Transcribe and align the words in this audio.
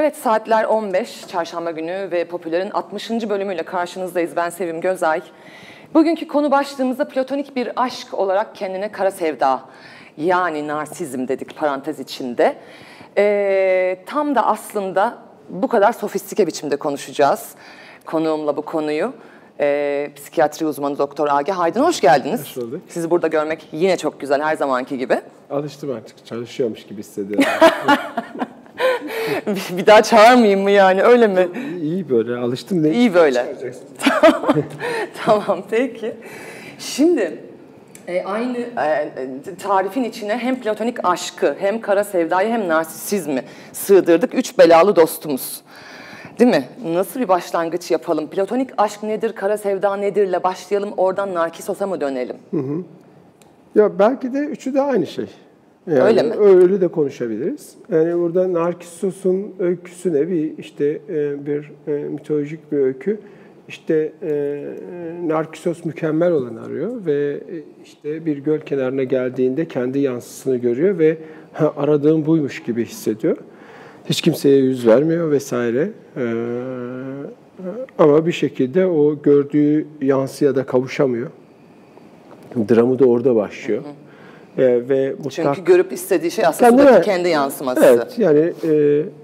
Evet 0.00 0.16
saatler 0.16 0.64
15 0.64 1.26
çarşamba 1.28 1.70
günü 1.70 2.08
ve 2.10 2.24
Popüler'in 2.24 2.70
60. 2.70 3.10
bölümüyle 3.10 3.62
karşınızdayız. 3.62 4.36
Ben 4.36 4.50
Sevim 4.50 4.80
Gözay. 4.80 5.22
Bugünkü 5.94 6.28
konu 6.28 6.50
başlığımızda 6.50 7.08
platonik 7.08 7.56
bir 7.56 7.70
aşk 7.76 8.14
olarak 8.14 8.54
kendine 8.54 8.92
kara 8.92 9.10
sevda 9.10 9.60
yani 10.16 10.68
narsizm 10.68 11.28
dedik 11.28 11.56
parantez 11.56 12.00
içinde. 12.00 12.56
Ee, 13.16 13.98
tam 14.06 14.34
da 14.34 14.46
aslında 14.46 15.18
bu 15.48 15.68
kadar 15.68 15.92
sofistike 15.92 16.46
biçimde 16.46 16.76
konuşacağız 16.76 17.54
konuğumla 18.06 18.56
bu 18.56 18.62
konuyu. 18.62 19.12
Ee, 19.60 20.10
psikiyatri 20.16 20.66
uzmanı 20.66 20.98
Doktor 20.98 21.28
Age 21.28 21.52
Haydın 21.52 21.82
hoş 21.82 22.00
geldiniz. 22.00 22.40
Hoş 22.40 22.56
bulduk. 22.56 22.80
Sizi 22.88 23.10
burada 23.10 23.26
görmek 23.26 23.68
yine 23.72 23.96
çok 23.96 24.20
güzel 24.20 24.42
her 24.42 24.56
zamanki 24.56 24.98
gibi. 24.98 25.20
Alıştım 25.50 25.92
artık. 25.92 26.26
Çalışıyormuş 26.26 26.86
gibi 26.86 27.00
hissediyorum. 27.00 27.44
bir, 29.78 29.86
daha 29.86 30.02
çağırmayayım 30.02 30.60
mı 30.60 30.70
yani 30.70 31.02
öyle 31.02 31.26
mi? 31.26 31.48
İyi 31.82 32.10
böyle 32.10 32.36
alıştım. 32.36 32.82
Ne 32.82 32.90
İyi 32.90 33.14
böyle. 33.14 33.56
tamam 35.24 35.62
peki. 35.70 36.14
Şimdi 36.78 37.38
e, 38.08 38.24
aynı 38.24 38.58
e, 38.58 38.62
e, 38.82 39.54
tarifin 39.62 40.04
içine 40.04 40.38
hem 40.38 40.60
platonik 40.60 41.04
aşkı 41.04 41.56
hem 41.58 41.80
kara 41.80 42.04
sevdayı 42.04 42.48
hem 42.48 42.68
narsisizmi 42.68 43.42
sığdırdık. 43.72 44.34
Üç 44.34 44.58
belalı 44.58 44.96
dostumuz. 44.96 45.62
Değil 46.38 46.50
mi? 46.50 46.64
Nasıl 46.84 47.20
bir 47.20 47.28
başlangıç 47.28 47.90
yapalım? 47.90 48.30
Platonik 48.30 48.70
aşk 48.78 49.02
nedir, 49.02 49.32
kara 49.32 49.58
sevda 49.58 49.96
nedirle 49.96 50.42
başlayalım. 50.42 50.92
Oradan 50.96 51.34
Narkisos'a 51.34 51.86
mı 51.86 52.00
dönelim? 52.00 52.36
Ya 53.74 53.98
belki 53.98 54.34
de 54.34 54.38
üçü 54.38 54.74
de 54.74 54.80
aynı 54.80 55.06
şey. 55.06 55.26
Yani 55.88 56.02
Öyle 56.02 56.22
mi? 56.22 56.34
Öyle 56.34 56.80
de 56.80 56.88
konuşabiliriz. 56.88 57.74
Yani 57.92 58.18
burada 58.18 58.52
Narkissos'un 58.52 59.54
öyküsü 59.58 60.12
ne? 60.12 60.28
Bir 60.28 60.58
işte 60.58 61.00
e, 61.08 61.46
bir 61.46 61.72
e, 61.86 61.92
mitolojik 61.92 62.72
bir 62.72 62.78
öykü. 62.78 63.18
İşte 63.68 64.12
e, 64.22 64.64
Narkissos 65.26 65.84
mükemmel 65.84 66.32
olanı 66.32 66.62
arıyor 66.62 67.06
ve 67.06 67.40
işte 67.84 68.26
bir 68.26 68.38
göl 68.38 68.60
kenarına 68.60 69.02
geldiğinde 69.02 69.64
kendi 69.64 69.98
yansısını 69.98 70.56
görüyor 70.56 70.98
ve 70.98 71.16
ha, 71.52 71.72
aradığım 71.76 72.26
buymuş 72.26 72.62
gibi 72.62 72.84
hissediyor. 72.84 73.36
Hiç 74.04 74.20
kimseye 74.20 74.58
yüz 74.58 74.86
vermiyor 74.86 75.30
vesaire. 75.30 75.90
Ama 77.98 78.26
bir 78.26 78.32
şekilde 78.32 78.86
o 78.86 79.22
gördüğü 79.22 79.86
yansıya 80.02 80.56
da 80.56 80.66
kavuşamıyor. 80.66 81.30
Dramı 82.68 82.98
da 82.98 83.04
orada 83.04 83.34
başlıyor. 83.34 83.82
E, 84.58 84.88
ve 84.88 85.10
mutlak... 85.10 85.32
Çünkü 85.32 85.64
görüp 85.64 85.92
istediği 85.92 86.30
şey 86.30 86.46
aslında 86.46 86.70
Kendine- 86.70 87.02
kendi 87.02 87.28
yansıması. 87.28 87.84
Evet 87.84 88.18
yani 88.18 88.52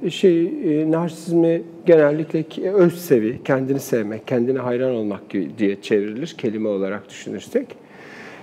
e, 0.04 0.10
şey 0.10 0.42
e, 0.46 0.90
narsizmi 0.90 1.62
genellikle 1.86 2.42
ki- 2.42 2.70
öz 2.70 2.98
sevi, 3.04 3.44
kendini 3.44 3.80
sevmek, 3.80 4.26
kendine 4.26 4.58
hayran 4.58 4.90
olmak 4.90 5.20
diye 5.58 5.82
çevrilir 5.82 6.34
kelime 6.38 6.68
olarak 6.68 7.08
düşünürsek. 7.08 7.66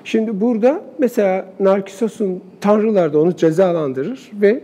Şimdi 0.03 0.41
burada 0.41 0.81
mesela 0.97 1.45
Narkissos'un 1.59 2.43
tanrılar 2.61 3.13
da 3.13 3.19
onu 3.19 3.35
cezalandırır 3.35 4.31
ve 4.33 4.59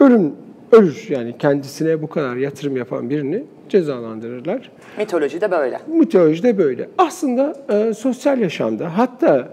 ölüm 0.00 0.32
ölür 0.72 1.06
yani 1.10 1.34
kendisine 1.38 2.02
bu 2.02 2.06
kadar 2.08 2.36
yatırım 2.36 2.76
yapan 2.76 3.10
birini 3.10 3.44
cezalandırırlar. 3.68 4.70
Mitoloji 4.98 5.40
de 5.40 5.50
böyle. 5.50 5.80
Mitolojide 5.86 6.58
böyle. 6.58 6.88
Aslında 6.98 7.54
e, 7.72 7.94
sosyal 7.94 8.38
yaşamda 8.38 8.98
hatta 8.98 9.48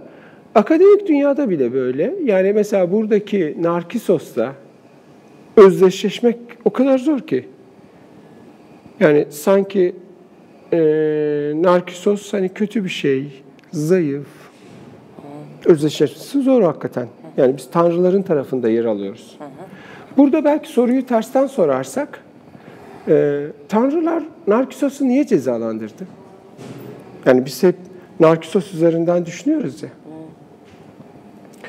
akademik 0.55 1.07
dünyada 1.07 1.49
bile 1.49 1.73
böyle. 1.73 2.15
Yani 2.23 2.53
mesela 2.53 2.91
buradaki 2.91 3.57
Narkissos'la 3.61 4.53
özdeşleşmek 5.57 6.37
o 6.65 6.69
kadar 6.69 6.97
zor 6.97 7.19
ki. 7.19 7.45
Yani 8.99 9.25
sanki 9.29 9.95
e, 10.73 10.77
Narkissos 11.55 12.33
hani 12.33 12.49
kötü 12.49 12.83
bir 12.83 12.89
şey, 12.89 13.43
zayıf. 13.71 14.27
Özdeşleşmesi 15.65 16.41
zor 16.41 16.63
hakikaten. 16.63 17.07
Yani 17.37 17.57
biz 17.57 17.71
tanrıların 17.71 18.21
tarafında 18.21 18.69
yer 18.69 18.85
alıyoruz. 18.85 19.37
Burada 20.17 20.45
belki 20.45 20.69
soruyu 20.69 21.05
tersten 21.05 21.47
sorarsak, 21.47 22.23
e, 23.07 23.45
tanrılar 23.69 24.23
Narkissos'u 24.47 25.07
niye 25.07 25.27
cezalandırdı? 25.27 26.07
Yani 27.25 27.45
biz 27.45 27.63
hep 27.63 27.75
Narkissos 28.19 28.73
üzerinden 28.73 29.25
düşünüyoruz 29.25 29.83
ya. 29.83 29.89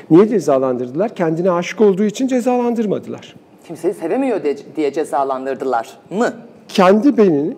Niye 0.09 0.27
cezalandırdılar? 0.27 1.15
Kendine 1.15 1.51
aşık 1.51 1.81
olduğu 1.81 2.03
için 2.03 2.27
cezalandırmadılar. 2.27 3.35
Kimseyi 3.67 3.93
sevemiyor 3.93 4.39
diye, 4.75 4.93
cezalandırdılar 4.93 5.97
mı? 6.09 6.33
Kendi 6.67 7.17
benini, 7.17 7.57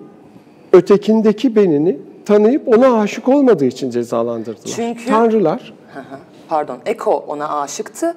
ötekindeki 0.73 1.55
benini 1.55 1.97
tanıyıp 2.25 2.67
ona 2.77 2.99
aşık 3.01 3.27
olmadığı 3.29 3.65
için 3.65 3.89
cezalandırdılar. 3.89 4.73
Çünkü- 4.75 5.05
Tanrılar. 5.05 5.73
Pardon, 6.49 6.77
Eko 6.85 7.25
ona 7.27 7.59
aşıktı 7.61 8.15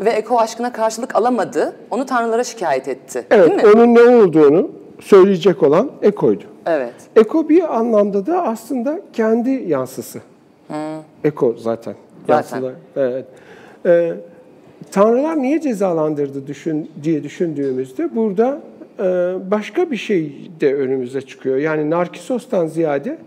ve 0.00 0.10
Eko 0.10 0.38
aşkına 0.38 0.72
karşılık 0.72 1.16
alamadı. 1.16 1.72
Onu 1.90 2.06
tanrılara 2.06 2.44
şikayet 2.44 2.88
etti. 2.88 3.24
evet 3.30 3.48
Değil 3.50 3.62
mi? 3.62 3.70
onun 3.74 3.94
ne 3.94 4.00
olduğunu 4.24 4.70
söyleyecek 5.00 5.62
olan 5.62 5.90
Eko'ydu. 6.02 6.44
Evet. 6.66 6.94
Eko 7.16 7.48
bir 7.48 7.76
anlamda 7.78 8.26
da 8.26 8.42
aslında 8.42 9.00
kendi 9.12 9.50
yansısı. 9.50 10.20
Eko 11.24 11.54
zaten. 11.58 11.94
Zaten. 12.26 12.34
Yansılar. 12.56 12.72
Evet. 12.96 13.26
Ee, 13.86 14.12
Tanrılar 14.90 15.42
niye 15.42 15.60
cezalandırdı 15.60 16.46
düşün, 16.46 16.90
diye 17.02 17.24
düşündüğümüzde 17.24 18.16
burada 18.16 18.60
e, 18.98 19.04
başka 19.50 19.90
bir 19.90 19.96
şey 19.96 20.50
de 20.60 20.74
önümüze 20.74 21.20
çıkıyor. 21.20 21.56
Yani 21.56 21.90
Narkisos'tan 21.90 22.66
ziyade 22.66 23.18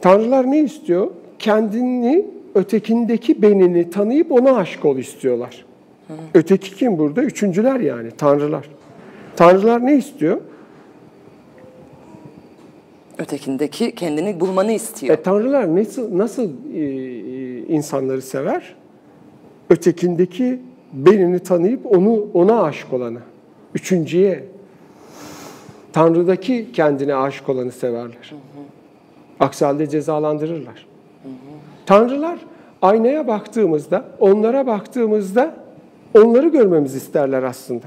Tanrılar 0.00 0.50
ne 0.50 0.60
istiyor? 0.62 1.10
Kendini, 1.38 2.26
ötekindeki 2.54 3.42
benini 3.42 3.90
tanıyıp 3.90 4.32
ona 4.32 4.56
aşık 4.56 4.84
ol 4.84 4.96
istiyorlar. 4.96 5.64
Öteki 6.34 6.74
kim 6.74 6.98
burada? 6.98 7.22
Üçüncüler 7.22 7.80
yani, 7.80 8.10
Tanrılar. 8.10 8.68
Tanrılar 9.36 9.86
ne 9.86 9.96
istiyor? 9.96 10.40
Ötekindeki 13.18 13.94
kendini 13.94 14.40
bulmanı 14.40 14.72
istiyor. 14.72 15.18
E, 15.18 15.22
tanrılar 15.22 15.76
nasıl 15.76 16.18
nasıl 16.18 16.50
e, 16.74 16.80
e, 16.80 17.58
insanları 17.66 18.22
sever? 18.22 18.74
Ötekindeki 19.74 20.60
benini 20.92 21.38
tanıyıp 21.38 21.86
onu 21.96 22.26
ona 22.34 22.62
aşık 22.62 22.92
olanı. 22.92 23.18
Üçüncüye 23.74 24.44
Tanrı'daki 25.92 26.72
kendine 26.72 27.14
aşık 27.14 27.48
olanı 27.48 27.72
severler. 27.72 28.34
Aksi 29.40 29.64
halde 29.64 29.88
cezalandırırlar. 29.88 30.86
Tanrılar 31.86 32.38
aynaya 32.82 33.26
baktığımızda, 33.26 34.04
onlara 34.20 34.66
baktığımızda 34.66 35.54
onları 36.14 36.48
görmemizi 36.48 36.96
isterler 36.96 37.42
aslında. 37.42 37.86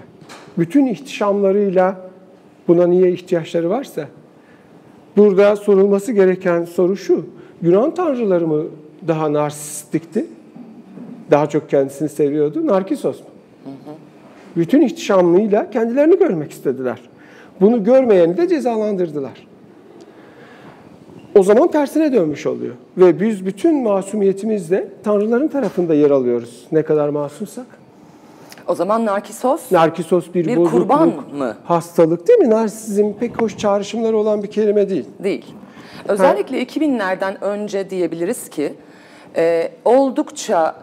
Bütün 0.57 0.85
ihtişamlarıyla 0.85 2.09
buna 2.67 2.87
niye 2.87 3.11
ihtiyaçları 3.11 3.69
varsa 3.69 4.07
Burada 5.17 5.55
sorulması 5.55 6.11
gereken 6.11 6.63
soru 6.63 6.97
şu. 6.97 7.25
Yunan 7.61 7.93
tanrıları 7.93 8.47
mı 8.47 8.63
daha 9.07 9.33
narsistikti? 9.33 10.25
Daha 11.31 11.49
çok 11.49 11.69
kendisini 11.69 12.09
seviyordu. 12.09 12.67
Narkisos 12.67 13.19
mu? 13.19 13.25
Bütün 14.55 14.81
ihtişamlığıyla 14.81 15.69
kendilerini 15.69 16.19
görmek 16.19 16.51
istediler. 16.51 17.01
Bunu 17.61 17.83
görmeyeni 17.83 18.37
de 18.37 18.47
cezalandırdılar. 18.47 19.47
O 21.35 21.43
zaman 21.43 21.71
tersine 21.71 22.13
dönmüş 22.13 22.45
oluyor. 22.45 22.73
Ve 22.97 23.19
biz 23.19 23.45
bütün 23.45 23.83
masumiyetimizle 23.83 24.87
tanrıların 25.03 25.47
tarafında 25.47 25.93
yer 25.93 26.11
alıyoruz. 26.11 26.65
Ne 26.71 26.83
kadar 26.83 27.09
masumsak. 27.09 27.65
O 28.67 28.75
zaman 28.75 29.05
Narkisos 29.05 29.71
Narkisos 29.71 30.25
bir, 30.33 30.45
Bir 30.47 30.57
bozukluk, 30.57 30.81
kurban 30.81 31.11
mı? 31.37 31.55
hastalık 31.63 32.27
değil 32.27 32.39
mi? 32.39 32.49
Narsizm 32.49 33.13
pek 33.19 33.41
hoş 33.41 33.57
çağrışımları 33.57 34.17
olan 34.17 34.43
bir 34.43 34.47
kelime 34.47 34.89
değil. 34.89 35.05
değil. 35.23 35.45
Özellikle 36.07 36.63
2000'lerden 36.63 37.43
önce 37.43 37.89
diyebiliriz 37.89 38.49
ki 38.49 38.73
e, 39.35 39.71
oldukça 39.85 40.75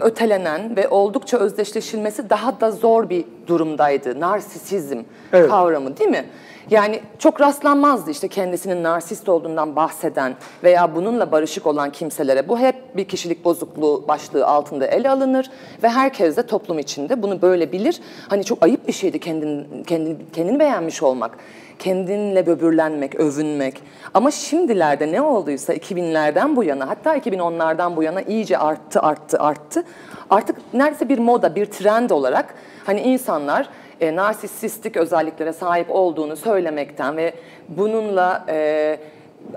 ötelenen 0.00 0.76
ve 0.76 0.88
oldukça 0.88 1.38
özdeşleşilmesi 1.38 2.30
daha 2.30 2.60
da 2.60 2.70
zor 2.70 3.10
bir 3.10 3.24
durumdaydı. 3.46 4.20
Narsisizm 4.20 4.98
Evet. 5.32 5.50
kavramı 5.50 5.96
değil 5.96 6.10
mi? 6.10 6.24
Yani 6.70 7.00
çok 7.18 7.40
rastlanmazdı 7.40 8.10
işte 8.10 8.28
kendisinin 8.28 8.82
narsist 8.82 9.28
olduğundan 9.28 9.76
bahseden 9.76 10.34
veya 10.64 10.94
bununla 10.94 11.32
barışık 11.32 11.66
olan 11.66 11.92
kimselere. 11.92 12.48
Bu 12.48 12.58
hep 12.58 12.96
bir 12.96 13.04
kişilik 13.04 13.44
bozukluğu 13.44 14.04
başlığı 14.08 14.46
altında 14.46 14.86
ele 14.86 15.10
alınır 15.10 15.50
ve 15.82 15.88
herkes 15.88 16.36
de 16.36 16.46
toplum 16.46 16.78
içinde 16.78 17.22
bunu 17.22 17.42
böyle 17.42 17.72
bilir. 17.72 18.00
Hani 18.28 18.44
çok 18.44 18.62
ayıp 18.62 18.88
bir 18.88 18.92
şeydi 18.92 19.18
kendini, 19.18 19.84
kendini, 19.84 20.16
kendini 20.32 20.58
beğenmiş 20.58 21.02
olmak, 21.02 21.38
kendinle 21.78 22.46
böbürlenmek, 22.46 23.14
övünmek. 23.14 23.82
Ama 24.14 24.30
şimdilerde 24.30 25.12
ne 25.12 25.20
olduysa 25.20 25.74
2000'lerden 25.74 26.56
bu 26.56 26.64
yana 26.64 26.88
hatta 26.88 27.16
2010'lardan 27.16 27.96
bu 27.96 28.02
yana 28.02 28.22
iyice 28.22 28.58
arttı, 28.58 29.00
arttı, 29.00 29.38
arttı. 29.38 29.84
Artık 30.30 30.56
neredeyse 30.74 31.08
bir 31.08 31.18
moda, 31.18 31.54
bir 31.54 31.66
trend 31.66 32.10
olarak 32.10 32.54
hani 32.86 33.00
insanlar 33.00 33.68
e, 34.00 34.16
narsisistik 34.16 34.96
özelliklere 34.96 35.52
sahip 35.52 35.86
olduğunu 35.90 36.36
söylemekten 36.36 37.16
ve 37.16 37.34
bununla 37.68 38.44
e, 38.48 38.98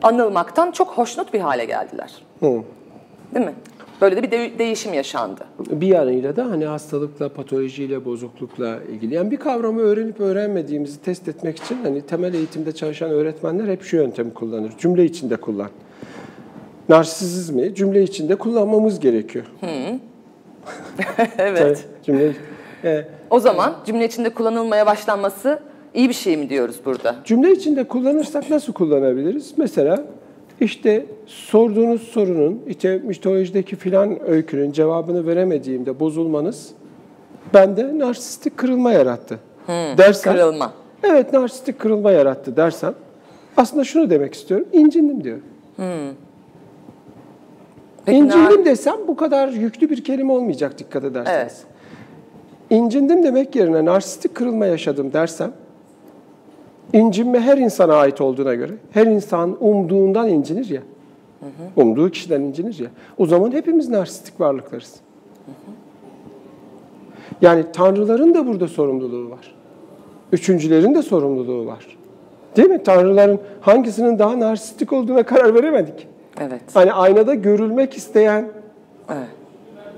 anılmaktan 0.01 0.71
çok 0.71 0.87
hoşnut 0.87 1.33
bir 1.33 1.39
hale 1.39 1.65
geldiler. 1.65 2.11
Hı. 2.39 2.61
Değil 3.35 3.45
mi? 3.45 3.53
Böyle 4.01 4.15
de 4.17 4.23
bir 4.23 4.31
de- 4.31 4.59
değişim 4.59 4.93
yaşandı. 4.93 5.41
Bir 5.59 5.87
yanıyla 5.87 6.35
da 6.35 6.45
hani 6.45 6.65
hastalıkla, 6.65 7.29
patolojiyle, 7.29 8.05
bozuklukla 8.05 8.79
ilgili. 8.91 9.15
Yani 9.15 9.31
bir 9.31 9.37
kavramı 9.37 9.81
öğrenip 9.81 10.19
öğrenmediğimizi 10.19 11.01
test 11.01 11.27
etmek 11.27 11.57
için 11.57 11.77
hani 11.83 12.01
temel 12.01 12.33
eğitimde 12.33 12.71
çalışan 12.71 13.11
öğretmenler 13.11 13.67
hep 13.67 13.83
şu 13.83 13.95
yöntemi 13.97 14.33
kullanır. 14.33 14.73
Cümle 14.77 15.05
içinde 15.05 15.35
kullan. 15.35 15.69
Narsisizmi 16.89 17.75
cümle 17.75 18.03
içinde 18.03 18.35
kullanmamız 18.35 18.99
gerekiyor. 18.99 19.45
evet. 21.37 21.57
Tabii, 21.57 22.03
Cümle, 22.03 22.33
e, 22.83 23.05
O 23.31 23.39
zaman 23.39 23.73
cümle 23.85 24.05
içinde 24.05 24.29
kullanılmaya 24.29 24.85
başlanması 24.85 25.59
iyi 25.93 26.09
bir 26.09 26.13
şey 26.13 26.37
mi 26.37 26.49
diyoruz 26.49 26.75
burada? 26.85 27.15
Cümle 27.25 27.51
içinde 27.51 27.83
kullanırsak 27.83 28.49
nasıl 28.49 28.73
kullanabiliriz? 28.73 29.53
Mesela 29.57 30.03
işte 30.59 31.05
sorduğunuz 31.25 32.01
sorunun, 32.01 32.61
işte 32.67 32.97
mitolojideki 33.03 33.75
filan 33.75 34.29
öykünün 34.29 34.71
cevabını 34.71 35.27
veremediğimde 35.27 35.99
bozulmanız 35.99 36.69
bende 37.53 37.99
narsistik 37.99 38.57
kırılma 38.57 38.91
yarattı. 38.91 39.39
dersen, 39.97 40.33
Kırılma. 40.33 40.73
evet 41.03 41.33
narsistik 41.33 41.79
kırılma 41.79 42.11
yarattı 42.11 42.57
dersem 42.57 42.93
aslında 43.57 43.83
şunu 43.83 44.09
demek 44.09 44.33
istiyorum, 44.33 44.67
incindim 44.73 45.23
diyorum. 45.23 45.43
Peki 48.05 48.17
İncindim 48.17 48.65
desem 48.65 48.95
bu 49.07 49.15
kadar 49.15 49.47
yüklü 49.47 49.89
bir 49.89 50.03
kelime 50.03 50.31
olmayacak 50.33 50.79
dikkat 50.79 51.03
ederseniz. 51.03 51.37
Evet. 51.41 51.70
İncindim 52.71 53.23
demek 53.23 53.55
yerine 53.55 53.85
narsistik 53.85 54.35
kırılma 54.35 54.65
yaşadım 54.65 55.13
dersem, 55.13 55.51
incinme 56.93 57.39
her 57.39 57.57
insana 57.57 57.95
ait 57.95 58.21
olduğuna 58.21 58.53
göre, 58.53 58.73
her 58.91 59.07
insan 59.07 59.57
umduğundan 59.59 60.29
incinir 60.29 60.69
ya, 60.69 60.81
umduğu 61.75 62.09
kişiden 62.09 62.41
incinir 62.41 62.79
ya, 62.79 62.87
o 63.17 63.25
zaman 63.25 63.51
hepimiz 63.51 63.89
narsistik 63.89 64.39
varlıklarız. 64.39 64.95
Yani 67.41 67.65
tanrıların 67.73 68.33
da 68.33 68.47
burada 68.47 68.67
sorumluluğu 68.67 69.29
var. 69.29 69.55
Üçüncülerin 70.31 70.95
de 70.95 71.01
sorumluluğu 71.01 71.65
var. 71.65 71.97
Değil 72.57 72.69
mi? 72.69 72.83
Tanrıların 72.83 73.39
hangisinin 73.61 74.19
daha 74.19 74.39
narsistik 74.39 74.93
olduğuna 74.93 75.23
karar 75.23 75.55
veremedik. 75.55 76.07
Evet. 76.39 76.61
Hani 76.73 76.93
aynada 76.93 77.33
görülmek 77.33 77.97
isteyen, 77.97 78.47
evet. 79.09 79.27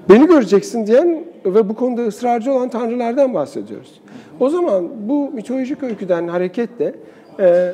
beni 0.10 0.28
göreceksin 0.28 0.88
diyen 0.88 1.33
ve 1.46 1.70
bu 1.70 1.76
konuda 1.76 2.02
ısrarcı 2.08 2.54
olan 2.54 2.70
tanrılardan 2.70 3.34
bahsediyoruz. 3.34 4.02
O 4.40 4.50
zaman 4.50 4.90
bu 5.10 5.32
mitolojik 5.32 5.84
öyküden 5.84 6.28
hareketle 6.28 6.96
e, 7.40 7.72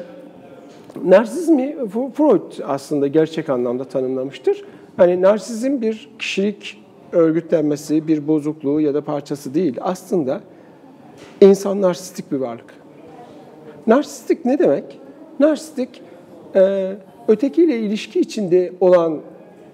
narsizmi 1.06 1.75
Freud 2.13 2.51
aslında 2.68 3.07
gerçek 3.07 3.50
anlamda 3.50 3.83
tanımlamıştır. 3.83 4.63
Hani 4.98 5.21
narsizm 5.21 5.81
bir 5.81 6.10
kişilik 6.19 6.83
örgütlenmesi, 7.12 8.07
bir 8.07 8.27
bozukluğu 8.27 8.81
ya 8.81 8.94
da 8.94 9.01
parçası 9.01 9.54
değil. 9.54 9.77
Aslında 9.81 10.42
insan 11.42 11.81
narsistik 11.81 12.31
bir 12.31 12.38
varlık. 12.38 12.74
Narsistik 13.88 14.45
ne 14.45 14.60
demek? 14.60 15.00
Narsistik 15.39 16.01
e, 16.56 16.94
ötekiyle 17.27 17.80
ilişki 17.80 18.19
içinde 18.19 18.74
olan 18.80 19.19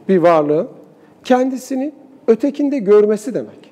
bir 0.09 0.17
varlığın 0.17 0.67
kendisini 1.23 1.91
ötekinde 2.27 2.79
görmesi 2.79 3.33
demek. 3.33 3.64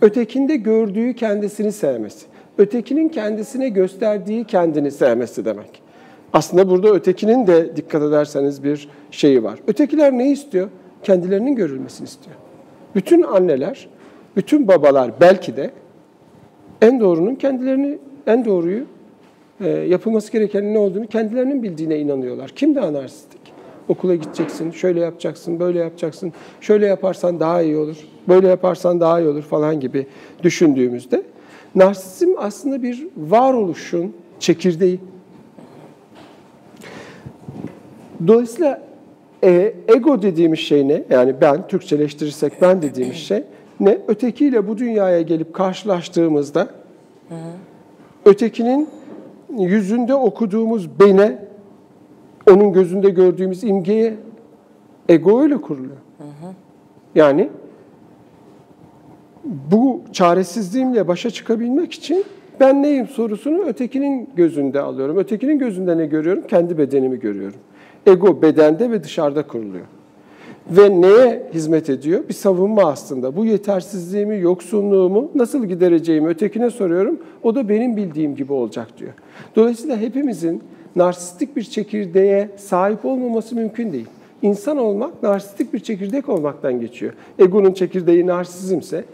Ötekinde 0.00 0.56
gördüğü 0.56 1.14
kendisini 1.14 1.72
sevmesi. 1.72 2.26
Ötekinin 2.58 3.08
kendisine 3.08 3.68
gösterdiği 3.68 4.44
kendini 4.44 4.90
sevmesi 4.90 5.44
demek. 5.44 5.82
Aslında 6.32 6.68
burada 6.70 6.88
ötekinin 6.88 7.46
de 7.46 7.76
dikkat 7.76 8.02
ederseniz 8.02 8.64
bir 8.64 8.88
şeyi 9.10 9.44
var. 9.44 9.58
Ötekiler 9.66 10.12
ne 10.12 10.30
istiyor? 10.30 10.68
Kendilerinin 11.02 11.54
görülmesini 11.54 12.06
istiyor. 12.06 12.36
Bütün 12.94 13.22
anneler, 13.22 13.88
bütün 14.36 14.68
babalar 14.68 15.10
belki 15.20 15.56
de 15.56 15.70
en 16.82 17.00
doğrunun 17.00 17.34
kendilerini, 17.34 17.98
en 18.26 18.44
doğruyu 18.44 18.84
e, 19.60 19.68
yapılması 19.68 20.32
gerekenin 20.32 20.74
ne 20.74 20.78
olduğunu 20.78 21.06
kendilerinin 21.06 21.62
bildiğine 21.62 21.98
inanıyorlar. 21.98 22.48
Kim 22.48 22.74
daha 22.74 22.92
narsistik? 22.92 23.40
Okula 23.88 24.14
gideceksin, 24.14 24.70
şöyle 24.70 25.00
yapacaksın, 25.00 25.60
böyle 25.60 25.78
yapacaksın, 25.78 26.32
şöyle 26.60 26.86
yaparsan 26.86 27.40
daha 27.40 27.62
iyi 27.62 27.76
olur, 27.76 27.96
böyle 28.28 28.48
yaparsan 28.48 29.00
daha 29.00 29.20
iyi 29.20 29.28
olur 29.28 29.42
falan 29.42 29.80
gibi 29.80 30.06
düşündüğümüzde 30.42 31.22
narsizm 31.74 32.30
aslında 32.38 32.82
bir 32.82 33.06
varoluşun 33.16 34.12
çekirdeği. 34.40 35.00
Dolayısıyla 38.26 38.82
e, 39.44 39.74
ego 39.88 40.22
dediğimiz 40.22 40.58
şey 40.58 40.88
ne? 40.88 41.02
Yani 41.10 41.34
ben, 41.40 41.68
Türkçeleştirirsek 41.68 42.52
ben 42.62 42.82
dediğimiz 42.82 43.16
şey 43.16 43.42
ne? 43.80 43.98
Ötekiyle 44.08 44.68
bu 44.68 44.78
dünyaya 44.78 45.20
gelip 45.20 45.54
karşılaştığımızda 45.54 46.68
ötekinin 48.24 48.88
yüzünde 49.58 50.14
okuduğumuz 50.14 51.00
bene, 51.00 51.45
onun 52.50 52.72
gözünde 52.72 53.10
gördüğümüz 53.10 53.64
imgeye 53.64 54.14
ego 55.08 55.42
öyle 55.42 55.56
kuruluyor. 55.56 55.96
Yani 57.14 57.48
bu 59.44 60.00
çaresizliğimle 60.12 61.08
başa 61.08 61.30
çıkabilmek 61.30 61.92
için 61.92 62.24
ben 62.60 62.82
neyim 62.82 63.08
sorusunu 63.08 63.62
ötekinin 63.62 64.30
gözünde 64.36 64.80
alıyorum. 64.80 65.16
Ötekinin 65.18 65.58
gözünde 65.58 65.98
ne 65.98 66.06
görüyorum? 66.06 66.42
Kendi 66.48 66.78
bedenimi 66.78 67.20
görüyorum. 67.20 67.58
Ego 68.06 68.42
bedende 68.42 68.90
ve 68.90 69.04
dışarıda 69.04 69.46
kuruluyor. 69.46 69.84
Ve 70.70 71.00
neye 71.00 71.50
hizmet 71.54 71.90
ediyor? 71.90 72.28
Bir 72.28 72.34
savunma 72.34 72.82
aslında. 72.82 73.36
Bu 73.36 73.44
yetersizliğimi, 73.44 74.40
yoksunluğumu 74.40 75.30
nasıl 75.34 75.64
gidereceğimi 75.64 76.28
ötekine 76.28 76.70
soruyorum. 76.70 77.20
O 77.42 77.54
da 77.54 77.68
benim 77.68 77.96
bildiğim 77.96 78.34
gibi 78.34 78.52
olacak 78.52 78.98
diyor. 78.98 79.12
Dolayısıyla 79.56 79.96
hepimizin 79.96 80.62
narsistik 80.96 81.56
bir 81.56 81.62
çekirdeğe 81.62 82.50
sahip 82.56 83.04
olmaması 83.04 83.54
mümkün 83.54 83.92
değil. 83.92 84.06
İnsan 84.42 84.78
olmak 84.78 85.22
narsistik 85.22 85.74
bir 85.74 85.80
çekirdek 85.80 86.28
olmaktan 86.28 86.80
geçiyor. 86.80 87.12
Egonun 87.38 87.72
çekirdeği 87.72 88.26
narsizmse, 88.26 89.04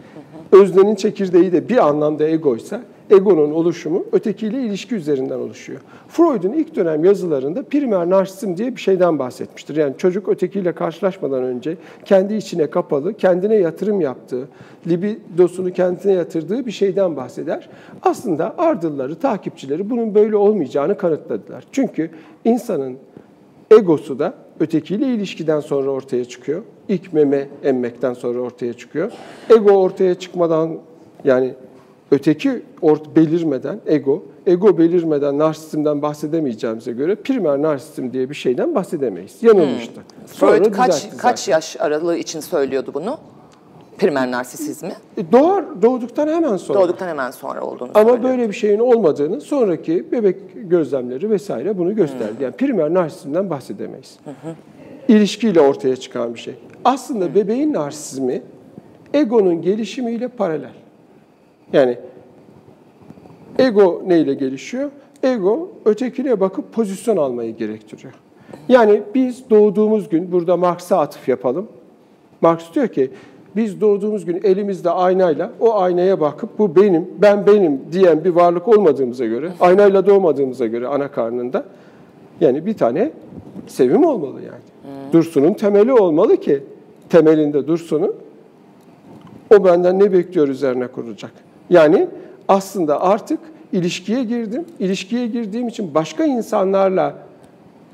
öznenin 0.51 0.95
çekirdeği 0.95 1.51
de 1.51 1.69
bir 1.69 1.87
anlamda 1.87 2.27
egoysa, 2.27 2.81
egonun 3.09 3.51
oluşumu 3.51 4.05
ötekiyle 4.11 4.61
ilişki 4.61 4.95
üzerinden 4.95 5.39
oluşuyor. 5.39 5.79
Freud'un 6.07 6.53
ilk 6.53 6.75
dönem 6.75 7.05
yazılarında 7.05 7.63
primer 7.63 8.09
narsizm 8.09 8.57
diye 8.57 8.75
bir 8.75 8.81
şeyden 8.81 9.19
bahsetmiştir. 9.19 9.75
Yani 9.75 9.93
çocuk 9.97 10.29
ötekiyle 10.29 10.71
karşılaşmadan 10.71 11.43
önce 11.43 11.77
kendi 12.05 12.33
içine 12.33 12.69
kapalı, 12.69 13.13
kendine 13.13 13.55
yatırım 13.55 14.01
yaptığı, 14.01 14.47
libidosunu 14.87 15.73
kendine 15.73 16.13
yatırdığı 16.13 16.65
bir 16.65 16.71
şeyden 16.71 17.15
bahseder. 17.15 17.69
Aslında 18.01 18.55
ardılları, 18.57 19.15
takipçileri 19.15 19.89
bunun 19.89 20.15
böyle 20.15 20.35
olmayacağını 20.35 20.97
kanıtladılar. 20.97 21.63
Çünkü 21.71 22.09
insanın 22.45 22.97
egosu 23.71 24.19
da 24.19 24.33
ötekiyle 24.59 25.07
ilişkiden 25.07 25.59
sonra 25.59 25.89
ortaya 25.89 26.25
çıkıyor. 26.25 26.61
İlk 26.87 27.13
meme 27.13 27.47
emmekten 27.63 28.13
sonra 28.13 28.39
ortaya 28.39 28.73
çıkıyor. 28.73 29.11
Ego 29.49 29.71
ortaya 29.71 30.15
çıkmadan 30.15 30.77
yani 31.23 31.53
öteki 32.13 32.61
ort 32.81 33.15
belirmeden 33.15 33.79
ego, 33.85 34.23
ego 34.45 34.77
belirmeden 34.77 35.37
narsizmden 35.39 36.01
bahsedemeyeceğimize 36.01 36.91
göre 36.91 37.15
primer 37.15 37.61
narsizm 37.61 38.11
diye 38.13 38.29
bir 38.29 38.35
şeyden 38.35 38.75
bahsedemeyiz. 38.75 39.43
Yanılmıştı. 39.43 40.01
Sonra 40.25 40.51
Freud 40.55 40.73
kaç 40.73 41.17
kaç 41.17 41.47
yaş 41.47 41.77
aralığı 41.79 42.17
için 42.17 42.39
söylüyordu 42.39 42.91
bunu? 42.93 43.17
Primer 43.97 44.31
narsisizmi. 44.31 44.91
E, 45.17 45.31
Doğar, 45.31 45.81
doğduktan 45.81 46.27
hemen 46.27 46.57
sonra. 46.57 46.79
Doğduktan 46.81 47.07
hemen 47.07 47.31
sonra 47.31 47.61
olduğunu 47.61 47.89
Ama 47.93 48.09
söylüyor. 48.09 48.29
böyle 48.29 48.49
bir 48.49 48.53
şeyin 48.53 48.79
olmadığını 48.79 49.41
sonraki 49.41 50.11
bebek 50.11 50.37
gözlemleri 50.55 51.29
vesaire 51.29 51.77
bunu 51.77 51.95
gösterdi. 51.95 52.33
Yani 52.43 52.55
primer 52.55 52.93
narsizmden 52.93 53.49
bahsedemeyiz. 53.49 54.19
İlişkiyle 55.07 55.61
ortaya 55.61 55.95
çıkan 55.95 56.33
bir 56.33 56.39
şey. 56.39 56.55
Aslında 56.85 57.35
bebeğin 57.35 57.73
narsizmi 57.73 58.41
egonun 59.13 59.61
gelişimiyle 59.61 60.27
paralel. 60.27 60.82
Yani 61.73 61.97
ego 63.59 64.03
neyle 64.07 64.33
gelişiyor? 64.33 64.89
Ego 65.23 65.71
ötekine 65.85 66.39
bakıp 66.39 66.73
pozisyon 66.73 67.17
almayı 67.17 67.55
gerektiriyor. 67.55 68.13
Yani 68.69 69.01
biz 69.15 69.49
doğduğumuz 69.49 70.09
gün, 70.09 70.31
burada 70.31 70.57
Marx'a 70.57 70.99
atıf 70.99 71.29
yapalım. 71.29 71.67
Marx 72.41 72.73
diyor 72.73 72.87
ki, 72.87 73.11
biz 73.55 73.81
doğduğumuz 73.81 74.25
gün 74.25 74.41
elimizde 74.43 74.89
aynayla 74.89 75.51
o 75.59 75.75
aynaya 75.75 76.19
bakıp 76.19 76.59
bu 76.59 76.75
benim, 76.75 77.09
ben 77.21 77.47
benim 77.47 77.81
diyen 77.91 78.23
bir 78.23 78.29
varlık 78.29 78.67
olmadığımıza 78.67 79.25
göre, 79.25 79.51
aynayla 79.59 80.05
doğmadığımıza 80.05 80.65
göre 80.65 80.87
ana 80.87 81.11
karnında 81.11 81.65
yani 82.41 82.65
bir 82.65 82.73
tane 82.73 83.11
sevim 83.67 84.05
olmalı 84.05 84.41
yani. 84.41 84.63
Dursun'un 85.13 85.53
temeli 85.53 85.93
olmalı 85.93 86.37
ki 86.37 86.63
temelinde 87.09 87.67
Dursun'un 87.67 88.15
o 89.55 89.65
benden 89.65 89.99
ne 89.99 90.13
bekliyor 90.13 90.47
üzerine 90.47 90.87
kurulacak. 90.87 91.31
Yani 91.69 92.07
aslında 92.47 93.01
artık 93.01 93.39
ilişkiye 93.71 94.23
girdim. 94.23 94.65
İlişkiye 94.79 95.27
girdiğim 95.27 95.67
için 95.67 95.95
başka 95.95 96.25
insanlarla 96.25 97.15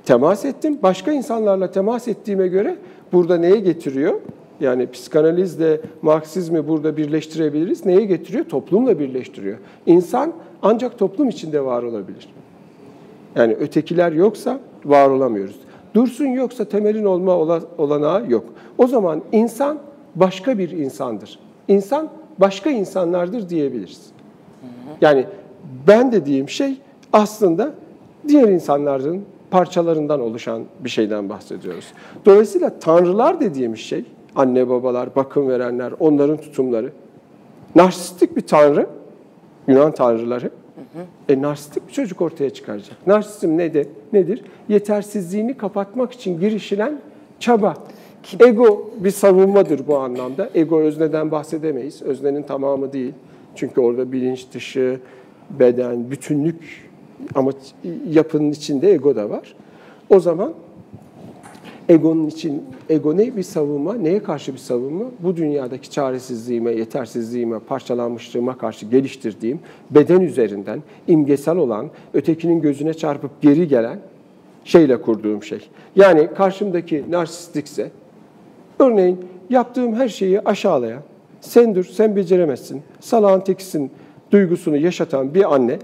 temas 0.05 0.45
ettim. 0.45 0.79
Başka 0.83 1.11
insanlarla 1.11 1.71
temas 1.71 2.07
ettiğime 2.07 2.47
göre 2.47 2.75
burada 3.13 3.38
neye 3.38 3.59
getiriyor? 3.59 4.13
Yani 4.59 4.91
psikanalizle 4.91 5.81
Marksizmi 6.01 6.67
burada 6.67 6.97
birleştirebiliriz. 6.97 7.85
Neye 7.85 8.05
getiriyor? 8.05 8.45
Toplumla 8.45 8.99
birleştiriyor. 8.99 9.57
İnsan 9.85 10.33
ancak 10.61 10.99
toplum 10.99 11.29
içinde 11.29 11.65
var 11.65 11.83
olabilir. 11.83 12.29
Yani 13.35 13.53
ötekiler 13.53 14.11
yoksa 14.11 14.59
var 14.85 15.09
olamıyoruz. 15.09 15.55
Dursun 15.93 16.25
yoksa 16.25 16.65
temelin 16.65 17.05
olma 17.05 17.38
olanağı 17.77 18.31
yok. 18.31 18.45
O 18.77 18.88
zaman 18.88 19.21
insan 19.31 19.79
başka 20.15 20.57
bir 20.57 20.69
insandır. 20.69 21.39
İnsan 21.67 22.09
başka 22.39 22.69
insanlardır 22.69 23.50
diyebiliriz. 23.50 24.01
Yani 25.01 25.25
ben 25.88 26.12
dediğim 26.12 26.50
şey 26.50 26.77
aslında 27.13 27.74
diğer 28.27 28.48
insanların 28.48 29.25
parçalarından 29.51 30.22
oluşan 30.22 30.63
bir 30.79 30.89
şeyden 30.89 31.29
bahsediyoruz. 31.29 31.86
Dolayısıyla 32.25 32.79
tanrılar 32.79 33.39
dediğimiz 33.39 33.79
şey, 33.79 34.05
anne 34.36 34.69
babalar, 34.69 35.15
bakım 35.15 35.50
verenler, 35.50 35.93
onların 36.00 36.38
tutumları, 36.38 36.91
narsistik 37.75 38.36
bir 38.36 38.41
tanrı, 38.41 38.88
Yunan 39.67 39.91
tanrıları, 39.91 40.51
e, 41.29 41.41
narsistik 41.41 41.88
bir 41.88 41.93
çocuk 41.93 42.22
ortaya 42.22 42.50
çıkaracak. 42.50 43.08
Narsizm 43.08 43.58
nedir? 43.58 43.88
nedir? 44.13 44.43
Yetersizliğini 44.69 45.58
kapatmak 45.58 46.12
için 46.12 46.39
girişilen 46.39 47.01
çaba. 47.39 47.74
Ego 48.39 48.91
bir 48.99 49.11
savunmadır 49.11 49.88
bu 49.88 49.97
anlamda. 49.97 50.49
Ego 50.55 50.79
özneden 50.79 51.31
bahsedemeyiz. 51.31 52.01
Öznenin 52.01 52.43
tamamı 52.43 52.93
değil. 52.93 53.13
Çünkü 53.55 53.81
orada 53.81 54.11
bilinç 54.11 54.45
dışı, 54.53 54.99
beden, 55.49 56.11
bütünlük 56.11 56.89
ama 57.35 57.51
yapının 58.09 58.51
içinde 58.51 58.91
ego 58.91 59.15
da 59.15 59.29
var. 59.29 59.55
O 60.09 60.19
zaman 60.19 60.53
egonun 61.89 62.27
için 62.27 62.63
ego 62.89 63.17
ne 63.17 63.38
bir 63.38 63.43
savunma, 63.43 63.93
neye 63.93 64.23
karşı 64.23 64.53
bir 64.53 64.57
savunma? 64.57 65.05
Bu 65.19 65.38
dünyadaki 65.38 65.91
çaresizliğime, 65.91 66.71
yetersizliğime, 66.71 67.59
parçalanmışlığıma 67.59 68.57
karşı 68.57 68.85
geliştirdiğim 68.85 69.59
beden 69.91 70.21
üzerinden 70.21 70.83
imgesel 71.07 71.57
olan, 71.57 71.89
ötekinin 72.13 72.61
gözüne 72.61 72.93
çarpıp 72.93 73.41
geri 73.41 73.67
gelen 73.67 73.99
şeyle 74.63 75.01
kurduğum 75.01 75.43
şey. 75.43 75.59
Yani 75.95 76.27
karşımdaki 76.38 77.03
narsistikse, 77.09 77.91
örneğin 78.79 79.25
yaptığım 79.50 79.95
her 79.95 80.07
şeyi 80.07 80.41
aşağılayan, 80.41 81.01
sen 81.41 81.75
dur, 81.75 81.83
sen 81.83 82.15
beceremezsin, 82.15 82.81
salağın 83.00 83.39
tekisin 83.39 83.91
duygusunu 84.31 84.77
yaşatan 84.77 85.33
bir 85.33 85.55
anne, 85.55 85.79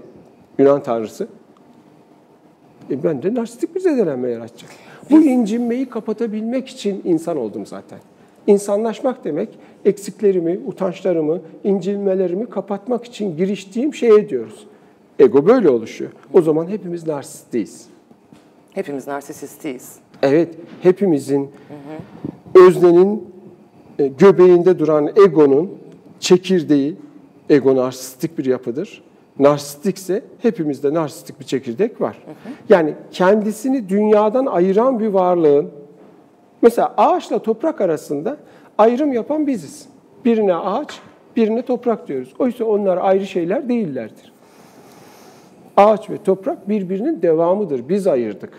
Yunan 0.58 0.82
tanrısı, 0.82 1.28
e 2.90 3.02
ben 3.04 3.22
de 3.22 3.34
narsistik 3.34 3.74
bir 3.74 3.80
zedelenme 3.80 4.30
yaratacak. 4.30 4.70
Bu 5.10 5.22
incinmeyi 5.22 5.86
kapatabilmek 5.86 6.68
için 6.68 7.02
insan 7.04 7.36
oldum 7.36 7.66
zaten. 7.66 7.98
İnsanlaşmak 8.46 9.24
demek 9.24 9.48
eksiklerimi, 9.84 10.60
utançlarımı, 10.66 11.40
incinmelerimi 11.64 12.50
kapatmak 12.50 13.04
için 13.04 13.36
giriştiğim 13.36 13.94
şeye 13.94 14.28
diyoruz. 14.28 14.66
Ego 15.18 15.46
böyle 15.46 15.70
oluşuyor. 15.70 16.10
O 16.32 16.42
zaman 16.42 16.68
hepimiz 16.68 17.06
narsistiyiz. 17.06 17.86
Hepimiz 18.72 19.06
narsisistiyiz. 19.06 19.96
Evet, 20.22 20.54
hepimizin 20.82 21.50
öznenin 22.56 23.24
e, 23.98 24.06
göbeğinde 24.06 24.78
duran 24.78 25.10
egonun 25.16 25.70
çekirdeği, 26.20 26.96
ego 27.50 27.76
narsistik 27.76 28.38
bir 28.38 28.44
yapıdır. 28.44 29.02
Narsistikse 29.38 30.24
hepimizde 30.42 30.94
narsistik 30.94 31.40
bir 31.40 31.44
çekirdek 31.44 32.00
var. 32.00 32.18
Yani 32.68 32.94
kendisini 33.10 33.88
dünyadan 33.88 34.46
ayıran 34.46 35.00
bir 35.00 35.06
varlığın, 35.06 35.70
mesela 36.62 36.94
ağaçla 36.96 37.38
toprak 37.38 37.80
arasında 37.80 38.36
ayrım 38.78 39.12
yapan 39.12 39.46
biziz. 39.46 39.88
Birine 40.24 40.54
ağaç, 40.54 41.00
birine 41.36 41.62
toprak 41.62 42.08
diyoruz. 42.08 42.34
Oysa 42.38 42.64
onlar 42.64 42.96
ayrı 42.96 43.26
şeyler 43.26 43.68
değillerdir. 43.68 44.32
Ağaç 45.76 46.10
ve 46.10 46.22
toprak 46.22 46.68
birbirinin 46.68 47.22
devamıdır. 47.22 47.88
Biz 47.88 48.06
ayırdık. 48.06 48.52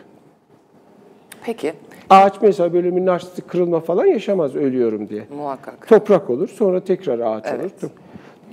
Peki. 1.44 1.74
Ağaç 2.10 2.34
mesela 2.42 2.74
bir 2.74 3.06
narsistik 3.06 3.48
kırılma 3.48 3.80
falan 3.80 4.06
yaşamaz 4.06 4.56
ölüyorum 4.56 5.10
diye. 5.10 5.24
Muhakkak. 5.38 5.88
Toprak 5.88 6.30
olur, 6.30 6.48
sonra 6.48 6.80
tekrar 6.80 7.20
ağaç 7.20 7.46
Evet. 7.48 7.84
olur. 7.84 7.92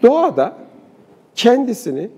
Doğada 0.02 0.52
kendisini 1.34 2.10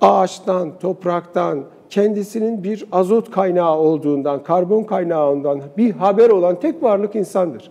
ağaçtan, 0.00 0.78
topraktan, 0.78 1.64
kendisinin 1.90 2.64
bir 2.64 2.84
azot 2.92 3.30
kaynağı 3.30 3.76
olduğundan, 3.76 4.42
karbon 4.42 4.82
kaynağından 4.82 5.60
bir 5.76 5.90
haber 5.92 6.30
olan 6.30 6.60
tek 6.60 6.82
varlık 6.82 7.16
insandır. 7.16 7.70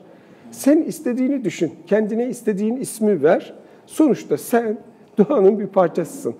Sen 0.51 0.81
istediğini 0.81 1.43
düşün, 1.43 1.73
kendine 1.87 2.27
istediğin 2.27 2.75
ismi 2.75 3.23
ver. 3.23 3.53
Sonuçta 3.85 4.37
sen 4.37 4.77
doğanın 5.17 5.59
bir 5.59 5.67
parçasısın. 5.67 6.35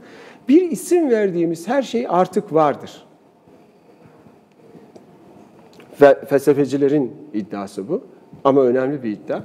Bir 0.50 0.72
isim 0.72 1.10
verdiğimiz 1.10 1.68
her 1.68 1.82
şey 1.82 2.06
artık 2.10 2.54
vardır. 2.54 3.06
Felsefecilerin 6.00 7.12
iddiası 7.34 7.90
bu. 7.90 8.02
Ama 8.44 8.62
önemli 8.62 9.04
bir 9.04 9.12
iddia. 9.12 9.42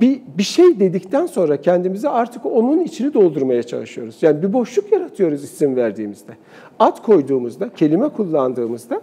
Bir, 0.00 0.20
bir 0.38 0.42
şey 0.42 0.80
dedikten 0.80 1.26
sonra 1.26 1.60
kendimize 1.60 2.08
artık 2.08 2.46
onun 2.46 2.80
içini 2.80 3.14
doldurmaya 3.14 3.62
çalışıyoruz. 3.62 4.16
Yani 4.22 4.42
bir 4.42 4.52
boşluk 4.52 4.92
yaratıyoruz 4.92 5.44
isim 5.44 5.76
verdiğimizde. 5.76 6.32
Ad 6.78 7.02
koyduğumuzda, 7.02 7.70
kelime 7.76 8.08
kullandığımızda 8.08 9.00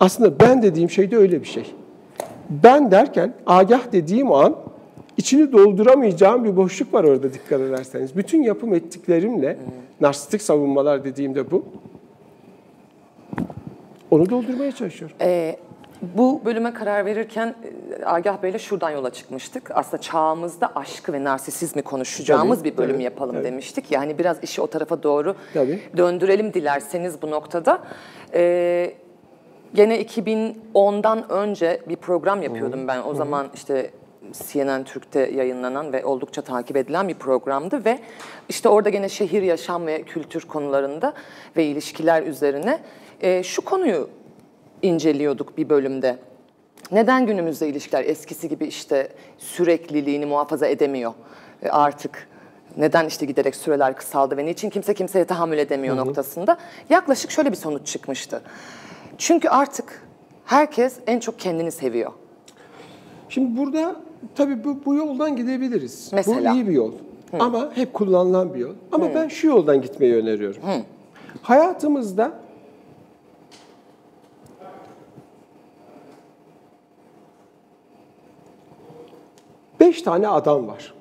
aslında 0.00 0.40
ben 0.40 0.62
dediğim 0.62 0.90
şey 0.90 1.10
de 1.10 1.16
öyle 1.16 1.40
bir 1.40 1.46
şey. 1.46 1.74
Ben 2.50 2.90
derken 2.90 3.32
agah 3.46 3.92
dediğim 3.92 4.32
an 4.32 4.56
içini 5.16 5.52
dolduramayacağım 5.52 6.44
bir 6.44 6.56
boşluk 6.56 6.94
var 6.94 7.04
orada 7.04 7.32
dikkat 7.32 7.60
ederseniz. 7.60 8.16
Bütün 8.16 8.42
yapım 8.42 8.74
ettiklerimle, 8.74 9.58
narsistik 10.00 10.42
savunmalar 10.42 11.04
dediğimde 11.04 11.50
bu. 11.50 11.64
Onu 14.10 14.30
doldurmaya 14.30 14.72
çalışıyorum. 14.72 15.16
Ee, 15.20 15.56
bu 16.16 16.42
bölüme 16.44 16.74
karar 16.74 17.06
verirken 17.06 17.54
e, 18.00 18.04
Agah 18.04 18.42
Bey'le 18.42 18.58
şuradan 18.58 18.90
yola 18.90 19.10
çıkmıştık. 19.10 19.70
Aslında 19.74 20.00
çağımızda 20.02 20.72
aşkı 20.74 21.12
ve 21.12 21.24
narsisizmi 21.24 21.82
konuşacağımız 21.82 22.58
Tabii, 22.58 22.72
bir 22.72 22.76
bölüm 22.76 22.92
tabii, 22.92 23.02
yapalım 23.02 23.34
tabii. 23.34 23.44
demiştik. 23.44 23.90
Yani 23.90 24.18
biraz 24.18 24.42
işi 24.42 24.60
o 24.62 24.66
tarafa 24.66 25.02
doğru 25.02 25.34
Tabii. 25.54 25.82
döndürelim 25.96 26.54
dilerseniz 26.54 27.22
bu 27.22 27.30
noktada. 27.30 27.78
Ee, 28.34 28.94
gene 29.74 30.02
2010'dan 30.02 31.30
önce 31.30 31.80
bir 31.88 31.96
program 31.96 32.42
yapıyordum 32.42 32.88
ben. 32.88 33.02
O 33.02 33.14
zaman 33.14 33.46
işte 33.54 33.90
CNN 34.32 34.84
Türk'te 34.84 35.20
yayınlanan 35.20 35.92
ve 35.92 36.04
oldukça 36.04 36.42
takip 36.42 36.76
edilen 36.76 37.08
bir 37.08 37.14
programdı 37.14 37.84
ve 37.84 37.98
işte 38.48 38.68
orada 38.68 38.88
gene 38.88 39.08
şehir 39.08 39.42
yaşam 39.42 39.86
ve 39.86 40.02
kültür 40.02 40.40
konularında 40.40 41.14
ve 41.56 41.64
ilişkiler 41.64 42.22
üzerine 42.22 42.78
e, 43.20 43.42
şu 43.42 43.64
konuyu 43.64 44.08
inceliyorduk 44.84 45.58
bir 45.58 45.68
bölümde. 45.68 46.16
Neden 46.92 47.26
günümüzde 47.26 47.68
ilişkiler 47.68 48.04
eskisi 48.04 48.48
gibi 48.48 48.66
işte 48.66 49.08
sürekliliğini 49.38 50.26
muhafaza 50.26 50.66
edemiyor 50.66 51.12
e, 51.62 51.68
artık? 51.68 52.28
Neden 52.76 53.06
işte 53.06 53.26
giderek 53.26 53.56
süreler 53.56 53.96
kısaldı 53.96 54.36
ve 54.36 54.46
niçin 54.46 54.70
kimse 54.70 54.94
kimseye 54.94 55.24
tahammül 55.24 55.58
edemiyor 55.58 55.96
noktasında 55.96 56.56
yaklaşık 56.90 57.30
şöyle 57.30 57.50
bir 57.50 57.56
sonuç 57.56 57.86
çıkmıştı. 57.86 58.42
Çünkü 59.18 59.48
artık 59.48 60.02
herkes 60.44 60.96
en 61.06 61.20
çok 61.20 61.38
kendini 61.38 61.72
seviyor. 61.72 62.12
Şimdi 63.28 63.60
burada 63.60 63.96
tabii 64.34 64.64
bu, 64.64 64.78
bu 64.86 64.94
yoldan 64.94 65.36
gidebiliriz. 65.36 66.10
Mesela? 66.12 66.52
Bu 66.52 66.54
iyi 66.54 66.66
bir 66.66 66.72
yol. 66.72 66.92
Ama 67.38 67.70
hep 67.74 67.94
kullanılan 67.94 68.54
bir 68.54 68.58
yol. 68.58 68.74
Ama 68.92 69.14
ben 69.14 69.28
şu 69.28 69.46
yoldan 69.46 69.82
gitmeyi 69.82 70.14
öneriyorum. 70.14 70.62
Hayatımızda 71.42 72.32
beş 79.84 80.02
tane 80.02 80.28
adam 80.28 80.68
var. 80.68 80.94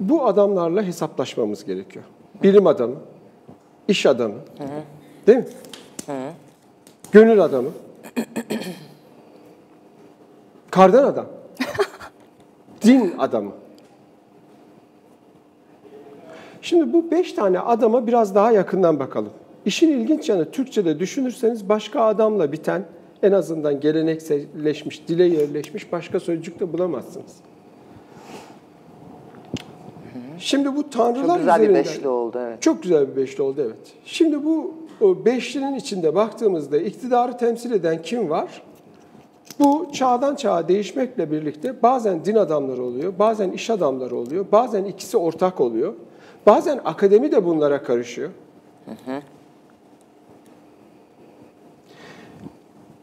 Bu 0.00 0.26
adamlarla 0.26 0.82
hesaplaşmamız 0.82 1.64
gerekiyor. 1.64 2.04
Bilim 2.42 2.66
adamı, 2.66 2.94
iş 3.88 4.06
adamı, 4.06 4.34
değil 5.26 5.38
mi? 5.38 5.46
Gönül 7.12 7.44
adamı, 7.44 7.68
kardan 10.70 11.04
adam, 11.04 11.26
din 12.82 13.14
adamı. 13.18 13.52
Şimdi 16.62 16.92
bu 16.92 17.10
beş 17.10 17.32
tane 17.32 17.60
adama 17.60 18.06
biraz 18.06 18.34
daha 18.34 18.52
yakından 18.52 18.98
bakalım. 18.98 19.30
İşin 19.64 19.88
ilginç 19.88 20.28
yanı 20.28 20.50
Türkçe'de 20.50 20.98
düşünürseniz 20.98 21.68
başka 21.68 22.02
adamla 22.02 22.52
biten 22.52 22.84
en 23.22 23.32
azından 23.32 23.80
gelenekselleşmiş, 23.80 25.08
dile 25.08 25.24
yerleşmiş 25.24 25.92
başka 25.92 26.20
sözcük 26.20 26.60
de 26.60 26.72
bulamazsınız. 26.72 27.32
Şimdi 30.38 30.76
bu 30.76 30.90
tanrılar 30.90 31.26
Çok 31.26 31.38
güzel 31.38 31.60
bir 31.60 31.68
üzerinden- 31.68 31.84
beşli 31.84 32.08
oldu 32.08 32.38
evet. 32.46 32.62
Çok 32.62 32.82
güzel 32.82 33.08
bir 33.10 33.16
beşli 33.16 33.42
oldu 33.42 33.62
evet. 33.66 33.92
Şimdi 34.04 34.44
bu 34.44 34.74
beşlinin 35.24 35.74
içinde 35.74 36.14
baktığımızda 36.14 36.78
iktidarı 36.78 37.36
temsil 37.36 37.72
eden 37.72 38.02
kim 38.02 38.30
var? 38.30 38.62
Bu 39.58 39.88
çağdan 39.92 40.34
çağa 40.34 40.68
değişmekle 40.68 41.30
birlikte 41.30 41.82
bazen 41.82 42.24
din 42.24 42.34
adamları 42.34 42.82
oluyor, 42.82 43.12
bazen 43.18 43.50
iş 43.50 43.70
adamları 43.70 44.16
oluyor, 44.16 44.44
bazen 44.52 44.84
ikisi 44.84 45.16
ortak 45.16 45.60
oluyor. 45.60 45.94
Bazen 46.46 46.80
akademi 46.84 47.32
de 47.32 47.44
bunlara 47.44 47.82
karışıyor. 47.82 48.30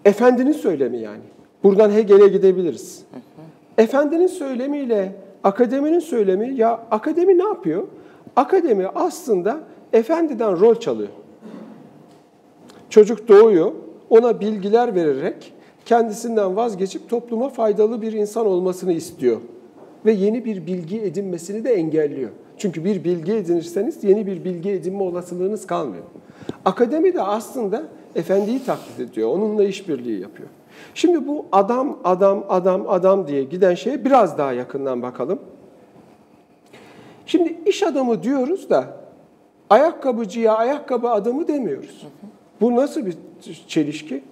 Efendinin 0.08 0.52
söylemi 0.52 0.98
yani. 0.98 1.24
Buradan 1.64 1.92
Hegel'e 1.92 2.28
gidebiliriz. 2.28 3.04
Efendinin 3.78 4.28
söylemiyle 4.28 5.16
akademinin 5.44 6.00
söylemi 6.00 6.56
ya 6.56 6.80
akademi 6.92 7.38
ne 7.38 7.44
yapıyor? 7.44 7.84
Akademi 8.36 8.88
aslında 8.88 9.60
efendiden 9.94 10.60
rol 10.60 10.76
çalıyor. 10.76 11.10
Çocuk 12.90 13.28
doğuyor, 13.28 13.72
ona 14.10 14.40
bilgiler 14.40 14.96
vererek 14.96 15.54
kendisinden 15.86 16.56
vazgeçip 16.56 17.10
topluma 17.10 17.50
faydalı 17.50 18.02
bir 18.02 18.14
insan 18.14 18.46
olmasını 18.46 18.94
istiyor. 18.94 19.38
Ve 20.06 20.12
yeni 20.12 20.46
bir 20.46 20.68
bilgi 20.68 21.02
edinmesini 21.02 21.64
de 21.64 21.74
engelliyor. 21.74 22.30
Çünkü 22.58 22.86
bir 22.86 23.04
bilgi 23.04 23.34
edinirseniz 23.34 24.04
yeni 24.04 24.28
bir 24.28 24.44
bilgi 24.44 24.70
edinme 24.70 25.04
olasılığınız 25.04 25.68
kalmıyor. 25.68 26.04
Akademi 26.66 27.14
de 27.14 27.22
aslında 27.22 27.84
efendiyi 28.18 28.66
taklit 28.66 29.00
ediyor, 29.00 29.30
onunla 29.30 29.64
işbirliği 29.64 30.22
yapıyor. 30.22 30.50
Şimdi 30.94 31.28
bu 31.28 31.46
adam, 31.52 32.00
adam, 32.04 32.46
adam, 32.50 32.90
adam 32.90 33.28
diye 33.28 33.44
giden 33.44 33.76
şeye 33.76 34.06
biraz 34.06 34.38
daha 34.38 34.54
yakından 34.54 35.02
bakalım. 35.02 35.40
Şimdi 37.26 37.60
iş 37.66 37.84
adamı 37.84 38.24
diyoruz 38.24 38.70
da 38.70 38.98
ayakkabıcıya 39.70 40.56
ayakkabı 40.56 41.10
adamı 41.10 41.48
demiyoruz. 41.48 42.08
Bu 42.62 42.76
nasıl 42.76 43.06
bir 43.06 43.18
çelişki? 43.68 44.24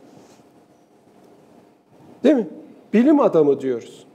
Değil 2.23 2.35
mi? 2.35 2.47
Bilim 2.93 3.19
adamı 3.19 3.61
diyoruz. 3.61 4.05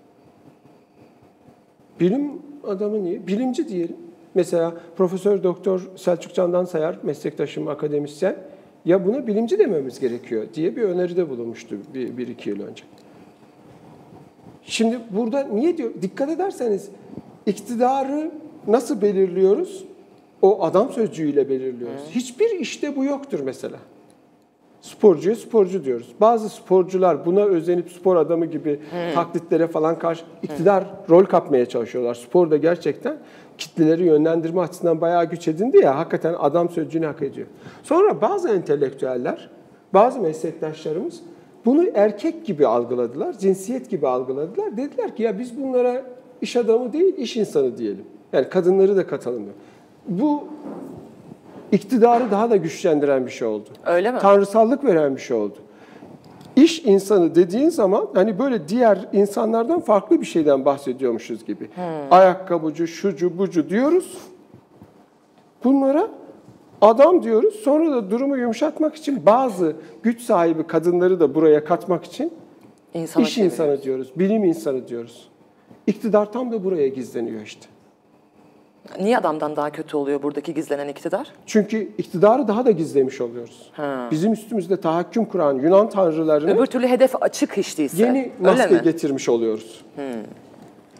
Bilim 2.00 2.32
adamı 2.66 3.04
niye? 3.04 3.26
Bilimci 3.26 3.68
diyelim. 3.68 3.96
Mesela 4.34 4.74
Profesör 4.96 5.42
Doktor 5.42 5.88
Selçuk 5.96 6.34
Candan 6.34 6.64
Sayar, 6.64 6.98
meslektaşım 7.02 7.68
akademisyen, 7.68 8.36
ya 8.84 9.06
buna 9.06 9.26
bilimci 9.26 9.58
dememiz 9.58 10.00
gerekiyor 10.00 10.46
diye 10.54 10.76
bir 10.76 10.82
öneride 10.82 11.30
bulunmuştu 11.30 11.76
bir, 11.94 12.16
bir 12.16 12.28
iki 12.28 12.50
yıl 12.50 12.60
önce. 12.60 12.84
Şimdi 14.62 14.98
burada 15.10 15.42
niye 15.42 15.76
diyor? 15.76 15.90
Dikkat 16.02 16.30
ederseniz 16.30 16.88
iktidarı 17.46 18.30
nasıl 18.66 19.02
belirliyoruz? 19.02 19.84
O 20.42 20.64
adam 20.64 20.92
sözcüğüyle 20.92 21.48
belirliyoruz. 21.48 22.00
Hiçbir 22.10 22.50
işte 22.50 22.96
bu 22.96 23.04
yoktur 23.04 23.40
mesela. 23.40 23.78
Sporcuya 24.80 25.36
sporcu 25.36 25.84
diyoruz. 25.84 26.08
Bazı 26.20 26.48
sporcular 26.48 27.26
buna 27.26 27.40
özenip 27.40 27.90
spor 27.90 28.16
adamı 28.16 28.46
gibi 28.46 28.80
taklitlere 29.14 29.66
falan 29.66 29.98
karşı 29.98 30.24
iktidar 30.42 30.84
rol 31.10 31.24
kapmaya 31.24 31.66
çalışıyorlar. 31.66 32.14
Sporda 32.14 32.56
gerçekten 32.56 33.16
kitleleri 33.58 34.04
yönlendirme 34.04 34.60
açısından 34.60 35.00
bayağı 35.00 35.24
güç 35.24 35.48
edindi 35.48 35.78
ya 35.78 35.98
hakikaten 35.98 36.34
adam 36.38 36.70
sözcüğünü 36.70 37.06
hak 37.06 37.22
ediyor. 37.22 37.46
Sonra 37.82 38.20
bazı 38.20 38.48
entelektüeller, 38.48 39.50
bazı 39.94 40.20
meslektaşlarımız 40.20 41.20
bunu 41.64 41.86
erkek 41.94 42.46
gibi 42.46 42.66
algıladılar, 42.66 43.38
cinsiyet 43.38 43.90
gibi 43.90 44.08
algıladılar. 44.08 44.76
Dediler 44.76 45.16
ki 45.16 45.22
ya 45.22 45.38
biz 45.38 45.62
bunlara 45.62 46.02
iş 46.40 46.56
adamı 46.56 46.92
değil, 46.92 47.16
iş 47.16 47.36
insanı 47.36 47.78
diyelim. 47.78 48.04
Yani 48.32 48.48
kadınları 48.48 48.96
da 48.96 49.06
katalım. 49.06 49.42
Bu 50.08 50.44
iktidarı 51.72 52.30
daha 52.30 52.50
da 52.50 52.56
güçlendiren 52.56 53.26
bir 53.26 53.30
şey 53.30 53.48
oldu. 53.48 53.68
Öyle 53.86 54.12
mi? 54.12 54.18
Tanrısallık 54.18 54.84
veren 54.84 55.16
bir 55.16 55.20
şey 55.20 55.36
oldu. 55.36 55.54
İş 56.56 56.84
insanı 56.84 57.34
dediğin 57.34 57.68
zaman 57.68 58.08
hani 58.14 58.38
böyle 58.38 58.68
diğer 58.68 59.08
insanlardan 59.12 59.80
farklı 59.80 60.20
bir 60.20 60.26
şeyden 60.26 60.64
bahsediyormuşuz 60.64 61.44
gibi. 61.44 61.68
Ayakkabıcı, 62.10 62.88
şucu, 62.88 63.38
bucu 63.38 63.68
diyoruz. 63.68 64.18
Bunlara 65.64 66.08
adam 66.80 67.22
diyoruz. 67.22 67.54
Sonra 67.54 67.90
da 67.90 68.10
durumu 68.10 68.36
yumuşatmak 68.36 68.94
için 68.94 69.26
bazı 69.26 69.76
güç 70.02 70.22
sahibi 70.22 70.66
kadınları 70.66 71.20
da 71.20 71.34
buraya 71.34 71.64
katmak 71.64 72.04
için 72.04 72.32
İnsana 72.94 73.24
iş 73.24 73.34
çeviriyoruz. 73.34 73.58
insanı 73.58 73.82
diyoruz, 73.82 74.12
bilim 74.16 74.44
insanı 74.44 74.88
diyoruz. 74.88 75.28
İktidar 75.86 76.32
tam 76.32 76.52
da 76.52 76.64
buraya 76.64 76.88
gizleniyor 76.88 77.42
işte. 77.42 77.66
Niye 79.00 79.18
adamdan 79.18 79.56
daha 79.56 79.70
kötü 79.70 79.96
oluyor 79.96 80.22
buradaki 80.22 80.54
gizlenen 80.54 80.88
iktidar? 80.88 81.26
Çünkü 81.46 81.88
iktidarı 81.98 82.48
daha 82.48 82.64
da 82.64 82.70
gizlemiş 82.70 83.20
oluyoruz. 83.20 83.70
Ha. 83.72 84.08
Bizim 84.10 84.32
üstümüzde 84.32 84.76
tahakküm 84.76 85.24
kuran 85.24 85.54
Yunan 85.54 85.88
tanrılarını 85.90 86.56
Öbür 86.56 86.66
türlü 86.66 86.86
hedef 86.88 87.22
açık 87.22 87.56
hiç 87.56 87.78
değilse. 87.78 88.02
yeni 88.02 88.32
maske 88.40 88.74
mi? 88.74 88.80
getirmiş 88.84 89.28
oluyoruz. 89.28 89.84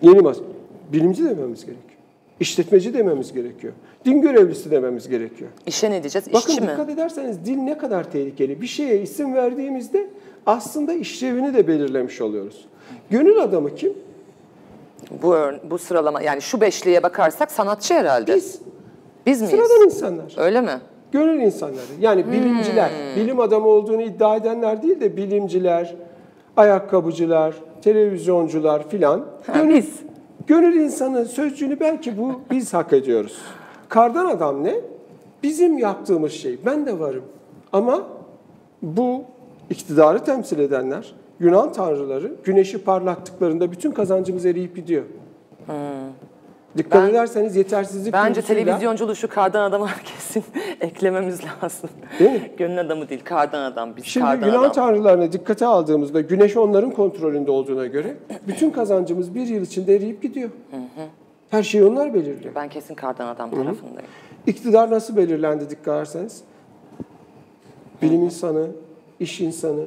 Yeni 0.03 0.21
maske. 0.21 0.45
Bilimci 0.93 1.25
dememiz 1.25 1.61
gerekiyor. 1.67 1.91
İşletmeci 2.41 2.95
dememiz 2.95 3.33
gerekiyor. 3.33 3.73
Din 4.05 4.21
görevlisi 4.23 4.71
dememiz 4.71 5.09
gerekiyor. 5.09 5.51
İşe 5.67 5.91
ne 5.91 6.03
diyeceğiz? 6.03 6.27
Bakın 6.33 6.51
İşçi 6.51 6.61
mi? 6.63 6.69
dikkat 6.69 6.91
ederseniz 6.91 7.45
dil 7.45 7.57
ne 7.57 7.79
kadar 7.79 8.11
tehlikeli. 8.13 8.61
Bir 8.63 8.67
şeye 8.67 9.03
isim 9.03 9.35
verdiğimizde 9.35 10.07
aslında 10.47 10.93
işlevini 10.93 11.55
de 11.55 11.69
belirlemiş 11.69 12.21
oluyoruz. 12.21 12.65
Gönül 13.11 13.39
adamı 13.43 13.75
kim? 13.75 13.93
Bu, 15.23 15.37
bu 15.71 15.79
sıralama 15.79 16.23
yani 16.23 16.43
şu 16.43 16.61
beşliğe 16.61 17.03
bakarsak 17.03 17.51
sanatçı 17.51 17.95
herhalde. 17.95 18.35
Biz. 18.35 18.59
Biz 19.27 19.43
miyiz? 19.43 19.57
Sıradan 19.57 19.85
insanlar. 19.85 20.35
Öyle 20.39 20.61
mi? 20.61 20.81
Gönül 21.13 21.41
insanları. 21.41 21.87
Yani 22.01 22.33
bilimciler, 22.33 22.91
bilim 23.17 23.41
adamı 23.41 23.67
olduğunu 23.67 24.03
iddia 24.03 24.37
edenler 24.37 24.83
değil 24.83 25.01
de 25.01 25.17
bilimciler, 25.17 25.95
ayakkabıcılar, 26.57 27.55
televizyoncular 27.83 28.89
filan. 28.89 29.25
Biz. 29.69 30.01
Gönül 30.47 30.77
insanı 30.77 31.25
sözcüğünü 31.25 31.81
belki 31.81 32.19
bu 32.19 32.41
biz 32.51 32.75
hak 32.75 32.93
ediyoruz. 32.93 33.39
Kardan 33.89 34.27
adam 34.27 34.65
ne? 34.65 34.75
Bizim 35.43 35.79
yaptığımız 35.79 36.33
şey. 36.33 36.59
Ben 36.67 36.87
de 36.87 36.99
varım. 36.99 37.25
Ama 37.73 38.03
bu 38.83 39.25
iktidarı 39.71 40.25
temsil 40.25 40.59
edenler, 40.59 41.15
Yunan 41.41 41.73
tanrıları 41.73 42.33
güneşi 42.45 42.85
parlattıklarında 42.85 43.73
bütün 43.73 43.91
kazancımız 43.93 44.47
eriyip 44.47 44.77
gidiyor. 44.77 45.03
Dikkat 46.77 47.03
Ben- 47.05 47.11
ederseniz 47.11 47.57
yetersizlik 47.57 48.13
Bence 48.13 48.43
televizyonculuğu 48.43 49.17
şu 49.17 49.29
kardan 49.29 49.63
adama 49.63 49.89
kesin 50.05 50.45
eklememiz 50.81 51.41
lazım. 51.45 51.91
Değil 52.19 52.31
mi? 52.31 52.51
Gönül 52.57 52.81
adamı 52.81 53.09
değil, 53.09 53.21
kardan 53.25 53.63
adam. 53.73 53.97
Biz 53.97 54.05
Şimdi 54.05 54.27
kardan 54.27 54.47
Yunan 54.47 54.61
adam. 54.61 54.73
tanrılarına 54.73 55.33
dikkate 55.33 55.67
aldığımızda 55.67 56.21
güneş 56.21 56.57
onların 56.57 56.91
kontrolünde 56.91 57.51
olduğuna 57.51 57.87
göre 57.87 58.17
bütün 58.49 58.71
kazancımız 58.71 59.35
bir 59.35 59.47
yıl 59.47 59.63
içinde 59.63 59.97
eriyip 59.97 60.23
gidiyor. 60.23 60.51
Her 61.51 61.63
şeyi 61.63 61.85
onlar 61.85 62.15
belirliyor. 62.15 62.55
Ben 62.55 62.69
kesin 62.69 62.95
kardan 62.95 63.27
adam 63.29 63.51
tarafındayım. 63.51 64.09
İktidar 64.47 64.91
nasıl 64.91 65.17
belirlendi 65.17 65.71
dikkat 65.71 65.97
ederseniz? 65.97 66.41
Bilim 68.03 68.23
insanı, 68.23 68.67
iş 69.21 69.41
insanı, 69.41 69.85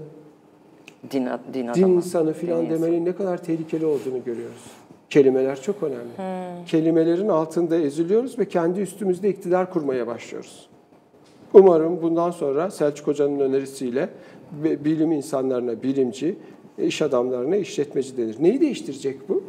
Din, 1.11 1.27
din 1.53 1.67
adamı. 1.67 1.75
din 1.87 1.91
insanı 1.93 2.33
filan 2.33 2.69
demenin 2.69 3.05
ne 3.05 3.15
kadar 3.15 3.43
tehlikeli 3.43 3.85
olduğunu 3.85 4.23
görüyoruz. 4.25 4.61
Kelimeler 5.09 5.61
çok 5.61 5.83
önemli. 5.83 6.09
Kelimelerin 6.67 7.27
altında 7.29 7.75
eziliyoruz 7.77 8.39
ve 8.39 8.47
kendi 8.47 8.79
üstümüzde 8.81 9.29
iktidar 9.29 9.73
kurmaya 9.73 10.07
başlıyoruz. 10.07 10.67
Umarım 11.53 12.01
bundan 12.01 12.31
sonra 12.31 12.71
Selçuk 12.71 13.07
Hoca'nın 13.07 13.39
önerisiyle 13.39 14.09
bi- 14.63 14.85
bilim 14.85 15.11
insanlarına 15.11 15.83
bilimci, 15.83 16.35
iş 16.77 17.01
adamlarına 17.01 17.55
işletmeci 17.55 18.17
denir. 18.17 18.35
Neyi 18.39 18.61
değiştirecek 18.61 19.29
bu? 19.29 19.43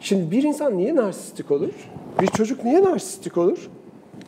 Şimdi 0.00 0.30
bir 0.30 0.42
insan 0.42 0.78
niye 0.78 0.96
narsistik 0.96 1.50
olur? 1.50 1.70
Bir 2.20 2.26
çocuk 2.26 2.64
niye 2.64 2.84
narsistik 2.84 3.38
olur? 3.38 3.70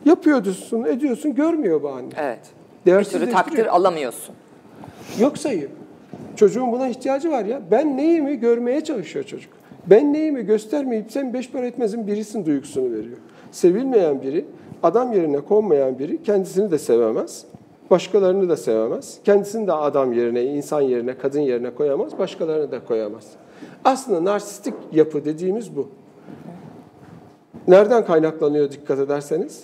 Yapıyorsun, 0.05 0.83
ediyorsun, 0.83 1.35
görmüyor 1.35 1.83
bu 1.83 1.89
anne. 1.89 2.09
Evet. 2.17 2.39
Bir 2.85 3.03
türlü 3.03 3.29
takdir 3.31 3.75
alamıyorsun. 3.75 4.35
Yok 5.19 5.37
sayıyor. 5.37 5.69
Çocuğun 6.37 6.71
buna 6.71 6.87
ihtiyacı 6.87 7.31
var 7.31 7.45
ya. 7.45 7.61
Ben 7.71 7.97
neyimi 7.97 8.39
görmeye 8.39 8.83
çalışıyor 8.83 9.25
çocuk. 9.25 9.53
Ben 9.87 10.13
neyimi 10.13 10.45
göstermeyip 10.45 11.11
sen 11.11 11.33
beş 11.33 11.51
para 11.51 11.65
etmezin 11.65 12.07
birisin 12.07 12.45
duygusunu 12.45 12.91
veriyor. 12.91 13.17
Sevilmeyen 13.51 14.21
biri, 14.21 14.45
adam 14.83 15.13
yerine 15.13 15.39
konmayan 15.39 15.99
biri 15.99 16.23
kendisini 16.23 16.71
de 16.71 16.77
sevemez. 16.77 17.45
Başkalarını 17.91 18.49
da 18.49 18.57
sevemez. 18.57 19.19
Kendisini 19.23 19.67
de 19.67 19.73
adam 19.73 20.13
yerine, 20.13 20.43
insan 20.43 20.81
yerine, 20.81 21.17
kadın 21.17 21.39
yerine 21.39 21.75
koyamaz. 21.75 22.19
Başkalarını 22.19 22.71
da 22.71 22.85
koyamaz. 22.85 23.25
Aslında 23.85 24.31
narsistik 24.31 24.73
yapı 24.91 25.25
dediğimiz 25.25 25.75
bu. 25.75 25.89
Nereden 27.67 28.05
kaynaklanıyor 28.05 28.71
dikkat 28.71 28.99
ederseniz? 28.99 29.63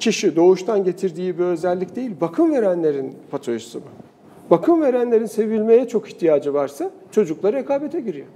Kişi 0.00 0.36
doğuştan 0.36 0.84
getirdiği 0.84 1.38
bir 1.38 1.44
özellik 1.44 1.96
değil, 1.96 2.10
bakım 2.20 2.52
verenlerin 2.52 3.14
patolojisi 3.30 3.78
bu. 3.78 4.05
Bakım 4.50 4.82
verenlerin 4.82 5.26
sevilmeye 5.26 5.88
çok 5.88 6.08
ihtiyacı 6.08 6.54
varsa 6.54 6.90
çocuklar 7.10 7.54
rekabete 7.54 8.00
giriyor. 8.00 8.26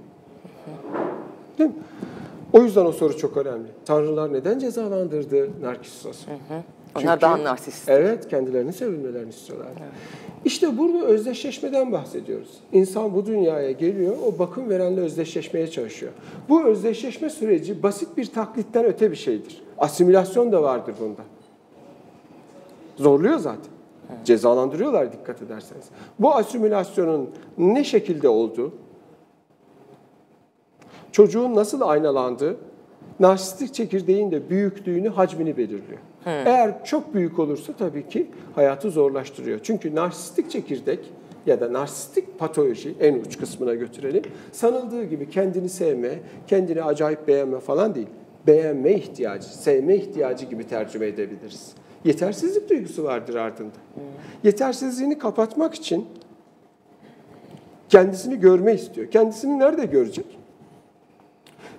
Değil 1.57 1.69
mi? 1.69 1.75
O 2.53 2.61
yüzden 2.61 2.85
o 2.85 2.91
soru 2.91 3.17
çok 3.17 3.37
önemli. 3.37 3.67
Tanrılar 3.85 4.33
neden 4.33 4.59
cezalandırdı 4.59 5.49
Narkissos'u? 5.61 6.31
Onlar 6.95 7.21
daha 7.21 7.43
narsist. 7.43 7.89
Evet, 7.89 8.27
kendilerini 8.29 8.73
sevilmelerini 8.73 9.29
istiyorlar. 9.29 9.67
İşte 10.45 10.77
burada 10.77 11.05
özdeşleşmeden 11.05 11.91
bahsediyoruz. 11.91 12.49
İnsan 12.73 13.15
bu 13.15 13.25
dünyaya 13.25 13.71
geliyor, 13.71 14.15
o 14.27 14.39
bakım 14.39 14.69
verenle 14.69 15.01
özdeşleşmeye 15.01 15.67
çalışıyor. 15.67 16.11
Bu 16.49 16.63
özdeşleşme 16.63 17.29
süreci 17.29 17.83
basit 17.83 18.17
bir 18.17 18.25
taklitten 18.25 18.85
öte 18.85 19.11
bir 19.11 19.15
şeydir. 19.15 19.61
Asimilasyon 19.77 20.51
da 20.51 20.63
vardır 20.63 20.95
bunda. 20.99 21.21
Zorluyor 22.97 23.37
zaten. 23.37 23.70
Cezalandırıyorlar 24.25 25.13
dikkat 25.13 25.41
ederseniz. 25.41 25.85
Bu 26.19 26.35
asimilasyonun 26.35 27.29
ne 27.57 27.83
şekilde 27.83 28.29
olduğu, 28.29 28.73
çocuğun 31.11 31.55
nasıl 31.55 31.81
aynalandığı, 31.81 32.57
narsistik 33.19 33.73
çekirdeğin 33.73 34.31
de 34.31 34.49
büyüklüğünü, 34.49 35.09
hacmini 35.09 35.57
belirliyor. 35.57 35.99
Eğer 36.25 36.85
çok 36.85 37.13
büyük 37.13 37.39
olursa 37.39 37.73
tabii 37.73 38.09
ki 38.09 38.27
hayatı 38.55 38.91
zorlaştırıyor. 38.91 39.59
Çünkü 39.63 39.95
narsistik 39.95 40.51
çekirdek 40.51 40.99
ya 41.45 41.61
da 41.61 41.73
narsistik 41.73 42.39
patoloji 42.39 42.95
en 42.99 43.13
uç 43.13 43.37
kısmına 43.37 43.73
götürelim. 43.73 44.23
Sanıldığı 44.51 45.03
gibi 45.03 45.29
kendini 45.29 45.69
sevme, 45.69 46.19
kendini 46.47 46.83
acayip 46.83 47.27
beğenme 47.27 47.59
falan 47.59 47.95
değil. 47.95 48.07
Beğenme 48.47 48.93
ihtiyacı, 48.93 49.57
sevme 49.57 49.95
ihtiyacı 49.95 50.45
gibi 50.45 50.67
tercüme 50.67 51.07
edebiliriz. 51.07 51.73
Yetersizlik 52.05 52.69
duygusu 52.69 53.03
vardır 53.03 53.35
ardında. 53.35 53.75
Yetersizliğini 54.43 55.17
kapatmak 55.17 55.73
için 55.73 56.05
kendisini 57.89 58.39
görme 58.39 58.73
istiyor. 58.73 59.11
Kendisini 59.11 59.59
nerede 59.59 59.85
görecek? 59.85 60.41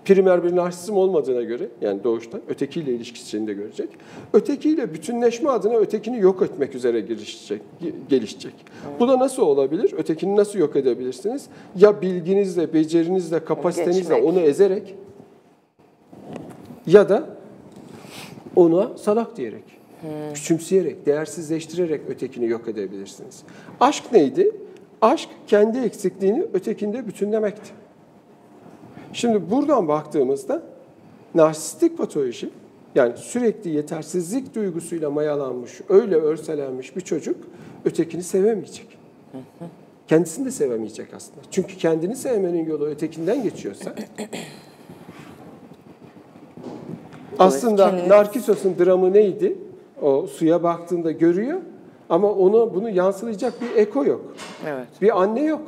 primer 0.04 0.44
bir 0.44 0.56
narsizm 0.56 0.96
olmadığına 0.96 1.42
göre 1.42 1.68
yani 1.80 2.04
doğuştan 2.04 2.40
ötekiyle 2.48 2.92
ilişkisini 2.92 3.46
de 3.46 3.52
görecek. 3.52 3.88
Ötekiyle 4.32 4.94
bütünleşme 4.94 5.50
adına 5.50 5.74
ötekini 5.76 6.18
yok 6.20 6.42
etmek 6.42 6.74
üzere 6.74 7.00
gelişecek. 7.00 7.60
gelişecek. 8.08 8.54
Bu 9.00 9.08
da 9.08 9.18
nasıl 9.18 9.42
olabilir? 9.42 9.94
Ötekini 9.96 10.36
nasıl 10.36 10.58
yok 10.58 10.76
edebilirsiniz? 10.76 11.46
Ya 11.76 12.02
bilginizle, 12.02 12.72
becerinizle, 12.72 13.44
kapasitenizle 13.44 14.14
onu 14.14 14.40
ezerek 14.40 14.94
ya 16.86 17.08
da 17.08 17.26
ona 18.56 18.96
salak 18.96 19.36
diyerek, 19.36 19.64
küçümseyerek, 20.34 21.06
değersizleştirerek 21.06 22.00
ötekini 22.08 22.48
yok 22.48 22.68
edebilirsiniz. 22.68 23.42
Aşk 23.80 24.12
neydi? 24.12 24.50
Aşk 25.02 25.28
kendi 25.46 25.78
eksikliğini 25.78 26.44
ötekinde 26.54 27.06
bütünlemekti. 27.06 27.70
Şimdi 29.12 29.50
buradan 29.50 29.88
baktığımızda 29.88 30.62
narsistik 31.34 31.98
patoloji 31.98 32.50
yani 32.94 33.16
sürekli 33.16 33.70
yetersizlik 33.70 34.54
duygusuyla 34.54 35.10
mayalanmış, 35.10 35.80
öyle 35.88 36.16
örselenmiş 36.16 36.96
bir 36.96 37.00
çocuk 37.00 37.36
ötekini 37.84 38.22
sevemeyecek. 38.22 38.98
Kendisini 40.08 40.46
de 40.46 40.50
sevemeyecek 40.50 41.14
aslında. 41.14 41.40
Çünkü 41.50 41.76
kendini 41.76 42.16
sevmenin 42.16 42.66
yolu 42.66 42.86
ötekinden 42.86 43.42
geçiyorsa 43.42 43.94
aslında 47.38 48.08
Narkissos'un 48.08 48.78
dramı 48.78 49.12
neydi? 49.12 49.51
O 50.02 50.26
suya 50.26 50.62
baktığında 50.62 51.10
görüyor 51.10 51.60
ama 52.10 52.32
onu 52.32 52.74
bunu 52.74 52.90
yansılayacak 52.90 53.54
bir 53.62 53.76
eko 53.76 54.04
yok. 54.04 54.34
Evet. 54.66 54.86
Bir 55.02 55.22
anne 55.22 55.42
yok. 55.42 55.62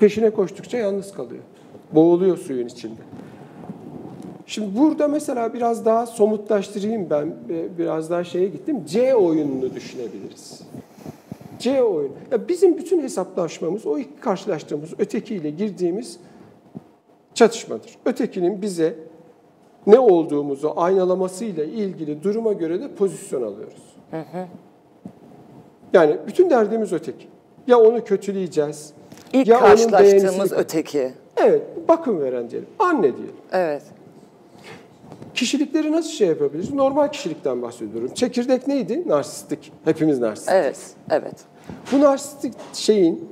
Peşine 0.00 0.30
koştukça 0.30 0.78
yalnız 0.78 1.12
kalıyor. 1.12 1.42
Boğuluyor 1.92 2.36
suyun 2.38 2.66
içinde. 2.66 3.00
Şimdi 4.46 4.78
burada 4.78 5.08
mesela 5.08 5.54
biraz 5.54 5.84
daha 5.84 6.06
somutlaştırayım 6.06 7.10
ben. 7.10 7.34
e, 7.50 7.78
Biraz 7.78 8.10
daha 8.10 8.24
şeye 8.24 8.48
gittim. 8.48 8.82
C 8.86 9.14
oyununu 9.14 9.74
düşünebiliriz. 9.74 10.60
C 11.58 11.82
oyun. 11.82 12.12
Ya 12.30 12.48
bizim 12.48 12.78
bütün 12.78 13.02
hesaplaşmamız 13.02 13.86
o 13.86 13.98
ilk 13.98 14.22
karşılaştığımız 14.22 14.90
ötekiyle 14.98 15.50
girdiğimiz 15.50 16.20
çatışmadır. 17.34 17.96
Ötekinin 18.06 18.62
bize 18.62 18.94
ne 19.86 19.98
olduğumuzu 19.98 20.72
aynalamasıyla 20.76 21.64
ilgili 21.64 22.22
duruma 22.22 22.52
göre 22.52 22.80
de 22.80 22.94
pozisyon 22.94 23.42
alıyoruz. 23.42 23.82
Yani 25.92 26.16
bütün 26.26 26.50
derdimiz 26.50 26.92
öteki. 26.92 27.26
Ya 27.66 27.78
onu 27.80 28.04
kötüleyeceğiz. 28.04 28.92
İlk 29.32 29.48
ya 29.48 29.58
onun 29.58 29.66
karşılaştığımız 29.66 30.34
beğenisini- 30.52 30.54
öteki. 30.56 31.12
Evet, 31.36 31.62
bakım 31.88 32.20
veren 32.20 32.50
diyelim. 32.50 32.68
Anne 32.78 33.02
diyelim. 33.02 33.34
Evet. 33.52 33.82
Kişilikleri 35.34 35.92
nasıl 35.92 36.10
şey 36.10 36.28
yapabiliriz? 36.28 36.74
Normal 36.74 37.08
kişilikten 37.08 37.62
bahsediyorum. 37.62 38.10
Çekirdek 38.14 38.66
neydi? 38.68 39.08
Narsistik. 39.08 39.72
Hepimiz 39.84 40.18
narsistik. 40.18 40.54
Evet. 40.54 40.78
Evet. 41.10 41.34
Bu 41.92 42.00
narsistik 42.00 42.52
şeyin 42.72 43.28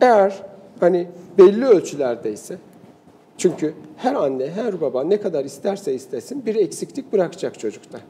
eğer 0.00 0.42
hani 0.80 1.06
belli 1.38 1.66
ölçülerdeyse 1.66 2.58
çünkü 3.40 3.74
her 3.96 4.14
anne, 4.14 4.50
her 4.50 4.80
baba 4.80 5.04
ne 5.04 5.20
kadar 5.20 5.44
isterse 5.44 5.94
istesin 5.94 6.46
bir 6.46 6.54
eksiklik 6.54 7.12
bırakacak 7.12 7.58
çocukta. 7.58 8.00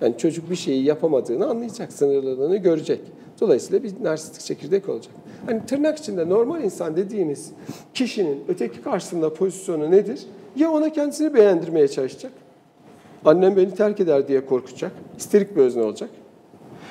Yani 0.00 0.18
çocuk 0.18 0.50
bir 0.50 0.56
şeyi 0.56 0.84
yapamadığını 0.84 1.46
anlayacak, 1.46 1.92
sınırlılığını 1.92 2.56
görecek. 2.56 3.00
Dolayısıyla 3.40 3.82
bir 3.82 4.04
narsistik 4.04 4.40
çekirdek 4.40 4.88
olacak. 4.88 5.14
Hani 5.46 5.66
tırnak 5.66 5.98
içinde 5.98 6.28
normal 6.28 6.64
insan 6.64 6.96
dediğimiz 6.96 7.50
kişinin 7.94 8.44
öteki 8.48 8.82
karşısında 8.82 9.34
pozisyonu 9.34 9.90
nedir? 9.90 10.20
Ya 10.56 10.70
ona 10.70 10.92
kendisini 10.92 11.34
beğendirmeye 11.34 11.88
çalışacak. 11.88 12.32
Annem 13.24 13.56
beni 13.56 13.74
terk 13.74 14.00
eder 14.00 14.28
diye 14.28 14.46
korkacak. 14.46 14.92
İsterik 15.18 15.56
bir 15.56 15.60
özne 15.60 15.82
olacak. 15.82 16.10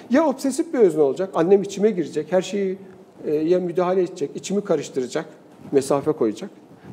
Ya 0.09 0.27
obsesif 0.27 0.73
bir 0.73 0.79
özne 0.79 1.01
olacak. 1.01 1.29
Annem 1.33 1.61
içime 1.61 1.91
girecek. 1.91 2.31
Her 2.31 2.41
şeyi 2.41 2.77
e, 3.25 3.35
ya 3.35 3.59
müdahale 3.59 4.01
edecek, 4.01 4.29
içimi 4.35 4.63
karıştıracak, 4.63 5.25
mesafe 5.71 6.11
koyacak. 6.11 6.49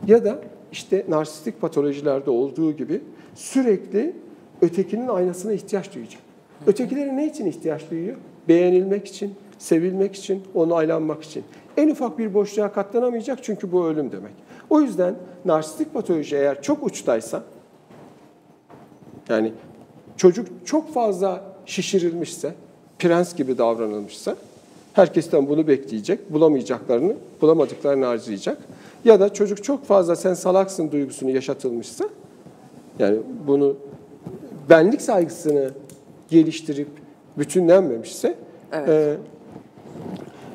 Ya 0.07 0.25
da 0.25 0.39
işte 0.75 1.05
narsistik 1.09 1.61
patolojilerde 1.61 2.31
olduğu 2.31 2.73
gibi 2.73 3.01
sürekli 3.35 4.17
ötekinin 4.63 5.09
aynasına 5.09 5.53
ihtiyaç 5.53 5.95
duyacak. 5.95 6.21
Ötekileri 6.67 7.17
ne 7.17 7.27
için 7.27 7.47
ihtiyaç 7.47 7.91
duyuyor? 7.91 8.17
Beğenilmek 8.49 9.07
için, 9.07 9.35
sevilmek 9.59 10.15
için, 10.15 10.43
onaylanmak 10.55 11.23
için. 11.23 11.45
En 11.77 11.89
ufak 11.89 12.19
bir 12.19 12.35
boşluğa 12.35 12.73
katlanamayacak 12.73 13.45
çünkü 13.45 13.73
bu 13.73 13.87
ölüm 13.87 14.13
demek. 14.13 14.33
O 14.71 14.81
yüzden 14.81 15.15
narsistik 15.45 15.95
patoloji 15.95 16.37
eğer 16.37 16.63
çok 16.63 16.87
uçtaysa, 16.87 17.43
yani 19.29 19.53
çocuk 20.17 20.47
çok 20.65 20.95
fazla 20.95 21.45
şişirilmişse, 21.67 22.55
prens 22.99 23.35
gibi 23.37 23.59
davranılmışsa 23.59 24.37
herkesten 24.93 25.49
bunu 25.49 25.69
bekleyecek, 25.69 26.33
bulamayacaklarını, 26.33 27.15
bulamadıklarını 27.43 28.05
harcayacak. 28.05 28.59
Ya 29.05 29.21
da 29.21 29.33
çocuk 29.35 29.65
çok 29.65 29.85
fazla 29.85 30.17
sen 30.17 30.35
salaksın 30.35 30.91
duygusunu 30.93 31.31
yaşatılmışsa, 31.31 32.05
yani 32.99 33.19
bunu 33.47 33.77
benlik 34.71 35.03
saygısını 35.03 35.71
geliştirip 36.31 36.89
bütünlenmemişse, 37.39 38.35
Evet. 38.73 39.19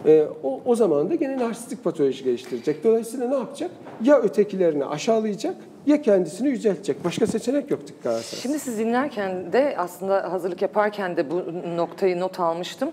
e, 0.05 0.11
e, 0.11 0.27
o, 0.43 0.61
o 0.65 0.75
zaman 0.75 1.09
da 1.09 1.15
gene 1.15 1.37
narsistik 1.37 1.83
patoloji 1.83 2.23
geliştirecek. 2.23 2.83
Dolayısıyla 2.83 3.27
ne 3.27 3.35
yapacak? 3.35 3.71
Ya 4.03 4.19
ötekilerini 4.21 4.85
aşağılayacak 4.85 5.55
ya 5.89 6.01
kendisini 6.01 6.49
yüceltecek. 6.49 7.03
Başka 7.03 7.27
seçenek 7.27 7.71
yok 7.71 7.87
dikkat 7.87 8.13
ederseniz. 8.13 8.43
Şimdi 8.43 8.59
siz 8.59 8.79
dinlerken 8.79 9.53
de 9.53 9.75
aslında 9.77 10.31
hazırlık 10.31 10.61
yaparken 10.61 11.17
de 11.17 11.31
bu 11.31 11.43
noktayı 11.77 12.19
not 12.19 12.39
almıştım. 12.39 12.91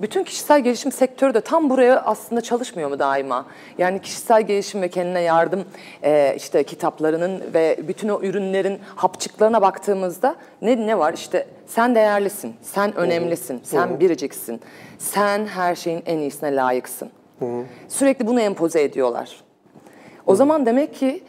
Bütün 0.00 0.24
kişisel 0.24 0.60
gelişim 0.60 0.92
sektörü 0.92 1.34
de 1.34 1.40
tam 1.40 1.70
buraya 1.70 2.00
aslında 2.00 2.40
çalışmıyor 2.40 2.88
mu 2.90 2.98
daima? 2.98 3.46
Yani 3.78 4.00
kişisel 4.00 4.42
gelişim 4.42 4.82
ve 4.82 4.88
kendine 4.88 5.20
yardım 5.20 5.64
e, 6.02 6.34
işte 6.36 6.64
kitaplarının 6.64 7.42
ve 7.54 7.76
bütün 7.88 8.08
o 8.08 8.20
ürünlerin 8.22 8.78
hapçıklarına 8.96 9.62
baktığımızda 9.62 10.36
ne 10.62 10.86
ne 10.86 10.98
var? 10.98 11.14
İşte 11.14 11.46
sen 11.66 11.94
değerlisin, 11.94 12.54
sen 12.62 12.96
önemlisin, 12.96 13.60
sen 13.62 14.00
biriciksin, 14.00 14.60
sen 14.98 15.46
her 15.46 15.74
şeyin 15.74 16.02
en 16.06 16.18
iyisine 16.18 16.56
layıksın. 16.56 17.10
Sürekli 17.88 18.26
bunu 18.26 18.40
empoze 18.40 18.82
ediyorlar. 18.82 19.40
O 20.26 20.34
zaman 20.34 20.66
demek 20.66 20.94
ki 20.94 21.22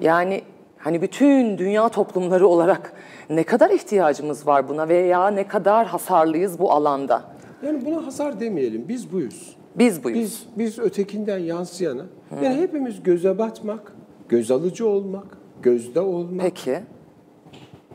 yani 0.00 0.42
hani 0.78 1.02
bütün 1.02 1.58
dünya 1.58 1.88
toplumları 1.88 2.46
olarak 2.46 2.92
ne 3.30 3.44
kadar 3.44 3.70
ihtiyacımız 3.70 4.46
var 4.46 4.68
buna 4.68 4.88
veya 4.88 5.28
ne 5.28 5.48
kadar 5.48 5.86
hasarlıyız 5.86 6.58
bu 6.58 6.72
alanda? 6.72 7.22
Yani 7.62 7.86
buna 7.86 8.06
hasar 8.06 8.40
demeyelim. 8.40 8.84
Biz 8.88 9.12
buyuz. 9.12 9.56
Biz 9.78 10.04
buyuz. 10.04 10.18
Biz 10.18 10.46
biz 10.58 10.78
ötekinden 10.78 11.38
yansıyana. 11.38 12.02
Yani 12.42 12.54
hepimiz 12.56 13.02
göze 13.02 13.38
batmak, 13.38 13.92
göz 14.28 14.50
alıcı 14.50 14.88
olmak, 14.88 15.38
gözde 15.62 16.00
olmak, 16.00 16.40
Peki. 16.42 16.80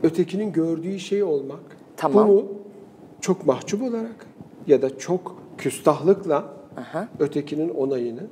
ötekinin 0.02 0.52
gördüğü 0.52 0.98
şey 0.98 1.22
olmak. 1.22 1.60
Tamam. 1.96 2.28
Bunu 2.28 2.44
çok 3.20 3.46
mahcup 3.46 3.82
olarak 3.82 4.26
ya 4.66 4.82
da 4.82 4.98
çok 4.98 5.36
küstahlıkla 5.58 6.44
Aha. 6.76 7.08
ötekinin 7.18 7.68
onayını, 7.68 8.22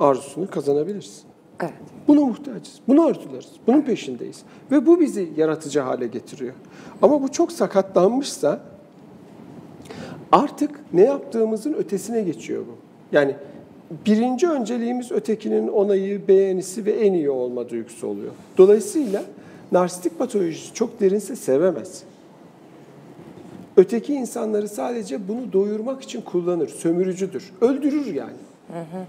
arzusunu 0.00 0.50
kazanabilirsin. 0.50 1.31
Evet. 1.60 1.72
Buna 2.08 2.20
muhtacız. 2.20 2.80
Bunu 2.88 3.06
arzularız. 3.06 3.50
Bunun 3.66 3.82
peşindeyiz. 3.82 4.42
Ve 4.70 4.86
bu 4.86 5.00
bizi 5.00 5.28
yaratıcı 5.36 5.80
hale 5.80 6.06
getiriyor. 6.06 6.54
Ama 7.02 7.22
bu 7.22 7.32
çok 7.32 7.52
sakatlanmışsa 7.52 8.60
artık 10.32 10.70
ne 10.92 11.02
yaptığımızın 11.02 11.72
ötesine 11.72 12.22
geçiyor 12.22 12.62
bu. 12.66 12.76
Yani 13.16 13.36
birinci 14.06 14.48
önceliğimiz 14.48 15.12
ötekinin 15.12 15.68
onayı, 15.68 16.28
beğenisi 16.28 16.84
ve 16.86 16.90
en 16.92 17.12
iyi 17.12 17.30
olma 17.30 17.68
duygusu 17.68 18.06
oluyor. 18.06 18.32
Dolayısıyla 18.58 19.22
narsistik 19.72 20.18
patolojisi 20.18 20.74
çok 20.74 21.00
derinse 21.00 21.36
sevemez. 21.36 22.02
Öteki 23.76 24.14
insanları 24.14 24.68
sadece 24.68 25.28
bunu 25.28 25.52
doyurmak 25.52 26.02
için 26.02 26.20
kullanır, 26.20 26.68
sömürücüdür, 26.68 27.52
öldürür 27.60 28.06
yani. 28.06 28.36
Hı 28.72 28.78
hı. 28.78 29.04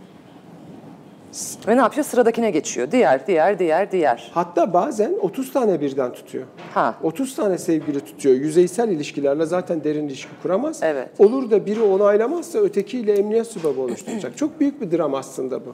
Ve 1.67 1.77
ne 1.77 1.81
yapıyor? 1.81 2.05
Sıradakine 2.05 2.51
geçiyor. 2.51 2.91
Diğer, 2.91 3.27
diğer, 3.27 3.59
diğer, 3.59 3.91
diğer. 3.91 4.31
Hatta 4.33 4.73
bazen 4.73 5.13
30 5.21 5.53
tane 5.53 5.81
birden 5.81 6.13
tutuyor. 6.13 6.45
Ha. 6.73 6.95
30 7.03 7.35
tane 7.35 7.57
sevgili 7.57 7.99
tutuyor. 7.99 8.35
Yüzeysel 8.35 8.89
ilişkilerle 8.89 9.45
zaten 9.45 9.83
derin 9.83 10.07
ilişki 10.07 10.31
kuramaz. 10.41 10.79
Evet. 10.83 11.09
Olur 11.19 11.51
da 11.51 11.65
biri 11.65 11.81
onaylamazsa 11.81 12.59
ötekiyle 12.59 13.13
emniyet 13.13 13.47
sübabı 13.47 13.81
oluşturacak. 13.81 14.37
Çok 14.37 14.59
büyük 14.59 14.81
bir 14.81 14.97
dram 14.97 15.15
aslında 15.15 15.65
bu. 15.65 15.73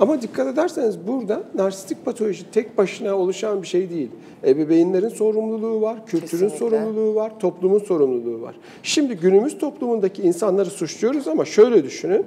Ama 0.00 0.22
dikkat 0.22 0.46
ederseniz 0.46 1.06
burada 1.06 1.42
narsistik 1.54 2.04
patoloji 2.04 2.50
tek 2.50 2.78
başına 2.78 3.14
oluşan 3.14 3.62
bir 3.62 3.66
şey 3.66 3.90
değil. 3.90 4.10
Ebeveynlerin 4.44 5.08
sorumluluğu 5.08 5.80
var, 5.80 6.06
kültürün 6.06 6.48
Kesinlikle. 6.48 6.58
sorumluluğu 6.58 7.14
var, 7.14 7.32
toplumun 7.40 7.78
sorumluluğu 7.78 8.42
var. 8.42 8.54
Şimdi 8.82 9.14
günümüz 9.14 9.58
toplumundaki 9.58 10.22
insanları 10.22 10.70
suçluyoruz 10.70 11.28
ama 11.28 11.44
şöyle 11.44 11.84
düşünün. 11.84 12.26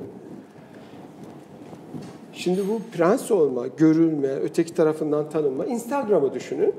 Şimdi 2.35 2.67
bu 2.67 2.81
prens 2.97 3.31
olma, 3.31 3.67
görülme, 3.77 4.27
öteki 4.27 4.73
tarafından 4.73 5.29
tanınma, 5.29 5.65
Instagram'ı 5.65 6.33
düşünün. 6.33 6.73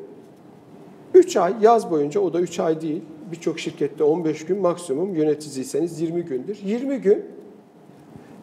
3 1.15 1.37
ay 1.37 1.55
yaz 1.61 1.91
boyunca, 1.91 2.21
o 2.21 2.33
da 2.33 2.41
3 2.41 2.61
ay 2.61 2.81
değil, 2.81 3.03
birçok 3.33 3.61
şirkette 3.61 4.05
15 4.05 4.47
gün 4.47 4.59
maksimum 4.61 5.15
yöneticiyseniz 5.15 6.01
20 6.01 6.23
gündür. 6.23 6.59
20 6.65 6.99
gün 6.99 7.25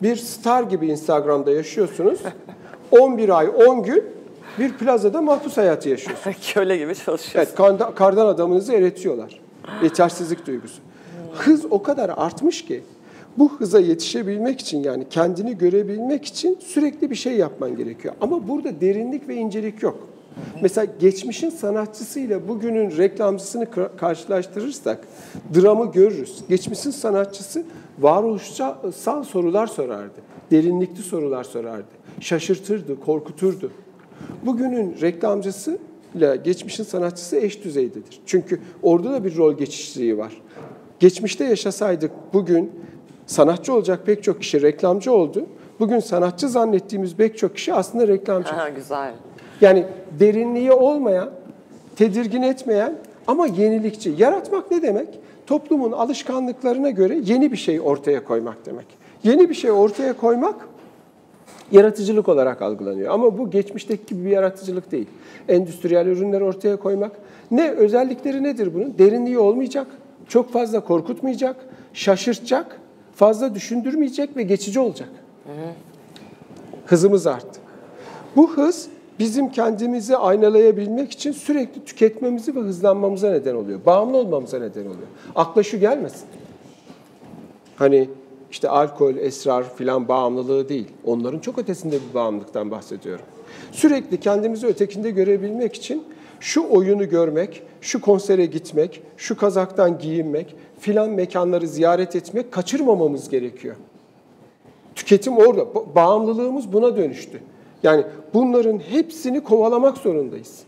bir 0.01 0.15
star 0.15 0.63
gibi 0.63 0.87
Instagram'da 0.87 1.51
yaşıyorsunuz. 1.51 2.19
11 2.91 3.29
ay, 3.29 3.49
10 3.67 3.83
gün 3.83 4.03
bir 4.59 4.73
plazada 4.73 5.21
mahpus 5.21 5.57
hayatı 5.57 5.89
yaşıyorsunuz. 5.89 6.37
Köle 6.53 6.77
gibi 6.77 6.95
çalışıyorsun. 6.95 7.39
Evet, 7.39 7.55
kardan, 7.55 7.95
kardan 7.95 8.25
adamınızı 8.25 8.73
eritiyorlar. 8.73 9.41
Yetersizlik 9.83 10.47
duygusu. 10.47 10.81
Hız 11.33 11.65
o 11.71 11.83
kadar 11.83 12.11
artmış 12.15 12.65
ki 12.65 12.83
bu 13.37 13.51
hıza 13.51 13.79
yetişebilmek 13.79 14.59
için 14.59 14.83
yani 14.83 15.05
kendini 15.09 15.57
görebilmek 15.57 16.25
için 16.25 16.57
sürekli 16.59 17.09
bir 17.09 17.15
şey 17.15 17.33
yapman 17.33 17.75
gerekiyor. 17.75 18.13
Ama 18.21 18.47
burada 18.47 18.81
derinlik 18.81 19.27
ve 19.27 19.35
incelik 19.35 19.83
yok. 19.83 20.07
Mesela 20.61 20.87
geçmişin 20.99 21.49
sanatçısıyla 21.49 22.47
bugünün 22.47 22.97
reklamcısını 22.97 23.67
karşılaştırırsak 23.97 25.07
dramı 25.55 25.91
görürüz. 25.91 26.43
Geçmişin 26.49 26.91
sanatçısı 26.91 27.63
varoluşsal 27.99 29.23
sorular 29.23 29.67
sorardı. 29.67 30.21
Derinlikli 30.51 31.01
sorular 31.03 31.43
sorardı. 31.43 31.87
Şaşırtırdı, 32.19 32.99
korkuturdu. 32.99 33.71
Bugünün 34.45 34.95
reklamcısı 35.01 35.77
ile 36.15 36.39
geçmişin 36.43 36.83
sanatçısı 36.83 37.37
eş 37.37 37.63
düzeydedir. 37.63 38.19
Çünkü 38.25 38.59
orada 38.81 39.11
da 39.11 39.23
bir 39.23 39.37
rol 39.37 39.57
geçişliği 39.57 40.17
var. 40.17 40.41
Geçmişte 40.99 41.45
yaşasaydık 41.45 42.11
bugün 42.33 42.71
sanatçı 43.25 43.73
olacak 43.73 43.99
pek 44.05 44.23
çok 44.23 44.41
kişi 44.41 44.61
reklamcı 44.61 45.13
oldu. 45.13 45.45
Bugün 45.79 45.99
sanatçı 45.99 46.49
zannettiğimiz 46.49 47.15
pek 47.15 47.37
çok 47.37 47.55
kişi 47.55 47.73
aslında 47.73 48.07
reklamcı. 48.07 48.53
Ha, 48.53 48.69
güzel. 48.69 49.13
Yani 49.61 49.85
derinliği 50.19 50.71
olmayan, 50.71 51.29
tedirgin 51.95 52.41
etmeyen 52.41 52.95
ama 53.27 53.47
yenilikçi. 53.47 54.13
Yaratmak 54.17 54.71
ne 54.71 54.81
demek? 54.81 55.07
Toplumun 55.47 55.91
alışkanlıklarına 55.91 56.89
göre 56.89 57.19
yeni 57.23 57.51
bir 57.51 57.57
şey 57.57 57.81
ortaya 57.81 58.23
koymak 58.23 58.65
demek. 58.65 58.85
Yeni 59.23 59.49
bir 59.49 59.55
şey 59.55 59.71
ortaya 59.71 60.13
koymak 60.13 60.55
yaratıcılık 61.71 62.29
olarak 62.29 62.61
algılanıyor. 62.61 63.13
Ama 63.13 63.37
bu 63.37 63.49
geçmişteki 63.49 64.05
gibi 64.05 64.25
bir 64.25 64.29
yaratıcılık 64.29 64.91
değil. 64.91 65.07
Endüstriyel 65.49 66.05
ürünler 66.05 66.41
ortaya 66.41 66.75
koymak. 66.75 67.11
Ne 67.51 67.71
özellikleri 67.71 68.43
nedir 68.43 68.73
bunun? 68.73 68.97
Derinliği 68.97 69.39
olmayacak, 69.39 69.87
çok 70.27 70.51
fazla 70.51 70.79
korkutmayacak, 70.79 71.55
şaşırtacak, 71.93 72.79
fazla 73.15 73.55
düşündürmeyecek 73.55 74.37
ve 74.37 74.43
geçici 74.43 74.79
olacak. 74.79 75.09
Hızımız 76.85 77.27
arttı. 77.27 77.59
Bu 78.35 78.53
hız 78.53 78.87
bizim 79.19 79.51
kendimizi 79.51 80.17
aynalayabilmek 80.17 81.11
için 81.11 81.31
sürekli 81.31 81.85
tüketmemizi 81.85 82.55
ve 82.55 82.59
hızlanmamıza 82.59 83.31
neden 83.31 83.55
oluyor. 83.55 83.79
Bağımlı 83.85 84.17
olmamıza 84.17 84.59
neden 84.59 84.81
oluyor. 84.81 85.07
Akla 85.35 85.63
şu 85.63 85.79
gelmesin. 85.79 86.27
Hani 87.75 88.09
işte 88.51 88.69
alkol, 88.69 89.15
esrar 89.15 89.75
filan 89.75 90.07
bağımlılığı 90.07 90.69
değil. 90.69 90.87
Onların 91.05 91.39
çok 91.39 91.59
ötesinde 91.59 91.95
bir 91.95 92.13
bağımlılıktan 92.13 92.71
bahsediyorum. 92.71 93.25
Sürekli 93.71 94.19
kendimizi 94.19 94.67
ötekinde 94.67 95.11
görebilmek 95.11 95.75
için 95.75 96.03
şu 96.39 96.69
oyunu 96.69 97.09
görmek, 97.09 97.63
şu 97.81 98.01
konsere 98.01 98.45
gitmek, 98.45 99.03
şu 99.17 99.37
kazaktan 99.37 99.97
giyinmek, 99.97 100.55
filan 100.83 101.09
mekanları 101.09 101.67
ziyaret 101.67 102.15
etmek 102.15 102.51
kaçırmamamız 102.51 103.29
gerekiyor. 103.29 103.75
Tüketim 104.95 105.37
orada. 105.37 105.65
Bağımlılığımız 105.95 106.73
buna 106.73 106.97
dönüştü. 106.97 107.39
Yani 107.83 108.03
bunların 108.33 108.79
hepsini 108.79 109.43
kovalamak 109.43 109.97
zorundayız. 109.97 110.59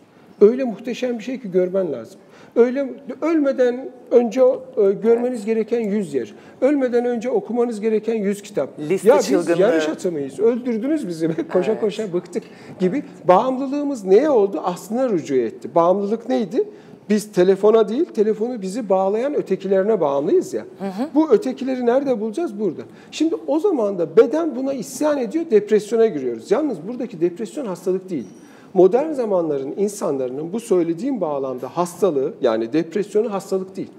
Öyle 0.41 0.63
muhteşem 0.63 1.19
bir 1.19 1.23
şey 1.23 1.39
ki 1.39 1.51
görmen 1.51 1.91
lazım. 1.91 2.19
Öyle 2.55 2.93
ölmeden 3.21 3.89
önce 4.11 4.41
e, 4.41 4.91
görmeniz 4.91 5.45
gereken 5.45 5.79
100 5.79 6.13
yer. 6.13 6.33
Ölmeden 6.61 7.05
önce 7.05 7.29
okumanız 7.29 7.81
gereken 7.81 8.15
100 8.15 8.41
kitap. 8.41 8.79
Liste 8.79 9.09
ya 9.09 9.17
biz 9.17 9.27
çılgınlığı. 9.27 9.61
yarış 9.61 9.89
atı 9.89 10.11
mıyız? 10.11 10.39
Öldürdünüz 10.39 11.07
bizi. 11.07 11.47
koşa 11.53 11.71
evet. 11.71 11.81
koşa 11.81 12.13
bıktık 12.13 12.43
gibi. 12.79 13.03
Bağımlılığımız 13.27 14.05
neye 14.05 14.29
oldu? 14.29 14.61
Aslına 14.63 15.09
rücu 15.09 15.35
etti. 15.35 15.75
Bağımlılık 15.75 16.29
neydi? 16.29 16.63
Biz 17.09 17.31
telefona 17.31 17.89
değil, 17.89 18.05
telefonu 18.05 18.61
bizi 18.61 18.89
bağlayan 18.89 19.35
ötekilerine 19.35 20.01
bağımlıyız 20.01 20.53
ya. 20.53 20.65
Hı 20.79 20.85
hı. 20.85 21.09
Bu 21.15 21.31
ötekileri 21.31 21.85
nerede 21.85 22.21
bulacağız? 22.21 22.59
Burada. 22.59 22.81
Şimdi 23.11 23.35
o 23.47 23.59
zaman 23.59 23.99
da 23.99 24.17
beden 24.17 24.55
buna 24.55 24.73
isyan 24.73 25.17
ediyor, 25.17 25.45
depresyona 25.51 26.05
giriyoruz. 26.05 26.51
Yalnız 26.51 26.77
buradaki 26.87 27.21
depresyon 27.21 27.65
hastalık 27.65 28.09
değil. 28.09 28.27
Modern 28.73 29.11
zamanların 29.11 29.73
insanların 29.77 30.53
bu 30.53 30.59
söylediğim 30.59 31.21
bağlamda 31.21 31.77
hastalığı 31.77 32.33
yani 32.41 32.73
depresyonu 32.73 33.33
hastalık 33.33 33.75
değil. 33.75 33.89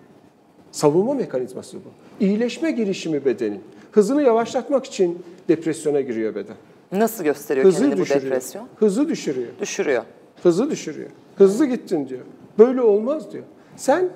Savunma 0.72 1.14
mekanizması 1.14 1.76
bu. 1.76 2.24
İyileşme 2.24 2.70
girişimi 2.70 3.24
bedenin. 3.24 3.60
Hızını 3.92 4.22
yavaşlatmak 4.22 4.84
için 4.84 5.18
depresyona 5.48 6.00
giriyor 6.00 6.34
beden. 6.34 6.56
Nasıl 6.92 7.24
gösteriyor 7.24 7.66
Hızı 7.66 7.78
kendini 7.78 8.00
düşürüyor. 8.00 8.20
bu 8.22 8.26
depresyon? 8.26 8.66
Hızı 8.76 9.08
düşürüyor. 9.08 9.48
Düşürüyor. 9.60 10.02
Hızı 10.42 10.70
düşürüyor. 10.70 11.10
Hızlı 11.36 11.66
gittin 11.66 12.08
diyor. 12.08 12.20
Böyle 12.58 12.82
olmaz 12.82 13.32
diyor. 13.32 13.44
Sen 13.76 14.08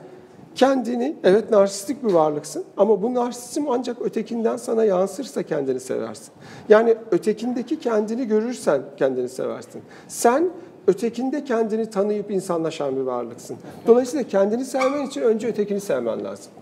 kendini, 0.54 1.16
evet 1.24 1.50
narsistik 1.50 2.04
bir 2.04 2.12
varlıksın 2.12 2.64
ama 2.76 3.02
bu 3.02 3.14
narsizm 3.14 3.64
ancak 3.70 4.02
ötekinden 4.02 4.56
sana 4.56 4.84
yansırsa 4.84 5.42
kendini 5.42 5.80
seversin. 5.80 6.32
Yani 6.68 6.94
ötekindeki 7.10 7.78
kendini 7.78 8.26
görürsen 8.26 8.82
kendini 8.96 9.28
seversin. 9.28 9.82
Sen 10.08 10.50
ötekinde 10.86 11.44
kendini 11.44 11.90
tanıyıp 11.90 12.30
insanlaşan 12.30 12.96
bir 12.96 13.00
varlıksın. 13.00 13.56
Dolayısıyla 13.86 14.28
kendini 14.28 14.64
sevmen 14.64 15.06
için 15.06 15.22
önce 15.22 15.48
ötekini 15.48 15.80
sevmen 15.80 16.24
lazım. 16.24 16.52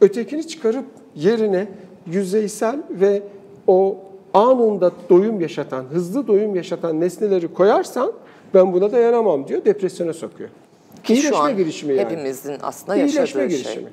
Ötekini 0.00 0.46
çıkarıp 0.46 0.84
yerine 1.14 1.68
yüzeysel 2.06 2.82
ve 2.90 3.22
o 3.66 3.96
anında 4.34 4.92
doyum 5.10 5.40
yaşatan, 5.40 5.84
hızlı 5.84 6.26
doyum 6.26 6.54
yaşatan 6.54 7.00
nesneleri 7.00 7.54
koyarsan 7.54 8.12
ben 8.56 8.72
buna 8.72 8.92
dayanamam 8.92 9.48
diyor, 9.48 9.64
depresyona 9.64 10.12
sokuyor. 10.12 10.50
Ki 11.04 11.12
İyileşme 11.12 11.36
şu 11.36 11.42
an 11.42 11.56
girişimi 11.56 11.94
yani. 11.94 12.10
hepimizin 12.10 12.56
aslında 12.62 12.96
yaşadığı 12.96 13.18
İyileşme 13.18 13.50
şey. 13.50 13.58
girişimi. 13.58 13.88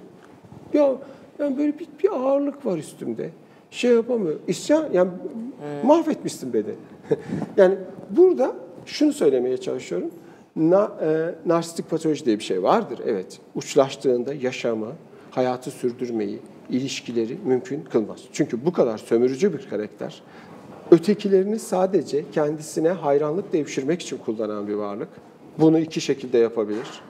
Ya 0.73 0.95
yani 1.39 1.57
böyle 1.57 1.79
bir, 1.79 1.87
bir 2.03 2.09
ağırlık 2.11 2.65
var 2.65 2.77
üstümde. 2.77 3.29
Şey 3.71 3.91
yapamıyor. 3.91 4.35
İsyan, 4.47 4.89
yani 4.93 5.09
hmm. 5.09 5.87
mahvetmişsin 5.87 6.53
bedeni. 6.53 6.75
yani 7.57 7.75
burada 8.09 8.55
şunu 8.85 9.13
söylemeye 9.13 9.57
çalışıyorum. 9.57 10.09
Na, 10.55 10.91
e, 11.01 11.35
narsistik 11.45 11.89
patoloji 11.89 12.25
diye 12.25 12.39
bir 12.39 12.43
şey 12.43 12.63
vardır. 12.63 12.99
Evet. 13.05 13.39
Uçlaştığında 13.55 14.33
yaşamı, 14.33 14.91
hayatı 15.31 15.71
sürdürmeyi, 15.71 16.39
ilişkileri 16.69 17.37
mümkün 17.45 17.83
kılmaz. 17.83 18.19
Çünkü 18.33 18.65
bu 18.65 18.73
kadar 18.73 18.97
sömürücü 18.97 19.53
bir 19.53 19.69
karakter 19.69 20.21
ötekilerini 20.93 21.59
sadece 21.59 22.31
kendisine 22.31 22.89
hayranlık 22.89 23.53
devşirmek 23.53 24.01
için 24.01 24.17
kullanan 24.17 24.67
bir 24.67 24.73
varlık. 24.73 25.07
Bunu 25.59 25.79
iki 25.79 26.01
şekilde 26.01 26.37
yapabilir. 26.37 27.01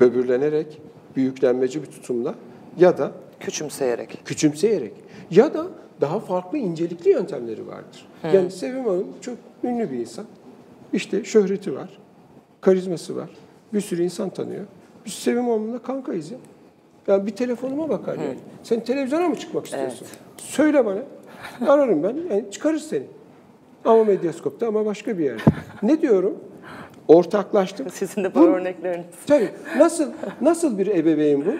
Böbürlenerek, 0.00 0.80
büyüklenmeci 1.16 1.82
bir 1.82 1.86
tutumla 1.86 2.34
ya 2.78 2.98
da 2.98 3.12
küçümseyerek. 3.40 4.20
Küçümseyerek. 4.24 4.92
Ya 5.30 5.54
da 5.54 5.66
daha 6.00 6.20
farklı 6.20 6.58
incelikli 6.58 7.10
yöntemleri 7.10 7.66
vardır. 7.66 8.08
Yani 8.32 8.50
Sevim 8.50 8.84
Hanım 8.84 9.06
çok 9.20 9.36
ünlü 9.64 9.90
bir 9.90 9.98
insan. 9.98 10.24
İşte 10.92 11.24
şöhreti 11.24 11.76
var, 11.76 11.98
karizması 12.60 13.16
var. 13.16 13.30
Bir 13.74 13.80
sürü 13.80 14.02
insan 14.02 14.30
tanıyor. 14.30 14.64
Biz 15.06 15.12
Sevim 15.12 15.44
Hanım'la 15.44 15.78
kankayız 15.78 16.30
ya. 16.30 16.38
Yani 17.06 17.26
bir 17.26 17.36
telefonuma 17.36 17.88
bakar 17.88 18.18
yani. 18.18 18.38
Sen 18.62 18.84
televizyona 18.84 19.28
mı 19.28 19.36
çıkmak 19.36 19.66
istiyorsun? 19.66 20.06
Söyle 20.36 20.86
bana. 20.86 21.02
Ararım 21.68 22.02
ben. 22.02 22.16
Yani 22.30 22.44
çıkarır 22.50 22.78
seni. 22.78 23.02
Ama 23.84 24.04
medyaskopta 24.04 24.68
ama 24.68 24.86
başka 24.86 25.18
bir 25.18 25.24
yerde. 25.24 25.42
Ne 25.82 26.00
diyorum? 26.02 26.34
Ortaklaştık. 27.08 27.92
Sizin 27.94 28.24
de 28.24 28.34
Bu- 28.34 28.38
bu 28.40 28.46
örnekleriniz. 28.46 29.06
Tabii. 29.26 29.48
Nasıl 29.78 30.10
nasıl 30.40 30.78
bir 30.78 30.86
ebeveyn 30.86 31.46
bu? 31.46 31.50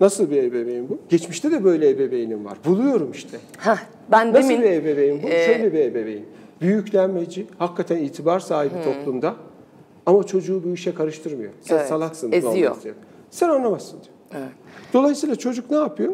Nasıl 0.00 0.30
bir 0.30 0.42
ebeveyn 0.42 0.88
bu? 0.88 0.98
Geçmişte 1.08 1.50
de 1.50 1.64
böyle 1.64 1.88
ebeveynim 1.90 2.44
var. 2.44 2.58
Buluyorum 2.64 3.10
işte. 3.12 3.38
Heh, 3.58 3.76
ben 4.10 4.32
Nasıl 4.32 4.48
demin 4.48 4.62
bir 4.62 4.70
ebeveyn 4.70 5.22
bu? 5.22 5.26
e, 5.26 5.46
Şöyle 5.46 5.72
bir 5.72 5.78
ebeveyn. 5.78 6.24
Büyüklenmeci, 6.60 7.46
hakikaten 7.58 7.96
itibar 7.96 8.40
sahibi 8.40 8.74
toplumda 8.84 9.34
ama 10.06 10.24
çocuğu 10.24 10.62
bu 10.64 10.68
işe 10.74 10.94
karıştırmıyor. 10.94 11.52
Sen 11.60 11.76
Evet, 11.76 11.86
salaksın. 11.88 12.32
eziyor. 12.32 12.76
Sen 13.30 13.48
anlamazsın 13.48 13.98
diyor. 14.04 14.46
Dolayısıyla 14.92 15.36
çocuk 15.36 15.70
ne 15.70 15.76
yapıyor? 15.76 16.12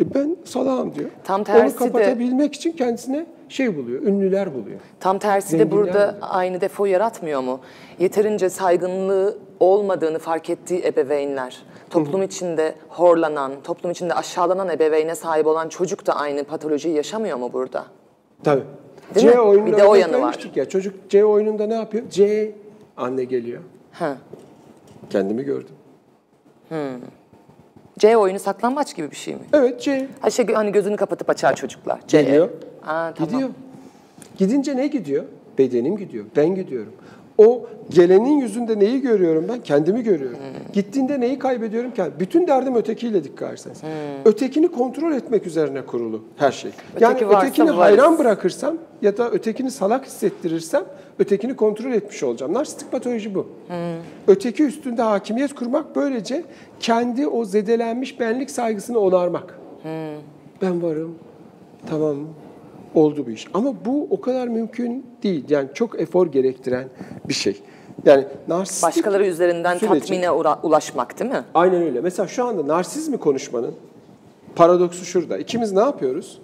E 0.00 0.14
ben 0.14 0.36
salağım 0.44 0.94
diyor. 0.94 1.10
Tam 1.24 1.44
tersi 1.44 1.78
de- 1.80 1.84
Onu 1.84 1.92
kapatabilmek 1.92 2.54
için 2.54 2.72
kendisine 2.72 3.26
şey 3.48 3.76
buluyor, 3.76 4.02
ünlüler 4.02 4.54
buluyor. 4.54 4.80
Tam 5.00 5.18
tersi 5.18 5.58
de 5.58 5.70
burada 5.70 6.06
mi? 6.06 6.18
aynı 6.20 6.60
defo 6.60 6.86
yaratmıyor 6.86 7.40
mu? 7.40 7.60
Yeterince 7.98 8.50
saygınlığı 8.50 9.38
olmadığını 9.60 10.18
fark 10.18 10.50
ettiği 10.50 10.84
ebeveynler, 10.86 11.62
toplum 11.90 12.22
içinde 12.22 12.74
horlanan, 12.88 13.52
toplum 13.64 13.90
içinde 13.90 14.14
aşağılanan 14.14 14.68
ebeveyne 14.68 15.14
sahip 15.14 15.46
olan 15.46 15.68
çocuk 15.68 16.06
da 16.06 16.12
aynı 16.16 16.44
patolojiyi 16.44 16.94
yaşamıyor 16.96 17.36
mu 17.38 17.50
burada? 17.52 17.84
Tabii. 18.44 18.62
Değil 19.14 19.26
C 19.28 19.34
mi? 19.34 19.40
oyununda 19.40 19.72
Bir 19.72 19.76
de 19.82 19.84
o 19.84 19.94
yanı 19.94 20.20
var. 20.22 20.50
Ya, 20.54 20.68
çocuk 20.68 21.10
C 21.10 21.24
oyununda 21.24 21.66
ne 21.66 21.74
yapıyor? 21.74 22.04
C 22.10 22.52
anne 22.96 23.24
geliyor. 23.24 23.60
Ha. 23.92 24.16
Kendimi 25.10 25.42
gördüm. 25.42 25.74
C 28.00 28.16
oyunu 28.16 28.38
saklambaç 28.38 28.96
gibi 28.96 29.10
bir 29.10 29.16
şey 29.16 29.34
mi? 29.34 29.40
Evet 29.52 29.80
C 29.80 30.08
Ha 30.20 30.30
şey, 30.30 30.46
hani 30.46 30.72
gözünü 30.72 30.96
kapatıp 30.96 31.30
açar 31.30 31.56
çocuklar. 31.56 32.00
C. 32.08 32.22
geliyor. 32.22 32.48
Ha, 32.80 33.12
tamam. 33.16 33.32
Gidiyor. 33.32 33.50
Gidince 34.38 34.76
ne 34.76 34.86
gidiyor? 34.86 35.24
Bedenim 35.58 35.96
gidiyor. 35.96 36.24
Ben 36.36 36.54
gidiyorum. 36.54 36.92
O 37.40 37.66
gelenin 37.90 38.38
yüzünde 38.40 38.78
neyi 38.78 39.00
görüyorum 39.00 39.44
ben? 39.48 39.60
Kendimi 39.62 40.02
görüyorum. 40.02 40.38
Hmm. 40.38 40.72
Gittiğinde 40.72 41.20
neyi 41.20 41.38
kaybediyorum? 41.38 41.90
Kendim. 41.96 42.14
Bütün 42.20 42.46
derdim 42.46 42.74
ötekiyle 42.74 43.24
dikkat. 43.24 43.64
Hmm. 43.66 43.90
Ötekini 44.24 44.68
kontrol 44.68 45.12
etmek 45.12 45.46
üzerine 45.46 45.82
kurulu 45.86 46.22
her 46.36 46.52
şey. 46.52 46.70
yani 47.00 47.12
Öteki 47.14 47.28
varsa 47.28 47.46
ötekini 47.46 47.66
varız. 47.66 47.78
hayran 47.78 48.18
bırakırsam 48.18 48.74
ya 49.02 49.16
da 49.16 49.30
ötekini 49.30 49.70
salak 49.70 50.06
hissettirirsem 50.06 50.84
ötekini 51.18 51.56
kontrol 51.56 51.92
etmiş 51.92 52.22
olacağım. 52.22 52.54
Narsistik 52.54 52.92
patoloji 52.92 53.34
bu. 53.34 53.46
Hmm. 53.68 53.76
Öteki 54.28 54.64
üstünde 54.64 55.02
hakimiyet 55.02 55.54
kurmak 55.54 55.96
böylece 55.96 56.44
kendi 56.80 57.26
o 57.26 57.44
zedelenmiş 57.44 58.20
benlik 58.20 58.50
saygısını 58.50 58.98
onarmak. 58.98 59.58
Hmm. 59.82 59.90
Ben 60.62 60.82
varım. 60.82 61.14
Tamam 61.90 62.16
oldu 62.94 63.26
bu 63.26 63.30
iş. 63.30 63.46
Ama 63.54 63.74
bu 63.84 64.06
o 64.10 64.20
kadar 64.20 64.48
mümkün 64.48 65.06
değil. 65.22 65.44
Yani 65.48 65.68
çok 65.74 66.00
efor 66.00 66.26
gerektiren 66.26 66.88
bir 67.28 67.34
şey. 67.34 67.60
Yani 68.04 68.24
narsistik 68.48 68.82
Başkaları 68.88 69.26
üzerinden 69.26 69.78
süreci- 69.78 70.00
tatmine 70.00 70.30
ulaşmak 70.62 71.18
değil 71.20 71.30
mi? 71.30 71.44
Aynen 71.54 71.82
öyle. 71.82 72.00
Mesela 72.00 72.28
şu 72.28 72.44
anda 72.44 72.66
narsizmi 72.68 73.16
konuşmanın 73.18 73.74
paradoksu 74.56 75.04
şurada. 75.04 75.38
İkimiz 75.38 75.72
ne 75.72 75.80
yapıyoruz? 75.80 76.38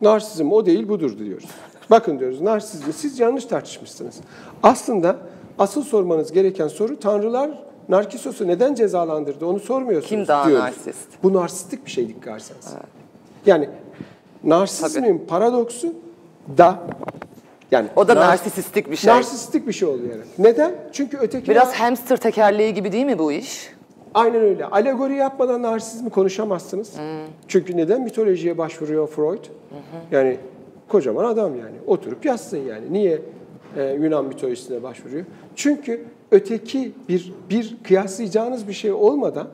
Narsizm 0.00 0.52
o 0.52 0.66
değil 0.66 0.88
budur 0.88 1.18
diyoruz. 1.18 1.48
Bakın 1.90 2.18
diyoruz 2.18 2.40
narsizmi 2.40 2.92
siz 2.92 3.20
yanlış 3.20 3.44
tartışmışsınız. 3.44 4.20
Aslında 4.62 5.16
asıl 5.58 5.82
sormanız 5.82 6.32
gereken 6.32 6.68
soru 6.68 7.00
tanrılar 7.00 7.50
Narkisos'u 7.88 8.46
neden 8.48 8.74
cezalandırdı 8.74 9.46
onu 9.46 9.60
sormuyorsunuz 9.60 10.08
Kim 10.08 10.26
daha 10.28 10.46
diyoruz. 10.48 10.64
narsist? 10.64 11.08
Bu 11.22 11.32
narsistik 11.34 11.86
bir 11.86 11.90
şey 11.90 12.08
dikkat 12.08 12.34
etseniz. 12.40 12.68
Yani 13.46 13.68
narsizmin 14.44 15.24
paradoksu 15.28 15.94
da 16.58 16.78
yani 17.70 17.88
O 17.96 18.08
da 18.08 18.12
nar- 18.12 18.16
narsistik 18.16 18.90
bir 18.90 18.96
şey. 18.96 19.14
Narsistik 19.14 19.66
bir 19.66 19.72
şey 19.72 19.88
oluyor 19.88 20.10
yani. 20.10 20.22
Neden? 20.38 20.74
Çünkü 20.92 21.16
öteki 21.16 21.50
Biraz 21.50 21.74
hamster 21.74 22.16
tekerleği 22.16 22.74
gibi 22.74 22.92
değil 22.92 23.06
mi 23.06 23.18
bu 23.18 23.32
iş? 23.32 23.70
Aynen 24.14 24.40
öyle. 24.40 24.64
Alegori 24.66 25.14
yapmadan 25.16 25.62
narsizmi 25.62 26.10
konuşamazsınız. 26.10 26.92
Çünkü 27.48 27.76
neden? 27.76 28.00
Mitolojiye 28.00 28.58
başvuruyor 28.58 29.08
Freud. 29.08 29.44
Yani 30.10 30.36
kocaman 30.88 31.24
adam 31.24 31.58
yani. 31.58 31.74
Oturup 31.86 32.24
yazsın 32.24 32.58
yani. 32.58 32.92
Niye 32.92 33.22
e, 33.76 33.84
Yunan 33.84 34.24
mitolojisine 34.24 34.82
başvuruyor? 34.82 35.24
Çünkü 35.56 36.04
öteki 36.30 36.92
bir 37.08 37.32
bir 37.50 37.76
kıyaslayacağınız 37.84 38.68
bir 38.68 38.72
şey 38.72 38.92
olmadan 38.92 39.46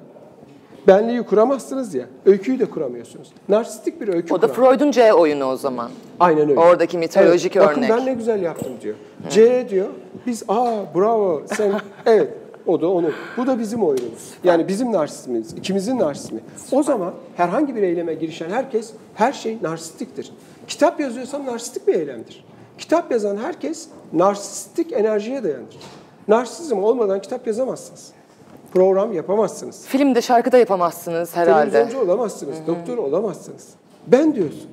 benliği 0.87 1.23
kuramazsınız 1.23 1.95
ya. 1.95 2.05
Öyküyü 2.27 2.59
de 2.59 2.65
kuramıyorsunuz. 2.65 3.33
Narsistik 3.49 4.01
bir 4.01 4.09
öykü 4.09 4.35
O 4.35 4.43
da 4.43 4.47
kuramıyor. 4.47 4.73
Freud'un 4.73 4.91
C 4.91 5.13
oyunu 5.13 5.45
o 5.45 5.57
zaman. 5.57 5.91
Aynen 6.21 6.51
öyle. 6.51 6.61
Oradaki 6.61 6.99
mitolojik 6.99 7.57
evet, 7.57 7.69
örnek. 7.69 7.91
Bakın 7.91 7.99
ben 7.99 8.07
ne 8.07 8.15
güzel 8.15 8.43
yaptım 8.43 8.73
diyor. 8.81 8.95
C 9.31 9.69
diyor. 9.69 9.89
Biz 10.27 10.45
aa 10.49 10.95
bravo 10.95 11.43
sen 11.47 11.73
evet 12.07 12.29
o 12.67 12.81
da 12.81 12.89
onun. 12.89 13.13
Bu 13.37 13.47
da 13.47 13.59
bizim 13.59 13.83
oyunumuz. 13.83 14.35
Yani 14.45 14.69
bizim 14.69 14.93
narsizmimiz, 14.93 15.53
ikimizin 15.53 15.99
narsizmi. 15.99 16.41
O 16.73 16.83
zaman 16.83 17.15
herhangi 17.37 17.77
bir 17.77 17.83
eyleme 17.83 18.15
girişen 18.15 18.51
herkes 18.51 18.93
her 19.15 19.33
şey 19.33 19.59
narsistiktir. 19.63 20.33
Kitap 20.69 21.01
yazıyorsam 21.01 21.47
narsistik 21.47 21.89
bir 21.89 21.95
eylemdir. 21.95 22.45
Kitap 22.79 23.13
yazan 23.13 23.37
herkes 23.37 23.89
narsistik 24.13 24.93
enerjiye 24.93 25.45
dayanır. 25.45 25.79
Narsizm 26.29 26.79
olmadan 26.79 27.23
kitap 27.23 27.47
yazamazsınız. 27.47 28.13
Program 28.75 29.13
yapamazsınız. 29.13 29.87
Filmde 29.87 30.23
şarkıda 30.23 30.59
yapamazsınız 30.59 31.37
herhalde. 31.37 31.71
Televizyoncu 31.71 32.11
olamazsınız, 32.11 32.57
doktor 32.67 32.99
olamazsınız. 32.99 33.69
Ben 34.07 34.35
diyorsun. 34.35 34.67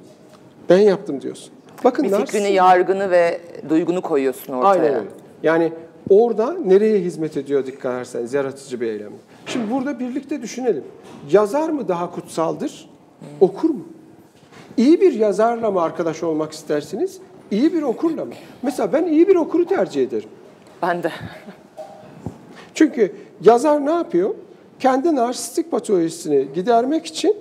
Ben 0.69 0.77
yaptım 0.79 1.21
diyorsun. 1.21 1.53
Bakın 1.83 2.05
Bir 2.05 2.11
narsizm- 2.11 2.25
fikrini, 2.25 2.51
yargını 2.51 3.11
ve 3.11 3.41
duygunu 3.69 4.01
koyuyorsun 4.01 4.53
ortaya. 4.53 4.67
Aynen 4.69 4.93
öyle. 4.95 5.07
Yani 5.43 5.73
orada 6.09 6.53
nereye 6.65 6.99
hizmet 6.99 7.37
ediyor 7.37 7.65
dikkat 7.65 7.93
ederseniz 7.95 8.33
yaratıcı 8.33 8.81
bir 8.81 8.87
eylem. 8.87 9.11
Şimdi 9.45 9.71
burada 9.71 9.99
birlikte 9.99 10.41
düşünelim. 10.41 10.83
Yazar 11.31 11.69
mı 11.69 11.87
daha 11.87 12.11
kutsaldır? 12.11 12.89
Okur 13.41 13.69
mu? 13.69 13.85
İyi 14.77 15.01
bir 15.01 15.13
yazarla 15.13 15.71
mı 15.71 15.81
arkadaş 15.81 16.23
olmak 16.23 16.51
istersiniz? 16.51 17.17
İyi 17.51 17.73
bir 17.73 17.81
okurla 17.81 18.25
mı? 18.25 18.33
Mesela 18.61 18.93
ben 18.93 19.05
iyi 19.05 19.27
bir 19.27 19.35
okuru 19.35 19.65
tercih 19.65 20.03
ederim. 20.03 20.29
Ben 20.81 21.03
de. 21.03 21.11
Çünkü 22.77 23.11
yazar 23.43 23.85
ne 23.85 23.91
yapıyor? 23.91 24.35
Kendi 24.79 25.15
narsistik 25.15 25.71
patolojisini 25.71 26.47
gidermek 26.55 27.05
için 27.05 27.35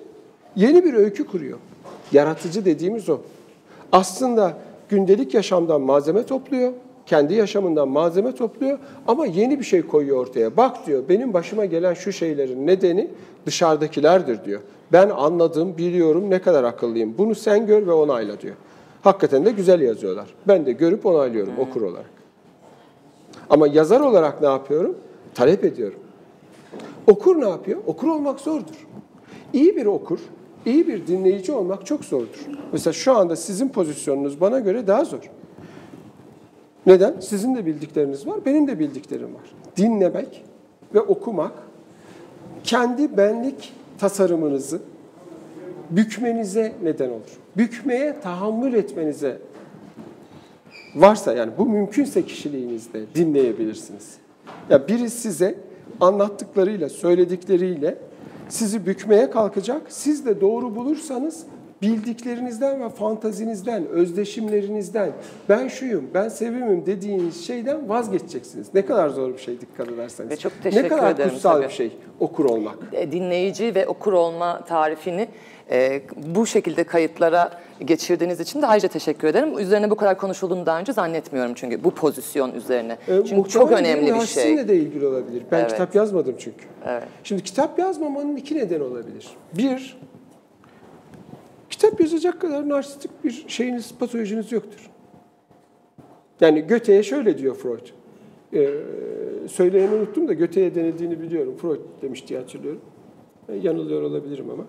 yeni 0.57 0.85
bir 0.85 0.95
öykü 0.95 1.27
kuruyor. 1.27 1.59
Yaratıcı 2.13 2.65
dediğimiz 2.65 3.09
o. 3.09 3.19
Aslında 3.93 4.53
gündelik 4.89 5.35
yaşamdan 5.35 5.81
malzeme 5.81 6.23
topluyor, 6.27 6.73
kendi 7.07 7.35
yaşamından 7.35 7.89
malzeme 7.89 8.35
topluyor 8.35 8.79
ama 9.09 9.27
yeni 9.27 9.59
bir 9.59 9.65
şey 9.65 9.83
koyuyor 9.83 10.17
ortaya. 10.17 10.57
Bak 10.57 10.87
diyor 10.87 11.03
benim 11.09 11.35
başıma 11.35 11.65
gelen 11.65 11.95
şu 11.95 12.13
şeylerin 12.13 12.67
nedeni 12.67 13.11
dışarıdakilerdir 13.47 14.45
diyor. 14.45 14.61
Ben 14.93 15.09
anladım, 15.09 15.79
biliyorum 15.79 16.31
ne 16.31 16.39
kadar 16.39 16.65
akıllıyım. 16.65 17.15
Bunu 17.19 17.35
sen 17.35 17.67
gör 17.67 17.87
ve 17.87 17.93
onayla 17.93 18.41
diyor. 18.41 18.55
Hakikaten 19.03 19.45
de 19.45 19.51
güzel 19.51 19.81
yazıyorlar. 19.81 20.27
Ben 20.49 20.67
de 20.67 20.73
görüp 20.73 21.07
onaylıyorum 21.07 21.59
okur 21.59 21.83
olarak. 21.83 22.11
Ama 23.51 23.67
yazar 23.67 24.01
olarak 24.01 24.41
ne 24.41 24.49
yapıyorum? 24.49 24.97
Talep 25.37 25.65
ediyorum. 25.65 25.99
Okur 27.07 27.41
ne 27.41 27.49
yapıyor? 27.49 27.81
Okur 27.87 28.09
olmak 28.09 28.41
zordur. 28.41 28.87
İyi 29.53 29.77
bir 29.77 29.87
okur, 29.87 30.19
iyi 30.67 30.89
bir 30.89 31.07
dinleyici 31.07 31.53
olmak 31.53 31.87
çok 31.87 32.05
zordur. 32.05 32.47
Mesela 32.73 32.93
şu 32.93 33.17
anda 33.17 33.37
sizin 33.37 33.69
pozisyonunuz 33.69 34.41
bana 34.41 34.59
göre 34.59 34.87
daha 34.87 35.05
zor. 35.05 35.31
Neden? 36.87 37.21
Sizin 37.21 37.55
de 37.55 37.67
bildikleriniz 37.67 38.27
var, 38.27 38.45
benim 38.47 38.69
de 38.69 38.79
bildiklerim 38.79 39.35
var. 39.35 39.55
Dinlemek 39.77 40.45
ve 40.95 41.01
okumak 41.01 41.53
kendi 42.65 43.17
benlik 43.17 43.73
tasarımınızı 43.99 44.81
bükmenize 45.91 46.73
neden 46.83 47.09
olur. 47.11 47.39
Bükmeye 47.57 48.21
tahammül 48.21 48.75
etmenize 48.75 49.39
varsa 50.95 51.33
yani 51.33 51.53
bu 51.59 51.67
mümkünse 51.67 52.23
kişiliğinizde 52.23 53.05
dinleyebilirsiniz. 53.15 54.26
Ya 54.71 54.89
biri 54.89 55.11
size 55.11 55.55
anlattıklarıyla, 56.01 56.89
söyledikleriyle 56.89 57.99
sizi 58.49 58.87
bükmeye 58.87 59.31
kalkacak. 59.31 59.83
Siz 59.89 60.27
de 60.27 60.41
doğru 60.41 60.77
bulursanız 60.77 61.47
bildiklerinizden 61.83 62.81
ve 62.81 62.89
fantazinizden, 62.89 63.87
özdeşimlerinizden 63.87 65.13
ben 65.49 65.69
şuyum, 65.69 66.11
ben 66.15 66.29
sevimim 66.29 66.87
dediğiniz 66.87 67.47
şeyden 67.47 67.89
vazgeçeceksiniz. 67.89 68.75
Ne 68.75 68.87
kadar 68.87 69.09
zor 69.09 69.33
bir 69.33 69.39
şey 69.39 69.61
dikkat 69.61 69.89
ederseniz. 69.89 70.31
Ve 70.31 70.37
çok 70.37 70.53
ne 70.57 70.71
teşekkür 70.71 70.89
kadar 70.89 71.11
ederim 71.11 71.31
kutsal 71.31 71.53
tabii. 71.53 71.65
bir 71.65 71.73
şey 71.73 71.97
okur 72.21 72.45
olmak. 72.45 72.79
E, 72.93 73.13
dinleyici 73.13 73.75
ve 73.75 73.87
okur 73.87 74.13
olma 74.13 74.65
tarifini 74.65 75.29
E, 75.71 76.03
bu 76.17 76.47
şekilde 76.47 76.85
kayıtlara 76.85 77.61
geçirdiğiniz 77.85 78.41
için 78.41 78.63
de 78.63 78.67
ayrıca 78.67 78.89
teşekkür 78.89 79.29
ederim. 79.29 79.59
Üzerine 79.59 79.91
bu 79.91 79.95
kadar 79.97 80.19
konuşulduğunu 80.19 80.67
daha 80.67 80.81
önce 80.81 80.93
zannetmiyorum 80.93 81.53
çünkü 81.55 81.85
bu 81.85 81.91
pozisyon 81.91 82.53
üzerine. 82.55 82.99
E, 83.09 83.25
çünkü 83.25 83.51
çok 83.51 83.73
önemli 83.73 84.01
bir 84.03 84.07
şey. 84.07 84.19
Narsizmle 84.19 84.69
de 84.69 84.77
ilgili 84.77 85.07
olabilir. 85.07 85.43
Ben 85.53 85.59
Evet. 85.61 85.71
kitap 85.71 85.95
yazmadım 85.95 86.35
çünkü. 86.39 86.65
Evet. 86.87 87.03
Şimdi 87.25 87.43
kitap 87.43 87.79
yazmamanın 87.79 88.37
iki 88.37 88.57
nedeni 88.57 88.83
olabilir. 88.83 89.29
Bir, 89.59 89.99
kitap 91.71 92.01
yazacak 92.01 92.41
kadar 92.41 92.69
narsistik 92.69 93.25
bir 93.25 93.45
şeyiniz, 93.49 93.95
patolojiniz 93.99 94.53
yoktur. 94.53 94.91
Yani 96.41 96.61
Göte'ye 96.61 97.03
şöyle 97.03 97.39
diyor 97.39 97.55
Freud. 97.55 97.87
Ee, 98.55 98.69
söyleyeni 99.49 99.95
unuttum 99.95 100.29
da 100.29 100.33
Göte'ye 100.33 100.75
denildiğini 100.75 101.21
biliyorum. 101.21 101.57
Freud 101.63 101.81
demiş 102.03 102.29
diye 102.29 102.39
hatırlıyorum. 102.39 102.81
E, 103.49 103.55
yanılıyor 103.55 104.03
olabilirim 104.03 104.51
ama. 104.51 104.65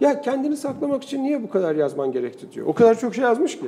Ya 0.00 0.20
kendini 0.20 0.56
saklamak 0.56 1.02
için 1.04 1.22
niye 1.24 1.42
bu 1.42 1.50
kadar 1.50 1.74
yazman 1.74 2.12
gerekti 2.12 2.52
diyor. 2.52 2.66
O 2.66 2.72
kadar 2.72 2.98
çok 2.98 3.14
şey 3.14 3.24
yazmış 3.24 3.58
ki. 3.58 3.66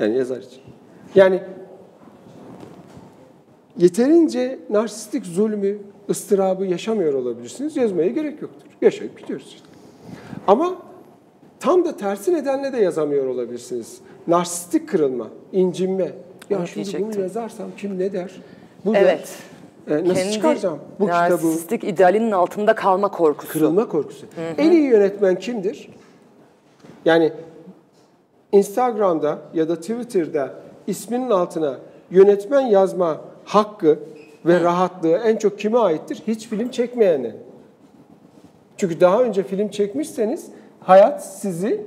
Yani 0.00 0.16
yazar 0.16 0.36
için. 0.40 0.60
Yani 1.14 1.42
yeterince 3.78 4.58
narsistik 4.70 5.26
zulmü, 5.26 5.78
ıstırabı 6.10 6.66
yaşamıyor 6.66 7.14
olabilirsiniz. 7.14 7.76
Yazmaya 7.76 8.08
gerek 8.08 8.42
yoktur. 8.42 8.66
Yaşayıp 8.82 9.20
gidiyoruz 9.20 9.46
işte. 9.46 9.66
Ama 10.46 10.74
tam 11.60 11.84
da 11.84 11.96
tersi 11.96 12.34
nedenle 12.34 12.72
de 12.72 12.76
yazamıyor 12.76 13.26
olabilirsiniz. 13.26 13.98
Narsistik 14.26 14.88
kırılma, 14.88 15.26
incinme. 15.52 16.12
Ya 16.50 16.58
Onu 16.58 16.66
şimdi 16.66 16.74
diyecektim. 16.84 17.12
bunu 17.12 17.20
yazarsam 17.22 17.66
kim 17.76 17.98
ne 17.98 18.12
der? 18.12 18.30
Bu 18.84 18.96
Evet. 18.96 19.18
der. 19.18 19.28
E, 19.90 19.94
nasıl 20.04 20.14
Kendi 20.14 20.32
çıkaracağım 20.32 20.78
bu 21.00 21.06
kitabı? 21.06 21.32
narsistik 21.32 21.84
idealinin 21.84 22.30
altında 22.30 22.74
kalma 22.74 23.10
korkusu. 23.10 23.52
Kırılma 23.52 23.88
korkusu. 23.88 24.26
En 24.58 24.70
iyi 24.70 24.82
yönetmen 24.82 25.38
kimdir? 25.38 25.88
Yani 27.04 27.32
Instagram'da 28.52 29.38
ya 29.54 29.68
da 29.68 29.76
Twitter'da 29.76 30.50
isminin 30.86 31.30
altına 31.30 31.78
yönetmen 32.10 32.60
yazma 32.60 33.20
hakkı 33.44 33.98
ve 34.46 34.60
rahatlığı 34.60 35.16
en 35.24 35.36
çok 35.36 35.58
kime 35.58 35.78
aittir? 35.78 36.22
Hiç 36.26 36.48
film 36.48 36.68
çekmeyene. 36.68 37.36
Çünkü 38.76 39.00
daha 39.00 39.22
önce 39.22 39.42
film 39.42 39.68
çekmişseniz 39.68 40.46
hayat 40.80 41.26
sizi 41.26 41.80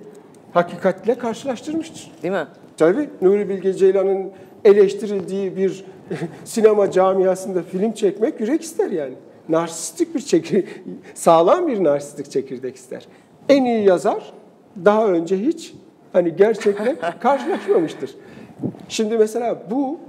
hakikatle 0.53 1.15
karşılaştırmıştır. 1.17 2.11
Değil 2.23 2.33
mi? 2.33 2.47
Tabii 2.77 3.09
Nuri 3.21 3.49
Bilge 3.49 3.73
Ceylan'ın 3.73 4.31
eleştirildiği 4.65 5.57
bir 5.57 5.85
sinema 6.45 6.91
camiasında 6.91 7.63
film 7.63 7.91
çekmek 7.91 8.39
yürek 8.39 8.61
ister 8.61 8.91
yani. 8.91 9.13
Narsistik 9.49 10.15
bir 10.15 10.19
çekir, 10.19 10.65
sağlam 11.13 11.67
bir 11.67 11.83
narsistik 11.83 12.31
çekirdek 12.31 12.75
ister. 12.75 13.07
En 13.49 13.65
iyi 13.65 13.87
yazar 13.87 14.33
daha 14.85 15.07
önce 15.07 15.37
hiç 15.37 15.73
hani 16.13 16.35
gerçekle 16.35 16.95
karşılaşmamıştır. 17.19 18.15
Şimdi 18.89 19.17
mesela 19.17 19.63
bu 19.71 19.99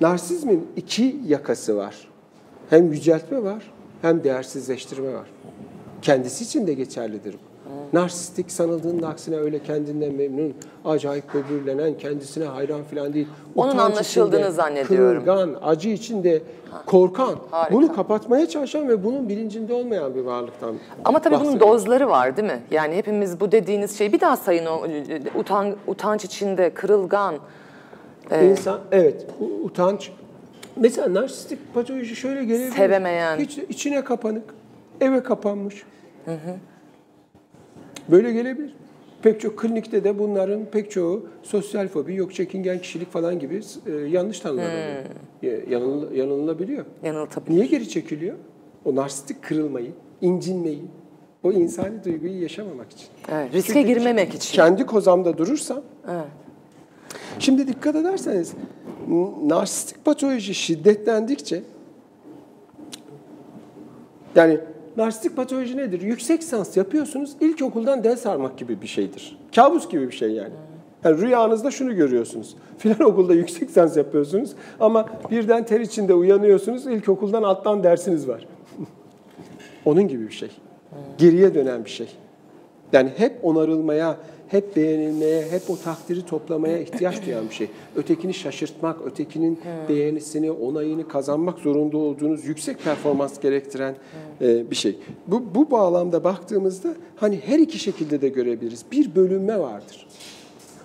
narsizmin 0.00 0.66
iki 0.76 1.16
yakası 1.26 1.76
var. 1.76 2.08
Hem 2.70 2.92
yüceltme 2.92 3.42
var 3.42 3.72
hem 4.02 4.24
değersizleştirme 4.24 5.14
var. 5.14 5.26
Kendisi 6.02 6.44
için 6.44 6.66
de 6.66 6.74
geçerlidir 6.74 7.34
bu. 7.34 7.51
Narsistik 7.92 8.50
sanıldığının 8.50 9.02
aksine 9.02 9.36
öyle 9.36 9.58
kendinden 9.62 10.14
memnun, 10.14 10.54
acayip 10.84 11.24
böbürlenen, 11.34 11.98
kendisine 11.98 12.44
hayran 12.44 12.82
falan 12.82 13.14
değil. 13.14 13.28
Onun 13.56 13.68
Utanç 13.68 13.92
anlaşıldığını 13.92 14.40
içinde, 14.40 14.50
zannediyorum. 14.50 15.24
Kırılgan, 15.24 15.56
acı 15.62 15.88
içinde 15.88 16.42
korkan, 16.86 17.36
Harika. 17.50 17.74
bunu 17.74 17.94
kapatmaya 17.94 18.48
çalışan 18.48 18.88
ve 18.88 19.04
bunun 19.04 19.28
bilincinde 19.28 19.74
olmayan 19.74 20.14
bir 20.14 20.20
varlıktan 20.20 20.74
Ama 21.04 21.18
tabii 21.18 21.40
bunun 21.40 21.60
dozları 21.60 22.08
var 22.08 22.36
değil 22.36 22.48
mi? 22.48 22.60
Yani 22.70 22.94
hepimiz 22.94 23.40
bu 23.40 23.52
dediğiniz 23.52 23.98
şeyi 23.98 24.12
bir 24.12 24.20
daha 24.20 24.36
sayın 24.36 24.66
o 24.66 24.86
e, 24.86 25.20
utan, 25.38 25.76
utanç 25.86 26.24
içinde, 26.24 26.70
kırılgan. 26.70 27.34
İnsan, 28.42 28.80
evet, 28.92 29.26
utanç. 29.62 30.10
Mesela 30.76 31.14
narsistik 31.14 31.74
patoloji 31.74 32.16
şöyle 32.16 32.44
gelebilir. 32.44 32.70
Sevemeyen. 32.72 33.38
Hiç 33.38 33.58
içine 33.58 34.04
kapanık, 34.04 34.54
eve 35.00 35.22
kapanmış. 35.22 35.84
Böyle 38.08 38.32
gelebilir. 38.32 38.74
Pek 39.22 39.40
çok 39.40 39.58
klinikte 39.58 40.04
de 40.04 40.18
bunların 40.18 40.64
pek 40.64 40.90
çoğu 40.90 41.26
sosyal 41.42 41.88
fobi, 41.88 42.14
yok 42.14 42.34
çekingen 42.34 42.78
kişilik 42.78 43.12
falan 43.12 43.38
gibi 43.38 43.60
e, 43.86 43.92
yanlış 43.92 44.40
tanımlanıyor. 44.40 45.04
Yanıl, 45.70 46.12
yanılabiliyor. 46.12 46.84
Yanıltabilir. 47.02 47.54
Niye 47.56 47.66
geri 47.66 47.88
çekiliyor? 47.88 48.36
O 48.84 48.96
narsistik 48.96 49.42
kırılmayı, 49.42 49.92
incinmeyi, 50.20 50.82
o 51.42 51.52
insani 51.52 52.04
duyguyu 52.04 52.42
yaşamamak 52.42 52.92
için. 52.92 53.06
Evet, 53.32 53.52
riske 53.52 53.72
Çünkü 53.72 53.88
girmemek 53.88 54.34
için. 54.34 54.54
Kendi 54.54 54.86
kozamda 54.86 55.38
durursam 55.38 55.80
Evet. 56.10 56.26
Şimdi 57.38 57.68
dikkat 57.68 57.96
ederseniz 57.96 58.52
narsistik 59.46 60.04
patoloji 60.04 60.54
şiddetlendikçe 60.54 61.62
yani 64.34 64.60
narsistik 64.96 65.36
patoloji 65.36 65.76
nedir? 65.76 66.00
Yüksek 66.00 66.42
lisans 66.42 66.76
yapıyorsunuz, 66.76 67.32
ilkokuldan 67.40 68.04
del 68.04 68.16
sarmak 68.16 68.58
gibi 68.58 68.82
bir 68.82 68.86
şeydir. 68.86 69.38
Kabus 69.54 69.88
gibi 69.88 70.08
bir 70.08 70.14
şey 70.14 70.30
yani. 70.30 70.54
Yani 71.04 71.20
rüyanızda 71.20 71.70
şunu 71.70 71.94
görüyorsunuz. 71.94 72.56
Filan 72.78 73.00
okulda 73.00 73.34
yüksek 73.34 73.68
lisans 73.68 73.96
yapıyorsunuz 73.96 74.50
ama 74.80 75.06
birden 75.30 75.66
ter 75.66 75.80
içinde 75.80 76.14
uyanıyorsunuz, 76.14 76.86
ilkokuldan 76.86 77.42
alttan 77.42 77.84
dersiniz 77.84 78.28
var. 78.28 78.46
Onun 79.84 80.08
gibi 80.08 80.26
bir 80.28 80.34
şey. 80.34 80.50
Geriye 81.18 81.54
dönen 81.54 81.84
bir 81.84 81.90
şey. 81.90 82.08
Yani 82.92 83.12
hep 83.16 83.38
onarılmaya, 83.42 84.16
hep 84.52 84.76
beğenilmeye, 84.76 85.42
hep 85.50 85.70
o 85.70 85.76
takdiri 85.76 86.26
toplamaya 86.26 86.78
ihtiyaç 86.78 87.26
duyan 87.26 87.48
bir 87.48 87.54
şey. 87.54 87.68
Ötekini 87.96 88.34
şaşırtmak, 88.34 88.96
ötekinin 89.06 89.60
beğenisini, 89.88 90.50
onayını 90.50 91.08
kazanmak 91.08 91.58
zorunda 91.58 91.98
olduğunuz 91.98 92.44
yüksek 92.44 92.84
performans 92.84 93.40
gerektiren 93.40 93.94
e, 94.40 94.70
bir 94.70 94.76
şey. 94.76 94.98
Bu, 95.26 95.42
bu 95.54 95.70
bağlamda 95.70 96.24
baktığımızda 96.24 96.94
hani 97.16 97.40
her 97.46 97.58
iki 97.58 97.78
şekilde 97.78 98.20
de 98.20 98.28
görebiliriz. 98.28 98.84
Bir 98.92 99.14
bölünme 99.14 99.58
vardır. 99.58 100.06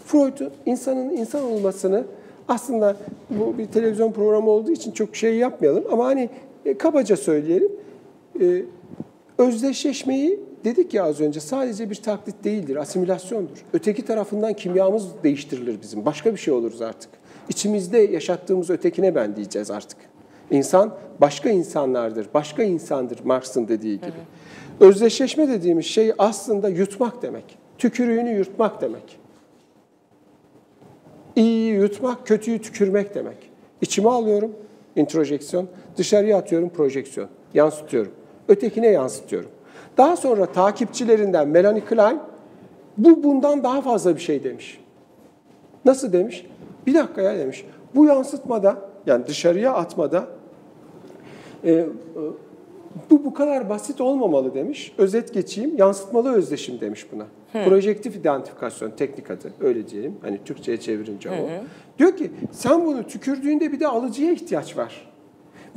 Freud'un 0.05 0.51
insanın 0.65 1.09
insan 1.09 1.43
olmasını 1.43 2.03
aslında 2.47 2.97
bu 3.29 3.57
bir 3.57 3.65
televizyon 3.65 4.11
programı 4.11 4.49
olduğu 4.49 4.71
için 4.71 4.91
çok 4.91 5.15
şey 5.15 5.35
yapmayalım 5.35 5.83
ama 5.91 6.05
hani 6.05 6.29
e, 6.65 6.77
kabaca 6.77 7.17
söyleyelim. 7.17 7.71
E, 8.41 8.61
özdeşleşmeyi 9.37 10.46
dedik 10.65 10.93
ya 10.93 11.03
az 11.03 11.21
önce 11.21 11.39
sadece 11.39 11.89
bir 11.89 11.95
taklit 11.95 12.43
değildir, 12.43 12.75
asimilasyondur. 12.75 13.57
Öteki 13.73 14.05
tarafından 14.05 14.53
kimyamız 14.53 15.05
değiştirilir 15.23 15.81
bizim. 15.81 16.05
Başka 16.05 16.33
bir 16.33 16.37
şey 16.37 16.53
oluruz 16.53 16.81
artık. 16.81 17.09
İçimizde 17.49 17.97
yaşattığımız 17.97 18.69
ötekine 18.69 19.15
ben 19.15 19.35
diyeceğiz 19.35 19.71
artık. 19.71 19.97
İnsan 20.51 20.93
başka 21.21 21.49
insanlardır, 21.49 22.27
başka 22.33 22.63
insandır 22.63 23.19
Marx'ın 23.23 23.67
dediği 23.67 23.97
gibi. 23.97 24.11
Özdeşleşme 24.79 25.47
dediğimiz 25.47 25.85
şey 25.85 26.13
aslında 26.17 26.69
yutmak 26.69 27.21
demek. 27.21 27.57
Tükürüğünü 27.77 28.37
yutmak 28.37 28.81
demek. 28.81 29.19
İyiyi 31.35 31.73
yutmak, 31.73 32.27
kötüyü 32.27 32.61
tükürmek 32.61 33.15
demek. 33.15 33.51
İçime 33.81 34.09
alıyorum, 34.09 34.51
introjeksiyon, 34.95 35.67
dışarıya 35.97 36.37
atıyorum, 36.37 36.69
projeksiyon. 36.69 37.29
Yansıtıyorum. 37.53 38.11
Ötekine 38.47 38.87
yansıtıyorum. 38.87 39.49
Daha 39.97 40.15
sonra 40.15 40.45
takipçilerinden 40.45 41.47
Melanie 41.47 41.85
Klein, 41.85 42.19
bu 42.97 43.23
bundan 43.23 43.63
daha 43.63 43.81
fazla 43.81 44.15
bir 44.15 44.21
şey 44.21 44.43
demiş. 44.43 44.79
Nasıl 45.85 46.13
demiş? 46.13 46.45
Bir 46.87 46.93
dakika 46.93 47.21
ya 47.21 47.37
demiş. 47.37 47.65
Bu 47.95 48.05
yansıtmada, 48.05 48.77
yani 49.05 49.27
dışarıya 49.27 49.73
atmada 49.73 50.27
e, 51.63 51.71
e, 51.71 51.85
bu 53.09 53.25
bu 53.25 53.33
kadar 53.33 53.69
basit 53.69 54.01
olmamalı 54.01 54.53
demiş. 54.53 54.93
Özet 54.97 55.33
geçeyim. 55.33 55.77
Yansıtmalı 55.77 56.33
özdeşim 56.33 56.79
demiş 56.81 57.07
buna. 57.11 57.25
Projektif 57.65 58.15
identifikasyon 58.15 58.91
teknik 58.91 59.31
adı 59.31 59.53
öyle 59.61 59.87
diyelim. 59.87 60.17
Hani 60.21 60.39
Türkçe'ye 60.45 60.77
çevirince 60.79 61.29
o. 61.29 61.33
Diyor 61.99 62.17
ki 62.17 62.31
sen 62.51 62.85
bunu 62.85 63.03
tükürdüğünde 63.03 63.71
bir 63.71 63.79
de 63.79 63.87
alıcıya 63.87 64.31
ihtiyaç 64.31 64.77
var. 64.77 65.11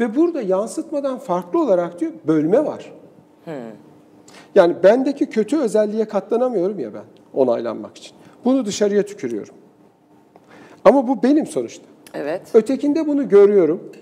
Ve 0.01 0.17
burada 0.17 0.43
yansıtmadan 0.43 1.19
farklı 1.19 1.63
olarak 1.63 2.01
diyor 2.01 2.13
bölme 2.27 2.65
var. 2.65 2.93
Yani 4.55 4.75
bendeki 4.83 5.27
kötü 5.27 5.59
özelliğe 5.59 6.05
katlanamıyorum 6.05 6.79
ya 6.79 6.95
ben 6.95 7.05
onaylanmak 7.35 7.97
için. 7.97 8.13
Bunu 8.45 8.67
dışarıya 8.67 9.03
tükürüyorum. 9.03 9.55
Ama 10.85 11.09
bu 11.09 11.23
benim 11.23 11.47
sonuçta. 11.47 11.85
Evet. 12.15 12.43
Ötekinde 12.55 13.07
bunu 13.07 13.29
görüyorum. 13.29 13.93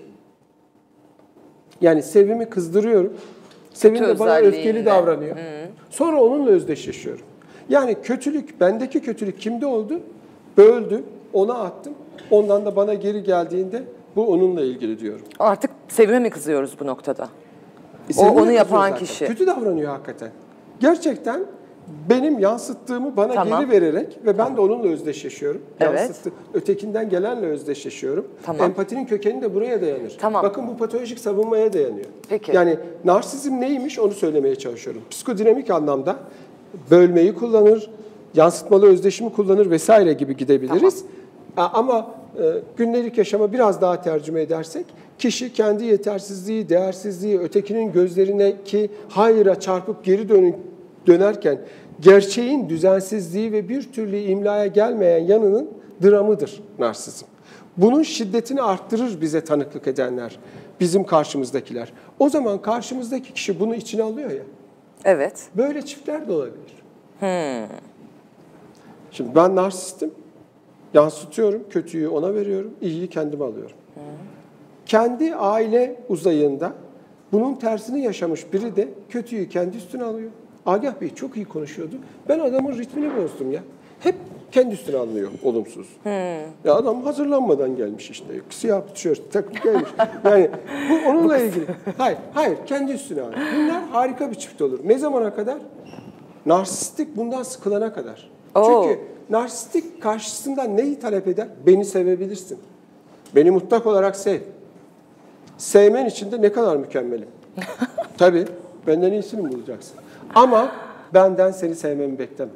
Yani 1.81 2.03
Sevim'i 2.03 2.49
kızdırıyorum. 2.49 3.13
Sevim 3.73 4.07
de 4.07 4.19
bana 4.19 4.35
öfkeli 4.35 4.85
davranıyor. 4.85 5.37
Sonra 5.89 6.23
onunla 6.23 6.49
özdeşleşiyorum. 6.49 7.25
Yani 7.69 7.95
kötülük, 8.03 8.61
bendeki 8.61 9.01
kötülük 9.01 9.39
kimde 9.39 9.65
oldu? 9.65 9.99
Böldü, 10.57 11.03
ona 11.33 11.53
attım. 11.53 11.93
Ondan 12.31 12.65
da 12.65 12.75
bana 12.75 12.93
geri 12.93 13.23
geldiğinde 13.23 13.83
bu 14.15 14.27
onunla 14.27 14.61
ilgili 14.61 14.99
diyorum. 14.99 15.25
Artık 15.39 15.71
sevime 15.87 16.19
mi 16.19 16.29
kızıyoruz 16.29 16.75
bu 16.79 16.85
noktada? 16.85 17.29
Senin 18.11 18.37
de 18.37 18.41
onu 18.41 18.51
yapan 18.51 18.89
zaten. 18.89 19.05
kişi. 19.05 19.25
Kötü 19.25 19.47
davranıyor 19.47 19.91
hakikaten. 19.91 20.29
Gerçekten 20.79 21.41
benim 22.09 22.39
yansıttığımı 22.39 23.17
bana 23.17 23.33
Tamam. 23.33 23.59
geri 23.59 23.71
vererek 23.71 24.19
ve 24.25 24.37
ben 24.37 24.57
de 24.57 24.61
onunla 24.61 24.87
özdeşleşiyorum. 24.87 25.61
Evet. 25.79 25.99
Yansıttı, 25.99 26.31
ötekinden 26.53 27.09
gelenle 27.09 27.45
özdeşleşiyorum. 27.45 28.27
Tamam. 28.43 28.65
Empatinin 28.65 29.05
kökeni 29.05 29.41
de 29.41 29.55
buraya 29.55 29.81
dayanır. 29.81 30.17
Tamam. 30.21 30.43
Bakın 30.43 30.67
bu 30.67 30.77
patolojik 30.77 31.19
savunmaya 31.19 31.73
dayanıyor. 31.73 32.05
Peki. 32.29 32.51
Yani 32.55 32.77
narsizm 33.05 33.61
neymiş 33.61 33.99
onu 33.99 34.11
söylemeye 34.11 34.55
çalışıyorum. 34.55 35.01
Psikodinamik 35.09 35.69
anlamda 35.69 36.15
bölmeyi 36.91 37.35
kullanır, 37.35 37.89
yansıtmalı 38.35 38.87
özdeşimi 38.87 39.33
kullanır 39.33 39.69
vesaire 39.69 40.13
gibi 40.13 40.37
gidebiliriz. 40.37 41.03
A- 41.03 41.18
Ama 41.63 42.11
e, 42.37 42.43
gündelik 42.77 43.17
yaşama 43.17 43.53
biraz 43.53 43.81
daha 43.81 44.01
tercüme 44.01 44.41
edersek 44.41 44.85
kişi 45.17 45.53
kendi 45.53 45.85
yetersizliği, 45.85 46.69
değersizliği, 46.69 47.39
ötekinin 47.39 47.91
gözlerindeki 47.91 48.91
hayra 49.09 49.59
çarpıp 49.59 50.03
geri 50.03 50.29
dönün, 50.29 50.55
dönerken 51.07 51.59
gerçeğin 51.99 52.69
düzensizliği 52.69 53.51
ve 53.51 53.69
bir 53.69 53.91
türlü 53.91 54.17
imlaya 54.17 54.67
gelmeyen 54.67 55.23
yanının 55.23 55.69
dramıdır 56.03 56.63
narsizm. 56.79 57.25
Bunun 57.77 58.03
şiddetini 58.03 58.61
arttırır 58.61 59.21
bize 59.21 59.43
tanıklık 59.43 59.87
edenler, 59.87 60.39
bizim 60.79 61.03
karşımızdakiler. 61.03 61.93
O 62.19 62.29
zaman 62.29 62.61
karşımızdaki 62.61 63.33
kişi 63.33 63.59
bunu 63.59 63.75
içine 63.75 64.03
alıyor 64.03 64.31
ya. 64.31 64.43
Evet. 65.05 65.47
Böyle 65.57 65.81
çiftler 65.81 66.27
de 66.27 66.31
olabilir. 66.31 66.83
Şimdi 69.11 69.35
ben 69.35 69.55
narsistim. 69.55 70.11
Yansıtıyorum, 70.93 71.63
kötüyü 71.69 72.07
ona 72.07 72.33
veriyorum, 72.33 72.71
iyiyi 72.81 73.07
kendime 73.07 73.45
alıyorum. 73.45 73.75
Kendi 74.85 75.35
aile 75.35 75.95
uzayında 76.09 76.73
bunun 77.31 77.55
tersini 77.55 78.01
yaşamış 78.01 78.53
biri 78.53 78.75
de 78.75 78.87
kötüyü 79.09 79.49
kendi 79.49 79.77
üstüne 79.77 80.03
alıyor. 80.03 80.31
Agah 80.65 81.01
Bey 81.01 81.15
çok 81.15 81.37
iyi 81.37 81.45
konuşuyordu. 81.45 81.95
Ben 82.29 82.39
adamın 82.39 82.77
ritmini 82.77 83.17
bozdum 83.17 83.51
ya. 83.51 83.61
Hep 83.99 84.15
kendi 84.51 84.73
üstüne 84.73 84.97
alınıyor 84.97 85.29
olumsuz. 85.43 85.87
Ya 86.65 86.75
adam 86.75 87.03
hazırlanmadan 87.03 87.75
gelmiş 87.75 88.09
işte. 88.09 88.25
Siyah 88.49 88.81
tişört 88.95 89.31
takıp 89.31 89.63
gelmiş. 89.63 89.89
Yani 90.25 90.49
bu 90.89 91.09
onunla 91.09 91.37
ilgili. 91.37 91.65
Hayır, 91.97 92.17
hayır 92.33 92.57
kendi 92.65 92.91
üstüne 92.91 93.21
alıyor. 93.21 93.39
Bunlar 93.57 93.83
harika 93.83 94.31
bir 94.31 94.35
çift 94.35 94.61
olur. 94.61 94.79
Ne 94.83 94.97
zamana 94.97 95.35
kadar? 95.35 95.57
Narsistik 96.45 97.17
bundan 97.17 97.43
sıkılana 97.43 97.93
kadar. 97.93 98.29
Oo. 98.55 98.83
Çünkü 98.83 98.99
narsistik 99.29 100.01
karşısında 100.01 100.63
neyi 100.63 100.99
talep 100.99 101.27
eder? 101.27 101.47
Beni 101.65 101.85
sevebilirsin. 101.85 102.59
Beni 103.35 103.51
mutlak 103.51 103.85
olarak 103.85 104.15
sev. 104.15 104.39
Sevmen 105.57 106.05
için 106.05 106.31
de 106.31 106.41
ne 106.41 106.51
kadar 106.51 106.75
mükemmelim. 106.77 107.27
Tabii 108.17 108.45
benden 108.87 109.11
iyisini 109.11 109.41
mi 109.41 109.51
bulacaksın? 109.51 109.95
Ama 110.35 110.71
benden 111.13 111.51
seni 111.51 111.75
sevmemi 111.75 112.19
bekleme. 112.19 112.51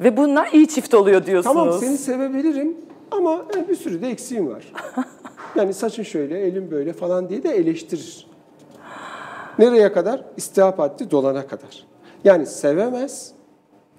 Ve 0.00 0.16
bunlar 0.16 0.48
iyi 0.52 0.68
çift 0.68 0.94
oluyor 0.94 1.26
diyorsunuz. 1.26 1.56
Tamam 1.56 1.78
seni 1.80 1.98
sevebilirim 1.98 2.76
ama 3.10 3.44
bir 3.68 3.76
sürü 3.76 4.02
de 4.02 4.08
eksiğim 4.08 4.48
var. 4.48 4.72
Yani 5.56 5.74
saçın 5.74 6.02
şöyle, 6.02 6.40
elin 6.40 6.70
böyle 6.70 6.92
falan 6.92 7.28
diye 7.28 7.42
de 7.42 7.48
eleştirir. 7.48 8.26
Nereye 9.58 9.92
kadar? 9.92 10.24
İstihap 10.36 10.78
haddi 10.78 11.10
dolana 11.10 11.46
kadar. 11.46 11.86
Yani 12.24 12.46
sevemez, 12.46 13.32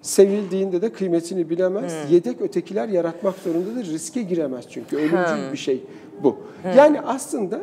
sevildiğinde 0.02 0.82
de 0.82 0.92
kıymetini 0.92 1.50
bilemez. 1.50 1.94
Yedek 2.12 2.42
ötekiler 2.42 2.88
yaratmak 2.88 3.36
zorundadır. 3.36 3.86
Riske 3.86 4.22
giremez 4.22 4.66
çünkü. 4.70 4.98
Ölümcül 4.98 5.52
bir 5.52 5.58
şey 5.58 5.84
bu. 6.24 6.36
Yani 6.78 7.02
aslında 7.02 7.60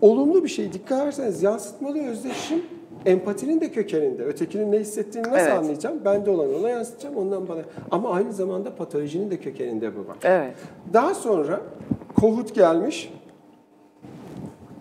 olumlu 0.00 0.44
bir 0.44 0.48
şey. 0.48 0.72
Dikkat 0.72 1.02
ederseniz 1.02 1.42
yansıtmalı 1.42 1.98
özdeşim 2.06 2.62
empatinin 3.06 3.60
de 3.60 3.72
kökeninde. 3.72 4.24
Ötekinin 4.24 4.72
ne 4.72 4.78
hissettiğini 4.78 5.28
nasıl 5.28 5.46
Evet. 5.46 5.58
anlayacağım? 5.58 6.00
Ben 6.04 6.26
de 6.26 6.30
olan 6.30 6.54
ona 6.54 6.70
yansıtacağım, 6.70 7.16
ondan 7.16 7.48
bana. 7.48 7.60
Ama 7.90 8.10
aynı 8.10 8.32
zamanda 8.32 8.74
patolojinin 8.74 9.30
de 9.30 9.36
kökeninde 9.36 9.96
bu 9.96 10.08
var. 10.08 10.16
Evet. 10.22 10.54
Daha 10.92 11.14
sonra 11.14 11.60
Kohut 12.16 12.54
gelmiş. 12.54 13.12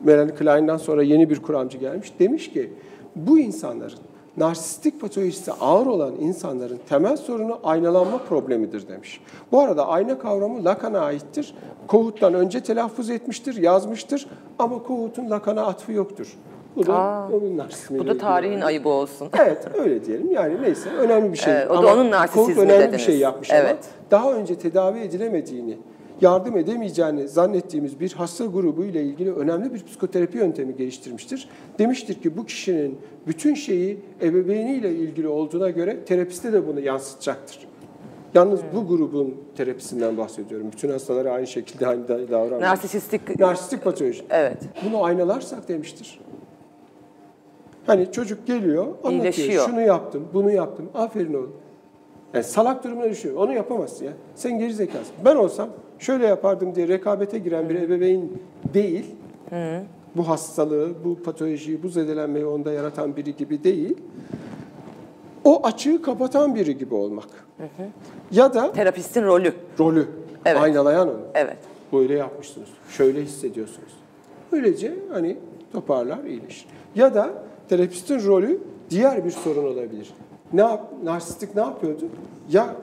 Melanie 0.04 0.36
Klein'dan 0.36 0.78
sonra 0.78 1.04
yeni 1.04 1.30
bir 1.30 1.42
kuramcı 1.42 1.78
gelmiş. 1.78 2.14
Demiş 2.20 2.52
ki 2.52 2.74
bu 3.16 3.40
insanların 3.40 3.98
narsistik 4.38 5.02
patolojisi 5.02 5.52
ağır 5.52 5.86
olan 5.86 6.14
insanların 6.20 6.80
temel 6.90 7.18
sorunu 7.18 7.60
aynalanma 7.64 8.18
problemidir 8.18 8.88
demiş. 8.88 9.22
Bu 9.52 9.60
arada 9.62 9.88
ayna 9.88 10.20
kavramı 10.20 10.66
Lacan'a 10.66 11.00
aittir. 11.00 11.56
Kohut'tan 11.88 12.34
önce 12.34 12.60
telaffuz 12.60 13.10
etmiştir, 13.10 13.56
yazmıştır 13.56 14.28
ama 14.60 14.84
Kohut'un 14.84 15.30
Lacan'a 15.30 15.66
atfı 15.66 15.92
yoktur. 15.92 16.34
Bu 16.76 16.86
da 16.86 16.94
Aa, 16.94 17.28
onun 17.32 17.58
narsizmiyle 17.58 18.04
Bu 18.06 18.08
da 18.10 18.18
tarihin 18.18 18.58
olan- 18.58 18.66
ayıbı 18.68 18.90
olsun. 18.90 19.30
Evet 19.40 19.68
öyle 19.74 20.06
diyelim. 20.06 20.32
Yani 20.32 20.62
neyse 20.62 20.90
önemli 20.90 21.32
bir 21.34 21.38
şey. 21.38 21.54
Evet, 21.54 21.72
o 21.72 21.74
da 21.74 21.78
Ama 21.78 21.94
onun 21.94 22.12
narsisizmi 22.12 22.56
Kohut 22.56 22.58
önemli 22.70 22.94
bir 22.94 22.98
şey 22.98 23.18
yapmış 23.18 23.52
ama 23.52 23.60
Evet. 23.60 23.78
daha 24.12 24.34
önce 24.34 24.56
tedavi 24.56 25.00
edilemediğini, 25.00 25.78
yardım 26.22 26.58
edemeyeceğini 26.58 27.28
zannettiğimiz 27.28 28.00
bir 28.00 28.14
hasta 28.14 28.46
grubu 28.46 28.84
ile 28.86 29.04
ilgili 29.04 29.34
önemli 29.34 29.74
bir 29.74 29.84
psikoterapi 29.86 30.38
yöntemi 30.38 30.76
geliştirmiştir. 30.76 31.50
Demiştir 31.80 32.14
ki 32.14 32.38
bu 32.38 32.46
kişinin 32.46 32.98
bütün 33.28 33.54
şeyi 33.54 34.00
ebeveyniyle 34.22 34.92
ilgili 34.96 35.28
olduğuna 35.28 35.70
göre 35.70 36.06
terapiste 36.06 36.54
de 36.54 36.68
bunu 36.68 36.80
yansıtacaktır. 36.80 37.68
Yalnız 38.34 38.60
bu 38.76 38.88
grubun 38.88 39.36
terapisinden 39.58 40.18
bahsediyorum. 40.18 40.68
Bütün 40.72 40.90
hastalara 40.90 41.32
aynı 41.32 41.48
şekilde 41.48 41.88
aynı 41.88 42.08
da- 42.08 42.30
davranmıyor. 42.32 42.62
Narsistik 42.62 43.40
Narsistik 43.40 43.84
patoloji. 43.84 44.24
Evet. 44.30 44.58
Bunu 44.86 45.04
aynalarsak 45.04 45.68
demiştir. 45.68 46.20
Hani 47.88 48.12
çocuk 48.12 48.48
geliyor, 48.48 48.84
anlatıyor. 48.86 49.12
İyileşiyor. 49.12 49.66
Şunu 49.70 49.82
yaptım, 49.82 50.28
bunu 50.34 50.52
yaptım. 50.52 50.90
Aferin 50.96 51.34
oğlum. 51.34 51.54
Yani 52.38 52.48
salak 52.48 52.84
durumuna 52.84 53.10
düşüyor. 53.10 53.36
Onu 53.36 53.54
yapamazsın 53.54 54.06
ya. 54.06 54.12
Sen 54.36 54.60
geri 54.60 54.74
zekalısın. 54.74 55.16
Ben 55.26 55.36
olsam 55.36 55.70
şöyle 56.00 56.28
yapardım 56.28 56.76
diye 56.76 56.88
rekabete 56.88 57.40
giren 57.40 57.70
bir 57.70 57.76
ebeveyn 57.76 58.30
değil. 58.74 59.06
Bu 60.16 60.28
hastalığı, 60.28 60.90
bu 61.06 61.24
patolojiyi, 61.24 61.84
bu 61.84 61.90
zedelenmeyi 61.90 62.46
onda 62.46 62.72
yaratan 62.72 63.16
biri 63.16 63.36
gibi 63.36 63.64
değil. 63.64 63.98
O 65.44 65.66
açığı 65.66 66.02
kapatan 66.02 66.56
biri 66.56 66.78
gibi 66.78 66.96
olmak. 66.96 67.28
Ya 68.32 68.54
da 68.54 68.72
terapistin 68.72 69.24
rolü. 69.24 69.54
rolü, 69.80 70.08
Evet. 70.46 70.62
aynalayan 70.62 71.10
onu. 71.10 71.20
Evet. 71.34 71.58
Böyle 71.94 72.14
yapmışsınız. 72.14 72.70
Şöyle 72.90 73.22
hissediyorsunuz. 73.22 73.94
Böylece 74.52 74.96
hani 75.12 75.38
toparlar, 75.74 76.24
iyileşir. 76.24 76.68
Ya 76.96 77.16
da 77.16 77.30
terapistin 77.70 78.26
rolü 78.26 78.60
diğer 78.90 79.26
bir 79.26 79.32
sorun 79.32 79.66
olabilir. 79.66 80.14
Ne 80.54 80.62
yap, 80.62 80.92
narsistik 81.04 81.56
ne 81.56 81.62
yapıyordu? 81.62 82.06
Ya 82.50 82.76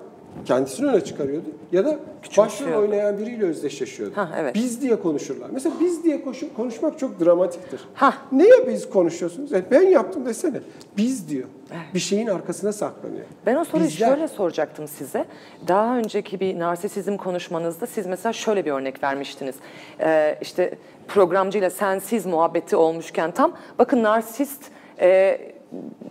kendisini 0.44 0.86
öne 0.86 1.00
çıkarıyordu 1.04 1.46
ya 1.72 1.84
da 1.84 1.98
başrol 2.38 2.82
oynayan 2.82 3.18
biriyle 3.18 3.44
özdeşleşiyordu. 3.44 4.16
Ha, 4.16 4.30
evet. 4.38 4.54
Biz 4.54 4.82
diye 4.82 5.00
konuşurlar. 5.00 5.50
Mesela 5.52 5.74
biz 5.80 6.04
diye 6.04 6.24
konuşmak 6.56 6.98
çok 6.98 7.20
dramatiktir. 7.20 7.80
Ha. 7.94 8.14
Neye 8.32 8.66
biz 8.68 8.90
konuşuyorsunuz? 8.90 9.52
Yani 9.52 9.64
ben 9.70 9.82
yaptım 9.82 10.26
desene. 10.26 10.60
Biz 10.96 11.28
diyor. 11.28 11.48
Bir 11.94 11.98
şeyin 11.98 12.26
arkasına 12.26 12.72
saklanıyor. 12.72 13.24
Ben 13.46 13.56
o 13.56 13.64
soruyu 13.64 13.88
Bizler. 13.88 14.08
şöyle 14.08 14.28
soracaktım 14.28 14.88
size. 14.88 15.24
Daha 15.68 15.98
önceki 15.98 16.40
bir 16.40 16.58
narsisizm 16.58 17.16
konuşmanızda 17.16 17.86
siz 17.86 18.06
mesela 18.06 18.32
şöyle 18.32 18.64
bir 18.64 18.70
örnek 18.72 19.02
vermiştiniz. 19.02 19.54
Ee, 20.00 20.38
işte 20.42 20.74
programcıyla 21.08 21.70
sensiz 21.70 22.26
muhabbeti 22.26 22.76
olmuşken 22.76 23.30
tam 23.30 23.52
bakın 23.78 24.02
narsist 24.02 24.62
e, 25.00 25.38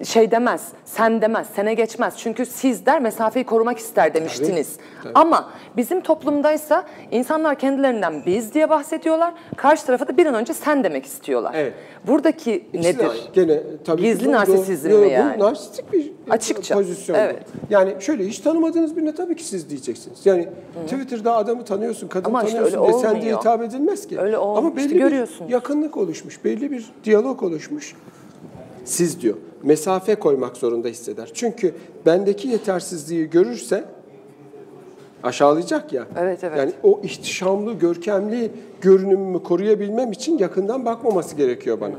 şey 0.04 0.32
demez, 0.32 0.68
sen 0.86 1.22
demez, 1.22 1.48
sene 1.56 1.74
geçmez. 1.74 2.14
Çünkü 2.18 2.46
siz 2.46 2.86
der 2.86 3.02
mesafeyi 3.02 3.46
korumak 3.46 3.78
ister 3.78 4.14
demiştiniz. 4.14 4.78
tabii. 5.04 5.12
Ama 5.16 5.50
bizim 5.78 6.02
toplumdaysa 6.02 6.84
insanlar 7.12 7.60
kendilerinden 7.60 8.14
biz 8.26 8.54
diye 8.54 8.70
bahsediyorlar. 8.70 9.34
Karşı 9.58 9.86
tarafa 9.86 10.08
da 10.08 10.18
bir 10.18 10.26
an 10.26 10.34
önce 10.36 10.54
sen 10.54 10.84
demek 10.84 11.06
istiyorlar. 11.06 11.52
Evet. 11.58 11.74
Buradaki 12.08 12.54
İkisi 12.74 12.90
nedir? 12.90 13.30
Gene 13.34 13.60
tabii 13.86 14.02
Gizli 14.02 14.26
bu- 14.28 14.32
narsisizm 14.32 14.90
bu- 14.92 14.94
mi 14.98 15.06
bu 15.06 15.10
yani? 15.10 15.40
narsistik 15.40 15.94
bir 15.94 16.12
Açıkça, 16.30 16.76
pozisyon. 16.76 17.16
evet. 17.20 17.40
bu. 17.54 17.74
Yani 17.74 17.94
şöyle 18.00 18.26
hiç 18.28 18.40
tanımadığınız 18.40 18.98
birine 18.98 19.16
tabii 19.16 19.36
ki 19.36 19.44
siz 19.44 19.70
diyeceksiniz. 19.70 20.26
Yani 20.26 20.50
Twitter'da 20.86 21.36
adamı 21.36 21.66
tanıyorsun, 21.66 22.08
kadın 22.08 22.30
Ama 22.30 22.44
işte 22.44 22.58
tanıyorsun 22.58 22.84
öyle 22.84 22.94
de 22.94 22.98
sen 23.00 23.22
diye 23.22 23.36
hitap 23.36 23.62
edilmez 23.62 24.08
ki. 24.08 24.20
Öyle 24.20 24.38
olmuyor. 24.38 24.58
Ama 24.66 24.76
belli 24.76 24.86
İşte 25.12 25.38
bir 25.48 25.52
yakınlık 25.52 25.98
oluşmuş, 25.98 26.46
belli 26.46 26.72
bir 26.72 26.86
diyalog 27.04 27.44
oluşmuş. 27.44 27.96
Siz 28.86 29.22
diyor. 29.22 29.38
Mesafe 29.64 30.16
koymak 30.16 30.58
zorunda 30.58 30.88
hisseder. 30.88 31.30
Çünkü 31.34 31.76
bendeki 32.06 32.48
yetersizliği 32.48 33.30
görürse 33.30 33.84
aşağılayacak 35.24 35.94
ya. 35.94 36.08
Evet, 36.20 36.44
evet. 36.44 36.58
Yani 36.58 36.72
o 36.84 37.02
ihtişamlı, 37.04 37.74
görkemli 37.74 38.52
görünümümü 38.82 39.44
koruyabilmem 39.44 40.12
için 40.12 40.38
yakından 40.38 40.86
bakmaması 40.86 41.36
gerekiyor 41.36 41.82
bana. 41.82 41.96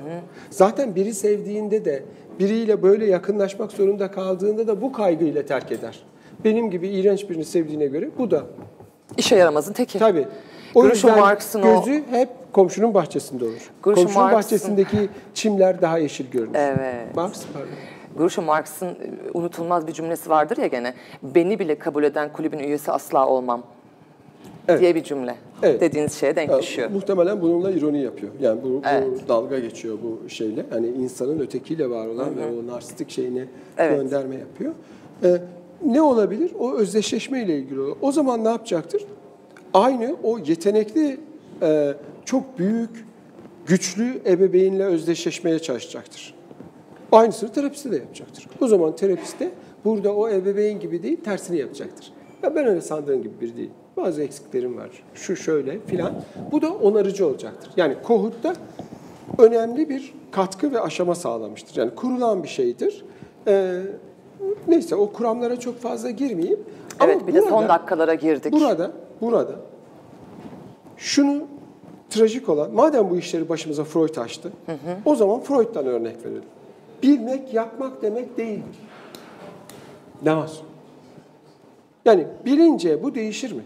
Zaten 0.51 0.95
biri 0.95 1.14
sevdiğinde 1.14 1.85
de, 1.85 2.03
biriyle 2.39 2.82
böyle 2.82 3.07
yakınlaşmak 3.07 3.72
zorunda 3.72 4.11
kaldığında 4.11 4.66
da 4.66 4.82
bu 4.82 4.93
kaygıyla 4.93 5.47
terk 5.47 5.72
eder. 5.72 6.05
Benim 6.45 6.70
gibi 6.70 6.89
iğrenç 6.89 7.30
birini 7.30 7.45
sevdiğine 7.45 7.87
göre 7.87 8.11
bu 8.18 8.30
da. 8.30 8.43
İşe 9.16 9.37
yaramazın 9.37 9.72
teki. 9.72 9.99
Tabii. 9.99 10.26
O 10.75 10.81
Groucho 10.81 11.09
yüzden 11.09 11.18
Marx'ın 11.18 11.62
o- 11.62 11.85
gözü 11.85 12.03
hep 12.11 12.29
komşunun 12.53 12.95
bahçesinde 12.95 13.45
olur. 13.45 13.70
Groucho 13.83 14.03
komşunun 14.03 14.22
Marx'ın- 14.25 14.37
bahçesindeki 14.37 15.09
çimler 15.35 15.83
daha 15.83 15.99
yeşil 15.99 16.31
görünür. 16.31 16.55
Evet. 16.55 17.16
Marx 17.16 17.43
pardon. 17.53 17.68
Groucho 18.18 18.43
Marx'ın 18.43 18.87
e, 18.89 18.97
unutulmaz 19.35 19.87
bir 19.87 19.93
cümlesi 19.93 20.31
vardır 20.31 20.57
ya 20.57 20.66
gene. 20.66 20.95
Beni 21.22 21.59
bile 21.59 21.79
kabul 21.79 22.05
eden 22.05 22.33
kulübün 22.33 22.59
üyesi 22.59 22.93
asla 22.93 23.27
olmam. 23.29 23.62
Evet. 24.68 24.81
diye 24.81 24.95
bir 24.95 25.03
cümle. 25.05 25.35
Evet. 25.62 25.81
Dediğiniz 25.81 26.12
şeye 26.14 26.37
denk 26.37 26.51
Ya, 26.51 26.59
düşüyor. 26.59 26.91
Muhtemelen 26.91 27.41
bununla 27.43 27.70
ironi 27.70 28.03
yapıyor. 28.03 28.33
Yani 28.41 28.62
bu, 28.62 28.68
bu 28.68 28.83
Evet. 28.91 29.29
dalga 29.29 29.59
geçiyor 29.59 29.99
bu 30.03 30.29
şeyle. 30.29 30.66
Hani 30.70 30.87
insanın 30.89 31.41
ötekiyle 31.41 31.91
var 31.91 32.07
olan 32.07 32.37
ve 32.37 32.41
o 32.47 32.75
narsistik 32.75 33.11
şeyine 33.11 33.45
Evet. 33.79 33.97
gönderme 34.01 34.35
yapıyor. 34.37 34.72
Ee, 35.25 35.29
ne 35.87 36.03
olabilir? 36.03 36.51
O 36.59 36.72
özdeşleşme 36.75 37.43
ile 37.43 37.57
ilgili 37.59 37.81
olur. 37.81 37.97
O 38.03 38.12
zaman 38.12 38.45
ne 38.45 38.49
yapacaktır? 38.49 39.03
Aynı 39.75 40.16
o 40.22 40.39
yetenekli, 40.39 41.20
e, 41.62 41.95
çok 42.25 42.59
büyük, 42.59 43.07
güçlü 43.66 44.20
ebeveynle 44.27 44.85
özdeşleşmeye 44.85 45.59
çalışacaktır. 45.59 46.35
Aynısını 47.12 47.53
terapiste 47.53 47.91
de 47.93 47.97
yapacaktır. 47.97 48.47
O 48.61 48.66
zaman 48.66 48.97
terapist 48.97 49.41
de 49.41 49.51
burada 49.85 50.14
o 50.14 50.29
ebeveyn 50.29 50.81
gibi 50.81 51.03
değil, 51.03 51.20
tersini 51.25 51.59
yapacaktır. 51.59 52.12
Ya 52.43 52.55
ben 52.55 52.66
öyle 52.66 52.81
sandığın 52.81 53.22
gibi 53.22 53.41
biri 53.41 53.57
değil. 53.57 53.70
Bazı 53.97 54.22
eksiklerim 54.22 54.77
var. 54.77 54.91
Şu 55.14 55.37
şöyle 55.37 55.79
filan. 55.87 56.12
Bu 56.53 56.62
da 56.62 56.72
onarıcı 56.75 57.27
olacaktır. 57.27 57.70
Yani 57.77 57.95
kohutta 58.03 58.55
önemli 59.39 59.89
bir 59.89 60.14
katkı 60.31 60.72
ve 60.72 60.81
aşama 60.81 61.14
sağlamıştır. 61.14 61.77
Yani 61.77 61.95
kurulan 61.95 62.43
bir 62.43 62.49
şeydir. 62.49 63.05
Ee, 63.49 63.81
neyse 64.68 64.95
o 64.95 65.12
kuramlara 65.12 65.61
çok 65.61 65.81
fazla 65.81 66.11
girmeyeyim. 66.11 66.61
Ama 67.01 67.12
Evet 67.12 67.27
bir 67.27 67.35
de 67.35 67.41
son 67.43 67.51
burada- 67.53 67.68
dakikalara 67.68 68.14
girdik. 68.14 68.53
Burada, 68.53 68.91
burada 69.21 69.53
şunu 70.97 71.43
trajik 72.11 72.49
olan, 72.49 72.73
madem 72.75 73.11
bu 73.11 73.17
işleri 73.17 73.49
başımıza 73.49 73.85
Freud 73.85 74.17
açtı, 74.17 74.53
o 75.05 75.17
zaman 75.17 75.41
Freud'dan 75.41 75.87
örnek 75.87 76.25
verelim. 76.25 76.43
Bilmek, 77.03 77.55
yapmak 77.55 78.03
demek 78.03 78.37
değildir. 78.37 78.79
Demez. 80.25 80.61
Yani 82.05 82.27
bilince 82.45 83.03
bu 83.03 83.15
değişir 83.15 83.53
mi? 83.53 83.62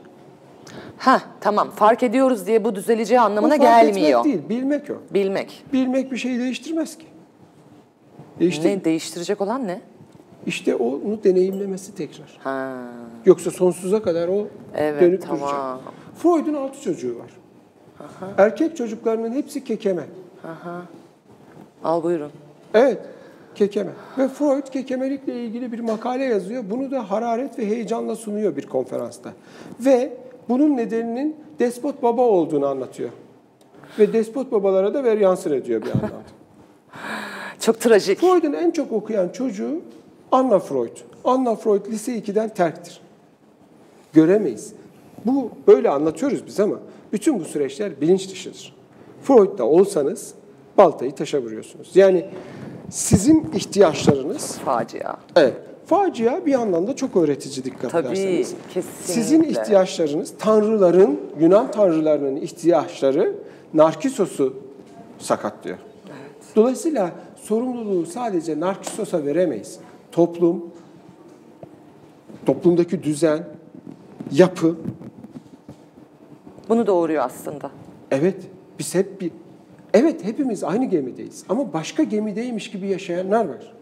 Ha 0.98 1.22
tamam 1.40 1.70
fark 1.70 2.02
ediyoruz 2.02 2.46
diye 2.46 2.64
bu 2.64 2.74
düzeleceği 2.74 3.20
anlamına 3.20 3.54
Bu 3.54 3.62
fark 3.62 3.82
gelmiyor. 3.94 4.20
etmek 4.20 4.24
değil, 4.24 4.48
bilmek 4.48 4.90
o. 4.90 5.14
Bilmek. 5.14 5.64
Bilmek 5.72 6.12
bir 6.12 6.16
şeyi 6.16 6.38
değiştirmez 6.38 6.98
ki. 6.98 7.06
Değiştir. 8.40 8.68
Ne 8.68 8.84
değiştirecek 8.84 9.40
olan 9.40 9.66
ne? 9.66 9.80
İşte 10.48 10.74
onu 10.74 11.24
deneyimlemesi 11.24 11.94
tekrar. 11.94 12.38
Ha. 12.44 12.76
Yoksa 13.26 13.50
sonsuza 13.50 14.02
kadar 14.02 14.28
o 14.28 14.46
Evet, 14.74 15.02
dönüp 15.02 15.22
tamam. 15.22 15.40
duracak. 15.40 15.94
Freud'un 16.16 16.54
altı 16.54 16.82
çocuğu 16.82 17.18
var. 17.18 17.30
Erkek 18.38 18.76
çocuklarının 18.76 19.32
hepsi 19.32 19.64
kekeme. 19.64 20.02
Al 21.84 22.02
buyurun. 22.02 22.30
Evet, 22.74 22.98
kekeme. 23.54 23.90
Ve 24.18 24.28
Freud 24.28 24.66
kekemelikle 24.72 25.44
ilgili 25.44 25.72
bir 25.72 25.80
makale 25.80 26.24
yazıyor. 26.24 26.64
Bunu 26.70 26.90
da 26.90 27.10
hararet 27.10 27.58
ve 27.58 27.66
heyecanla 27.66 28.16
sunuyor 28.16 28.56
bir 28.56 28.66
konferansta. 28.66 29.30
Ve 29.80 30.12
bunun 30.48 30.76
nedeninin 30.76 31.36
despot 31.58 32.02
baba 32.02 32.22
olduğunu 32.22 32.66
anlatıyor. 32.66 33.10
Ve 33.98 34.12
despot 34.12 34.52
babalara 34.52 34.94
da 34.94 35.04
veryansın 35.04 35.52
ediyor 35.52 35.82
bir 35.82 35.90
anlamda. 35.90 36.08
Çok 37.60 37.80
trajik. 37.80 38.20
Freud'un 38.20 38.52
en 38.52 38.70
çok 38.70 38.92
okuyan 38.92 39.28
çocuğu 39.28 39.80
Anna 40.32 40.58
Freud. 40.58 40.96
Anna 41.24 41.54
Freud 41.54 41.86
lise 41.86 42.18
2'den 42.18 42.48
terktir. 42.48 43.00
Göremeyiz. 44.12 44.72
Bu 45.24 45.50
böyle 45.66 45.90
anlatıyoruz 45.90 46.46
biz 46.46 46.60
ama 46.60 46.76
bütün 47.12 47.40
bu 47.40 47.44
süreçler 47.44 48.00
bilinç 48.00 48.30
dışıdır. 48.30 48.74
Freud'da 49.22 49.64
olsanız 49.64 50.34
baltayı 50.78 51.14
taşa 51.14 51.38
vuruyorsunuz. 51.42 51.90
Yani 51.94 52.26
sizin 52.90 53.50
ihtiyaçlarınız 53.54 54.58
Facia. 54.58 55.16
Evet. 55.36 55.54
Facia 55.86 56.46
bir 56.46 56.52
yandan 56.52 56.86
da 56.86 56.96
çok 56.96 57.16
öğretici 57.16 57.64
dikkat 57.64 57.90
Tabii, 57.90 58.06
ederseniz. 58.06 58.54
kesinlikle. 58.74 59.12
Sizin 59.12 59.42
ihtiyaçlarınız, 59.42 60.34
tanrıların, 60.38 61.20
Yunan 61.40 61.70
tanrılarının 61.70 62.36
ihtiyaçları 62.36 63.34
Narkisos'u 63.74 64.54
sakatlıyor. 65.18 65.78
Dolayısıyla 66.56 67.10
sorumluluğu 67.36 68.06
sadece 68.06 68.60
Narkisos'a 68.60 69.24
veremeyiz. 69.24 69.78
Toplum, 70.12 70.64
toplumdaki 72.46 73.02
düzen, 73.02 73.44
yapı, 74.32 74.76
Bunu 76.68 76.86
doğuruyor 76.86 77.24
aslında. 77.24 77.70
evet 78.10 78.36
biz 78.78 78.94
hep 78.94 79.20
bir, 79.20 79.30
evet 79.94 80.24
hepimiz 80.24 80.64
aynı 80.64 80.84
gemideyiz 80.84 81.44
ama 81.48 81.72
başka 81.72 82.02
gemideymiş 82.02 82.70
gibi 82.70 82.88
yaşayanlar 82.88 83.44
var. 83.48 83.72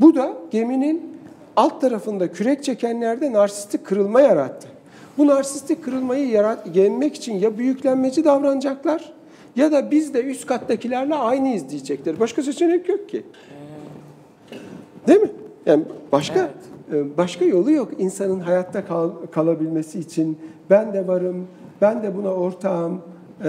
Bu 0.00 0.14
da 0.14 0.32
geminin 0.50 1.16
alt 1.56 1.80
tarafında 1.80 2.32
kürek 2.32 2.64
çekenlerde 2.64 3.32
narsistik 3.32 3.86
kırılma 3.86 4.20
yarattı. 4.20 4.68
Bu 5.18 5.26
narsistik 5.26 5.84
kırılmayı 5.84 6.28
yarat, 6.28 6.76
yenmek 6.76 7.14
için 7.14 7.34
ya 7.38 7.58
büyüklenmeci 7.58 8.24
davranacaklar 8.24 9.12
ya 9.56 9.72
da 9.72 9.90
biz 9.90 10.14
de 10.14 10.22
üst 10.22 10.46
kattakilerle 10.46 11.14
aynıyız 11.14 11.68
diyecekler. 11.68 12.20
Başka 12.20 12.42
seçenek 12.42 12.88
yok 12.88 13.08
ki. 13.08 13.22
Değil 15.06 15.20
mi? 15.20 15.30
Yani 15.66 15.84
başka 16.12 16.50
e, 16.92 17.16
başka 17.16 17.44
yolu 17.44 17.70
yok 17.70 17.88
insanın 17.98 18.40
hayatta 18.40 18.86
kal- 18.86 19.26
kalabilmesi 19.32 19.98
için. 19.98 20.38
Ben 20.70 20.92
de 20.94 21.06
varım, 21.06 21.46
ben 21.80 22.02
de 22.02 22.16
buna 22.16 22.28
ortağım. 22.34 23.02
e, 23.44 23.48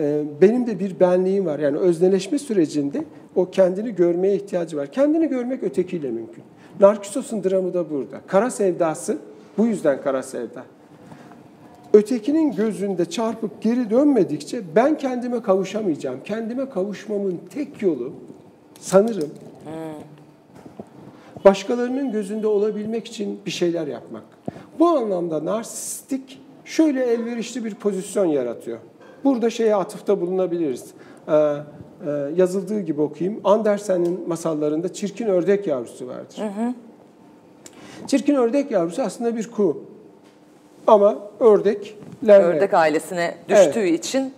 e, 0.00 0.22
benim 0.40 0.66
de 0.66 0.78
bir 0.78 1.00
benliğim 1.00 1.46
var. 1.46 1.58
Yani 1.58 1.78
özneleşme 1.78 2.38
sürecinde 2.38 3.04
o 3.36 3.50
kendini 3.50 3.94
görmeye 3.94 4.34
ihtiyacı 4.36 4.76
var. 4.76 4.86
Kendini 4.86 5.28
görmek 5.28 5.62
ötekiyle 5.62 6.10
mümkün. 6.10 6.44
Narkisos'un 6.80 7.44
dramı 7.44 7.74
da 7.74 7.90
burada. 7.90 8.20
Kara 8.26 8.50
sevdası, 8.50 9.18
bu 9.58 9.66
yüzden 9.66 10.02
kara 10.02 10.22
sevda. 10.22 10.62
Ötekinin 11.94 12.52
gözünde 12.52 13.04
çarpıp 13.04 13.62
geri 13.62 13.90
dönmedikçe 13.90 14.60
ben 14.76 14.98
kendime 14.98 15.42
kavuşamayacağım. 15.42 16.18
Kendime 16.24 16.68
kavuşmamın 16.70 17.40
tek 17.50 17.82
yolu 17.82 18.12
sanırım 18.80 19.28
başkalarının 21.44 22.12
gözünde 22.12 22.46
olabilmek 22.46 23.06
için 23.06 23.40
bir 23.46 23.50
şeyler 23.50 23.86
yapmak. 23.86 24.22
Bu 24.78 24.88
anlamda 24.88 25.44
narsistik 25.44 26.40
şöyle 26.64 27.04
elverişli 27.04 27.64
bir 27.64 27.74
pozisyon 27.74 28.26
yaratıyor. 28.26 28.78
Burada 29.24 29.50
şeye 29.50 29.76
atıfta 29.76 30.20
bulunabiliriz. 30.20 30.84
Ee, 31.28 31.32
e, 31.32 32.10
yazıldığı 32.36 32.80
gibi 32.80 33.00
okuyayım. 33.00 33.40
Andersen'in 33.44 34.28
masallarında 34.28 34.92
çirkin 34.92 35.26
ördek 35.26 35.66
yavrusu 35.66 36.08
vardır. 36.08 36.42
Çirkin 38.06 38.34
ördek 38.34 38.70
yavrusu 38.70 39.02
aslında 39.02 39.36
bir 39.36 39.50
kuğu. 39.50 39.84
Ama 40.86 41.18
ördeklerle 41.40 42.44
Ördek 42.44 42.74
ailesine 42.74 43.34
düştüğü 43.48 43.86
için 43.86 44.32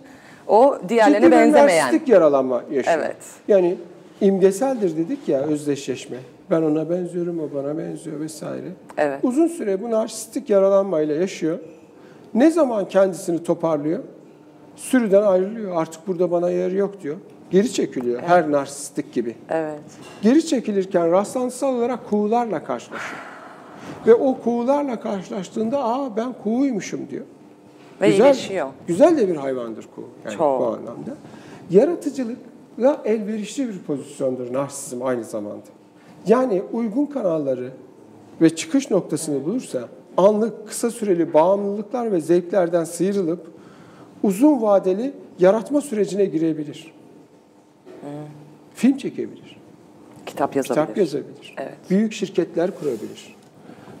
o 0.47 0.77
diğerlerine 0.89 1.25
Ciddi 1.25 1.31
benzemeyen. 1.31 1.85
narsistik 1.85 2.07
yaralanma 2.07 2.63
yaşıyor. 2.71 2.97
Evet. 2.99 3.15
Yani 3.47 3.75
imgeseldir 4.21 4.97
dedik 4.97 5.29
ya 5.29 5.39
özdeşleşme. 5.41 6.17
Ben 6.51 6.61
ona 6.61 6.89
benziyorum, 6.89 7.39
o 7.39 7.55
bana 7.55 7.77
benziyor 7.77 8.19
vesaire. 8.19 8.71
Evet. 8.97 9.19
Uzun 9.23 9.47
süre 9.47 9.81
bu 9.81 9.91
narsistik 9.91 10.49
yaralanmayla 10.49 11.15
yaşıyor. 11.15 11.59
Ne 12.33 12.51
zaman 12.51 12.87
kendisini 12.87 13.43
toparlıyor? 13.43 14.03
Sürüden 14.75 15.21
ayrılıyor. 15.23 15.75
Artık 15.75 16.07
burada 16.07 16.31
bana 16.31 16.49
yer 16.49 16.71
yok 16.71 17.01
diyor. 17.03 17.15
Geri 17.51 17.73
çekiliyor 17.73 18.21
her 18.21 18.51
narsistik 18.51 19.13
gibi. 19.13 19.35
Evet. 19.49 19.79
Geri 20.21 20.45
çekilirken 20.45 21.11
rastlantısal 21.11 21.75
olarak 21.75 22.09
kuğularla 22.09 22.63
karşılaşıyor. 22.63 23.21
Ve 24.07 24.13
o 24.13 24.37
kuğularla 24.39 24.99
karşılaştığında 24.99 25.83
aa 25.83 26.15
ben 26.15 26.33
kuğuymuşum 26.43 27.09
diyor. 27.09 27.25
Ve 28.01 28.11
iyileşiyor. 28.11 28.67
Güzel 28.87 29.17
de 29.17 29.27
bir 29.27 29.35
hayvandır 29.35 29.85
kuğu 29.95 30.09
yani 30.25 30.37
Çok. 30.37 30.61
bu 30.61 30.65
anlamda. 30.65 31.11
Yaratıcılıkla 31.69 33.01
elverişli 33.05 33.67
bir 33.67 33.79
pozisyondur 33.79 34.53
narsizm 34.53 35.05
aynı 35.05 35.23
zamanda. 35.23 35.76
Yani 36.27 36.63
uygun 36.73 37.05
kanalları 37.05 37.71
ve 38.41 38.55
çıkış 38.55 38.91
noktasını 38.91 39.45
bulursa 39.45 39.89
anlık 40.17 40.67
kısa 40.67 40.91
süreli 40.91 41.33
bağımlılıklar 41.33 42.11
ve 42.11 42.21
zevklerden 42.21 42.83
sıyrılıp 42.83 43.47
uzun 44.23 44.61
vadeli 44.61 45.13
yaratma 45.39 45.81
sürecine 45.81 46.25
girebilir. 46.25 46.93
Film 48.75 48.97
çekebilir, 48.97 49.57
Kitap 50.25 50.55
yazabilir. 50.55 50.85
kitap 50.85 50.97
yazabilir, 50.97 51.55
Evet. 51.57 51.73
büyük 51.89 52.13
şirketler 52.13 52.79
kurabilir. 52.79 53.35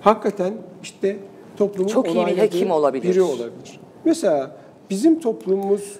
Hakikaten 0.01 0.53
işte 0.83 1.17
toplumun 1.57 1.87
Çok 1.87 2.15
iyi 2.15 2.27
bir 2.27 2.37
hekim 2.37 2.71
olabilir. 2.71 3.09
Biri 3.09 3.21
olabilir. 3.21 3.79
Mesela 4.05 4.57
bizim 4.89 5.19
toplumumuz 5.19 5.99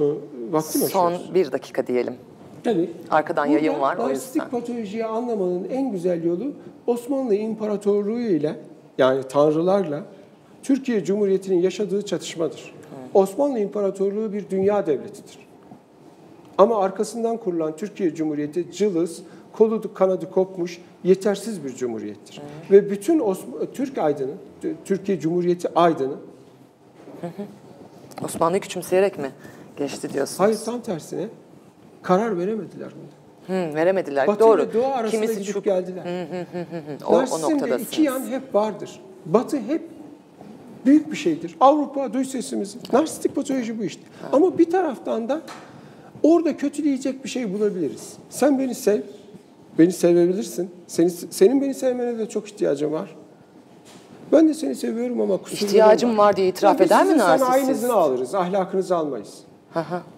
e, 0.00 0.04
vakti 0.50 0.78
mi 0.78 0.84
Son 0.84 1.14
bir 1.34 1.52
dakika 1.52 1.86
diyelim. 1.86 2.14
Tabii. 2.68 2.90
Arkadan 3.10 3.46
yayın 3.46 3.80
var, 3.80 3.96
o 3.96 4.10
yüzden. 4.10 4.48
patolojiyi 4.48 5.04
anlamanın 5.04 5.68
en 5.70 5.92
güzel 5.92 6.24
yolu 6.24 6.52
Osmanlı 6.86 7.34
İmparatorluğu 7.34 8.20
ile 8.20 8.56
yani 8.98 9.22
tanrılarla 9.22 10.04
Türkiye 10.62 11.04
Cumhuriyeti'nin 11.04 11.60
yaşadığı 11.60 12.04
çatışmadır. 12.06 12.74
Osmanlı 13.14 13.58
İmparatorluğu 13.58 14.32
bir 14.32 14.50
dünya 14.50 14.86
devletidir. 14.86 15.38
Ama 16.58 16.82
arkasından 16.82 17.36
kurulan 17.36 17.76
Türkiye 17.76 18.14
Cumhuriyeti 18.14 18.72
cılız, 18.72 19.22
kolu 19.52 19.94
kanadı 19.94 20.30
kopmuş, 20.30 20.80
yetersiz 21.04 21.64
bir 21.64 21.74
cumhuriyettir. 21.74 22.42
Ve 22.70 22.90
bütün 22.90 23.18
Osman, 23.20 23.66
Türk 23.74 23.98
aydını, 23.98 24.32
Türkiye 24.84 25.20
Cumhuriyeti 25.20 25.68
aydını 25.74 26.14
Osmanlı'yı 28.24 28.60
küçümseyerek 28.60 29.18
mi 29.18 29.30
geçti 29.76 30.12
diyorsunuz? 30.12 30.40
Hayır 30.40 30.58
tam 30.64 30.80
tersine 30.80 31.28
karar 32.02 32.38
veremediler 32.38 32.88
bunda. 32.88 33.18
Hı, 33.46 33.74
veremediler. 33.74 34.26
Batı 34.26 34.40
Doğru. 34.40 34.62
ile 34.62 34.74
Doğu 34.74 34.84
arasında 34.86 35.10
Kimisi 35.10 35.40
gidip 35.40 35.54
çok 35.54 35.64
geldiler. 35.64 36.26
o, 37.06 37.08
o 37.14 37.18
Narsizmde 37.18 37.52
noktadasınız. 37.54 37.88
iki 37.88 38.02
yan 38.02 38.20
hep 38.26 38.54
vardır. 38.54 39.00
Batı 39.26 39.56
hep 39.56 39.82
büyük 40.86 41.12
bir 41.12 41.16
şeydir. 41.16 41.56
Avrupa 41.60 42.12
duy 42.12 42.24
sesimizi. 42.24 42.78
Narsistik 42.92 43.34
patoloji 43.34 43.78
bu 43.78 43.84
işte. 43.84 44.02
Ama 44.32 44.58
bir 44.58 44.70
taraftan 44.70 45.28
da 45.28 45.40
orada 46.22 46.56
kötüleyecek 46.56 47.24
bir 47.24 47.28
şey 47.28 47.54
bulabiliriz. 47.54 48.12
Sen 48.30 48.58
beni 48.58 48.74
sev, 48.74 49.00
beni 49.78 49.92
sevebilirsin. 49.92 50.70
Seni, 50.86 51.10
senin 51.10 51.60
beni 51.62 51.74
sevmene 51.74 52.18
de 52.18 52.28
çok 52.28 52.48
ihtiyacım 52.48 52.92
var. 52.92 53.16
Ben 54.32 54.48
de 54.48 54.54
seni 54.54 54.74
seviyorum 54.74 55.20
ama 55.20 55.36
kusurlarım 55.36 55.66
İhtiyacım 55.66 56.18
var 56.18 56.36
diye 56.36 56.48
itiraf 56.48 56.80
eder 56.80 57.04
mi 57.06 57.18
narsist? 57.18 57.46
sanayinizini 57.48 57.92
alırız, 57.92 58.34
ahlakınızı 58.34 58.96
almayız. 58.96 59.34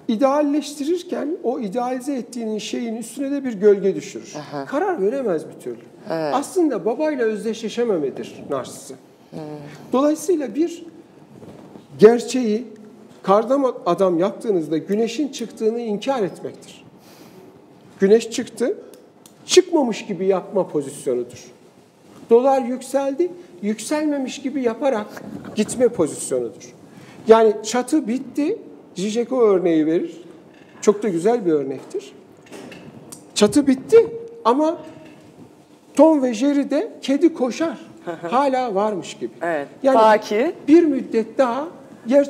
İdealleştirirken 0.08 1.36
o 1.42 1.60
idealize 1.60 2.14
ettiğinin 2.14 2.58
şeyin 2.58 2.96
üstüne 2.96 3.30
de 3.30 3.44
bir 3.44 3.52
gölge 3.52 3.94
düşürür. 3.94 4.34
Karar 4.66 5.02
veremez 5.02 5.42
bir 5.48 5.60
türlü. 5.60 5.80
Aslında 6.08 6.84
babayla 6.84 7.24
özdeşleşememedir 7.24 8.34
narsisi. 8.50 8.94
Dolayısıyla 9.92 10.54
bir 10.54 10.86
gerçeği 11.98 12.66
kardan 13.22 13.74
adam 13.86 14.18
yaptığınızda 14.18 14.78
güneşin 14.78 15.28
çıktığını 15.28 15.80
inkar 15.80 16.22
etmektir. 16.22 16.84
Güneş 18.00 18.30
çıktı, 18.30 18.76
çıkmamış 19.46 20.06
gibi 20.06 20.26
yapma 20.26 20.68
pozisyonudur. 20.68 21.44
Dolar 22.30 22.62
yükseldi, 22.62 23.32
yükselmemiş 23.62 24.42
gibi 24.42 24.62
yaparak 24.62 25.22
gitme 25.54 25.88
pozisyonudur. 25.88 26.74
Yani 27.28 27.54
çatı 27.64 28.08
bitti, 28.08 28.58
Zizek 28.94 29.32
o 29.32 29.40
örneği 29.40 29.86
verir. 29.86 30.20
Çok 30.80 31.02
da 31.02 31.08
güzel 31.08 31.46
bir 31.46 31.52
örnektir. 31.52 32.12
Çatı 33.34 33.66
bitti 33.66 34.06
ama 34.44 34.78
Tom 35.94 36.22
ve 36.22 36.34
Jerry'de 36.34 36.90
kedi 37.02 37.34
koşar. 37.34 37.78
Hala 38.30 38.74
varmış 38.74 39.14
gibi. 39.14 39.30
Evet. 39.42 39.68
Ta 39.82 40.18
ki- 40.20 40.52
bir 40.68 40.82
müddet 40.82 41.38
daha 41.38 41.68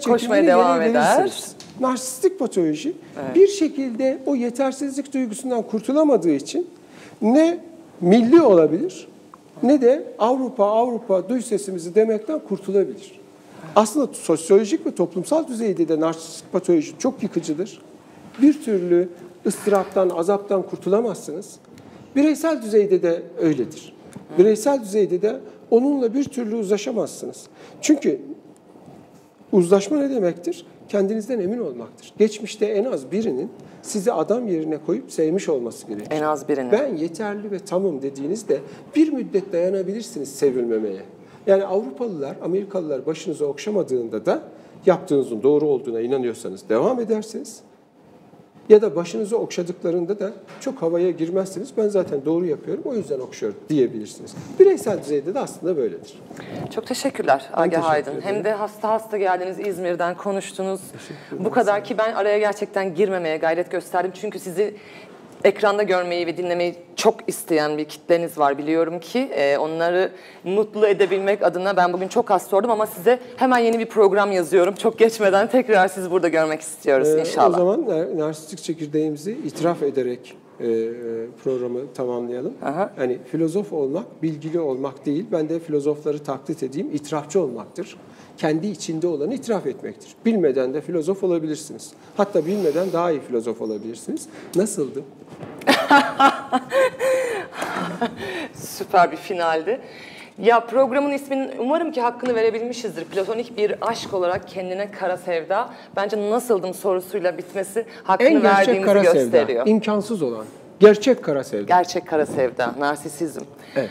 çekimini 0.01 0.47
devam 0.47 0.81
gelebilirsiniz. 0.81 1.57
Narsistik 1.81 2.39
patoloji 2.39 2.93
bir 3.35 3.47
şekilde 3.49 4.19
o 4.27 4.35
yetersizlik 4.35 5.15
duygusundan 5.15 5.63
kurtulamadığı 5.63 6.31
için 6.31 6.67
ne 7.23 7.59
milli 8.01 8.43
olabilir 8.43 9.09
ne 9.63 9.81
de 9.81 10.05
Avrupa 10.19 10.65
Avrupa 10.67 11.29
duy 11.29 11.43
sesimizi 11.43 11.95
demekten 11.95 12.39
kurtulabilir. 12.39 13.20
Aslında 13.77 14.15
sosyolojik 14.15 14.87
ve 14.87 14.95
toplumsal 14.95 15.49
düzeyde 15.49 15.89
de 15.89 16.01
narsistik 16.01 16.53
patoloji 16.53 16.99
çok 16.99 17.23
yıkıcıdır. 17.23 17.83
Bir 18.43 18.63
türlü 18.63 19.09
ıstıraptan, 19.47 20.09
azaptan 20.09 20.63
kurtulamazsınız. 20.63 21.57
Bireysel 22.17 22.63
düzeyde 22.63 23.03
de 23.03 23.23
öyledir. 23.39 23.93
Bireysel 24.39 24.81
düzeyde 24.83 25.23
de 25.23 25.41
onunla 25.71 26.15
bir 26.15 26.25
türlü 26.25 26.57
uzlaşamazsınız. 26.57 27.47
Çünkü 27.81 28.21
uzlaşma 29.53 29.97
ne 29.99 30.11
demektir? 30.11 30.67
Kendinizden 30.89 31.39
emin 31.41 31.59
olmaktır. 31.59 32.13
Geçmişte 32.19 32.67
en 32.67 32.85
az 32.85 33.13
birinin 33.13 33.51
sizi 33.83 34.13
adam 34.13 34.49
yerine 34.49 34.79
koyup 34.87 35.13
sevmiş 35.13 35.49
olması 35.49 35.87
gerekir. 35.87 36.11
En 36.11 36.23
az 36.23 36.49
birini. 36.49 36.73
Ben 36.73 36.97
yeterli 36.97 37.51
ve 37.51 37.59
tamım 37.59 38.03
dediğinizde 38.03 38.61
bir 38.97 39.13
müddet 39.13 39.53
dayanabilirsiniz 39.53 40.29
sevilmemeye. 40.29 41.03
Yani 41.47 41.67
Avrupalılar, 41.67 42.37
Amerikalılar 42.43 43.07
başınızı 43.07 43.47
okşamadığında 43.47 44.27
da 44.27 44.43
yaptığınızın 44.87 45.43
doğru 45.43 45.67
olduğuna 45.67 46.01
inanıyorsanız 46.01 46.69
devam 46.69 47.01
edersiniz. 47.01 47.61
Ya 48.69 48.83
da 48.83 48.97
başınızı 48.97 49.39
okşadıklarında 49.39 50.19
da 50.21 50.33
çok 50.61 50.83
havaya 50.83 51.11
girmezsiniz. 51.11 51.73
Ben 51.77 51.89
zaten 51.89 52.25
doğru 52.25 52.47
yapıyorum 52.47 52.85
o 52.87 52.95
yüzden 52.95 53.21
okşuyorum 53.21 53.59
diyebilirsiniz. 53.69 54.35
Bireysel 54.61 55.01
düzeyde 55.03 55.35
de 55.35 55.41
aslında 55.41 55.77
böyledir. 55.77 56.15
Çok 56.75 56.87
teşekkürler 56.87 57.51
Agah 57.53 57.71
teşekkür 57.71 57.91
Aydın. 57.95 58.11
ederim. 58.11 58.25
Hem 58.25 58.45
de 58.45 58.53
hasta 58.53 58.89
hasta 58.89 59.19
geldiniz 59.19 59.67
İzmir'den 59.67 60.17
konuştunuz. 60.17 60.81
Bu 61.39 61.51
kadar 61.51 61.85
ki 61.85 61.99
ben 61.99 62.15
araya 62.15 62.39
gerçekten 62.39 62.95
girmemeye 62.95 63.37
gayret 63.37 63.71
gösterdim. 63.71 64.13
Çünkü 64.15 64.39
sizi 64.39 64.75
ekranda 65.45 65.83
görmeyi 65.83 66.27
ve 66.27 66.37
dinlemeyi 66.37 66.75
çok 66.97 67.15
isteyen 67.27 67.79
bir 67.79 67.85
kitleniz 67.85 68.39
var 68.39 68.59
biliyorum 68.59 69.01
ki. 69.01 69.19
Ee, 69.19 69.59
onları 69.59 70.11
mutlu 70.45 70.87
edebilmek 70.87 71.43
adına 71.43 71.77
ben 71.77 71.93
bugün 71.93 72.09
çok 72.09 72.31
az 72.31 72.47
sordum 72.47 72.71
ama 72.71 72.87
size 72.87 73.19
hemen 73.37 73.59
yeni 73.59 73.79
bir 73.79 73.87
program 73.87 74.33
yazıyorum. 74.33 74.75
Çok 74.75 74.99
geçmeden 74.99 75.47
tekrar 75.51 75.89
sizi 75.89 76.11
burada 76.11 76.29
görmek 76.29 76.61
istiyoruz 76.61 77.09
Ee, 77.09 77.21
inşallah. 77.21 77.55
O 77.55 77.59
zaman 77.59 77.81
nar- 77.81 78.19
narsistik 78.19 78.63
çekirdeğimizi 78.63 79.33
itiraf 79.33 79.83
ederek 79.83 80.37
e, 80.61 80.67
programı 81.45 81.81
tamamlayalım. 81.95 82.55
Aha. 82.63 82.93
Yani 83.01 83.19
filozof 83.31 83.73
olmak, 83.73 84.23
bilgili 84.23 84.61
olmak 84.61 85.07
değil. 85.07 85.27
Ben 85.33 85.49
de 85.49 85.59
filozofları 85.61 86.19
taklit 86.19 86.63
edeyim, 86.63 86.91
itirafçı 86.93 87.41
olmaktır. 87.41 87.97
Kendi 88.41 88.67
içinde 88.67 89.07
olanı 89.07 89.35
itiraf 89.35 89.67
etmektir. 89.67 90.11
Bilmeden 90.27 90.75
de 90.75 90.81
filozof 90.81 91.25
olabilirsiniz. 91.25 91.91
Hatta 92.17 92.47
bilmeden 92.47 92.93
daha 92.93 93.11
iyi 93.11 93.21
filozof 93.21 93.61
olabilirsiniz. 93.61 94.29
Nasıldı? 94.57 95.03
Süper 98.55 99.13
bir 99.13 99.17
finaldi. 99.17 99.81
Ya 100.39 100.61
programın 100.67 101.11
isminin 101.13 101.51
umarım 101.59 101.93
ki 101.93 102.01
hakkını 102.01 102.35
verebilmişizdir. 102.35 103.05
Platonik 103.05 103.57
bir 103.57 103.75
aşk 103.81 104.15
olarak 104.15 104.49
kendine 104.49 104.91
kara 104.91 105.17
sevda. 105.17 105.71
Bence 105.97 106.31
nasıldım 106.31 106.75
sorusuyla 106.75 107.39
bitmesi 107.39 107.87
hakkını 108.05 108.29
En 108.29 108.33
gerçek 108.43 108.59
verdiğimizi 108.59 108.87
kara 108.87 109.03
gösteriyor. 109.03 109.61
sevda. 109.61 109.71
İmkansız 109.71 110.23
olan. 110.23 110.45
Gerçek 110.81 111.25
kara 111.25 111.45
sevda. 111.45 111.63
Gerçek 111.63 112.07
kara 112.07 112.27
sevda, 112.27 112.75
narsisizm. 112.79 113.41
Evet. 113.77 113.91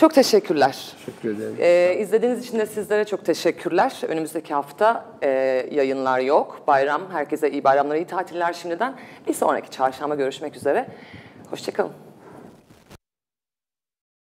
Çok 0.00 0.14
teşekkürler. 0.14 0.92
Teşekkür 1.06 1.36
ederim. 1.36 1.56
Ee, 1.60 1.96
izlediğiniz 2.00 2.46
için 2.46 2.58
de 2.58 2.66
sizlere 2.66 3.04
çok 3.04 3.24
teşekkürler. 3.24 4.00
Önümüzdeki 4.08 4.54
hafta 4.54 5.04
e, 5.22 5.28
yayınlar 5.70 6.20
yok. 6.20 6.62
Bayram, 6.66 7.02
herkese 7.12 7.50
iyi 7.50 7.64
bayramlar, 7.64 7.96
iyi 7.96 8.04
tatiller 8.04 8.52
şimdiden. 8.52 8.94
Bir 9.28 9.34
sonraki 9.34 9.70
çarşamba 9.70 10.14
görüşmek 10.14 10.56
üzere. 10.56 10.88
Hoşçakalın. 11.50 12.07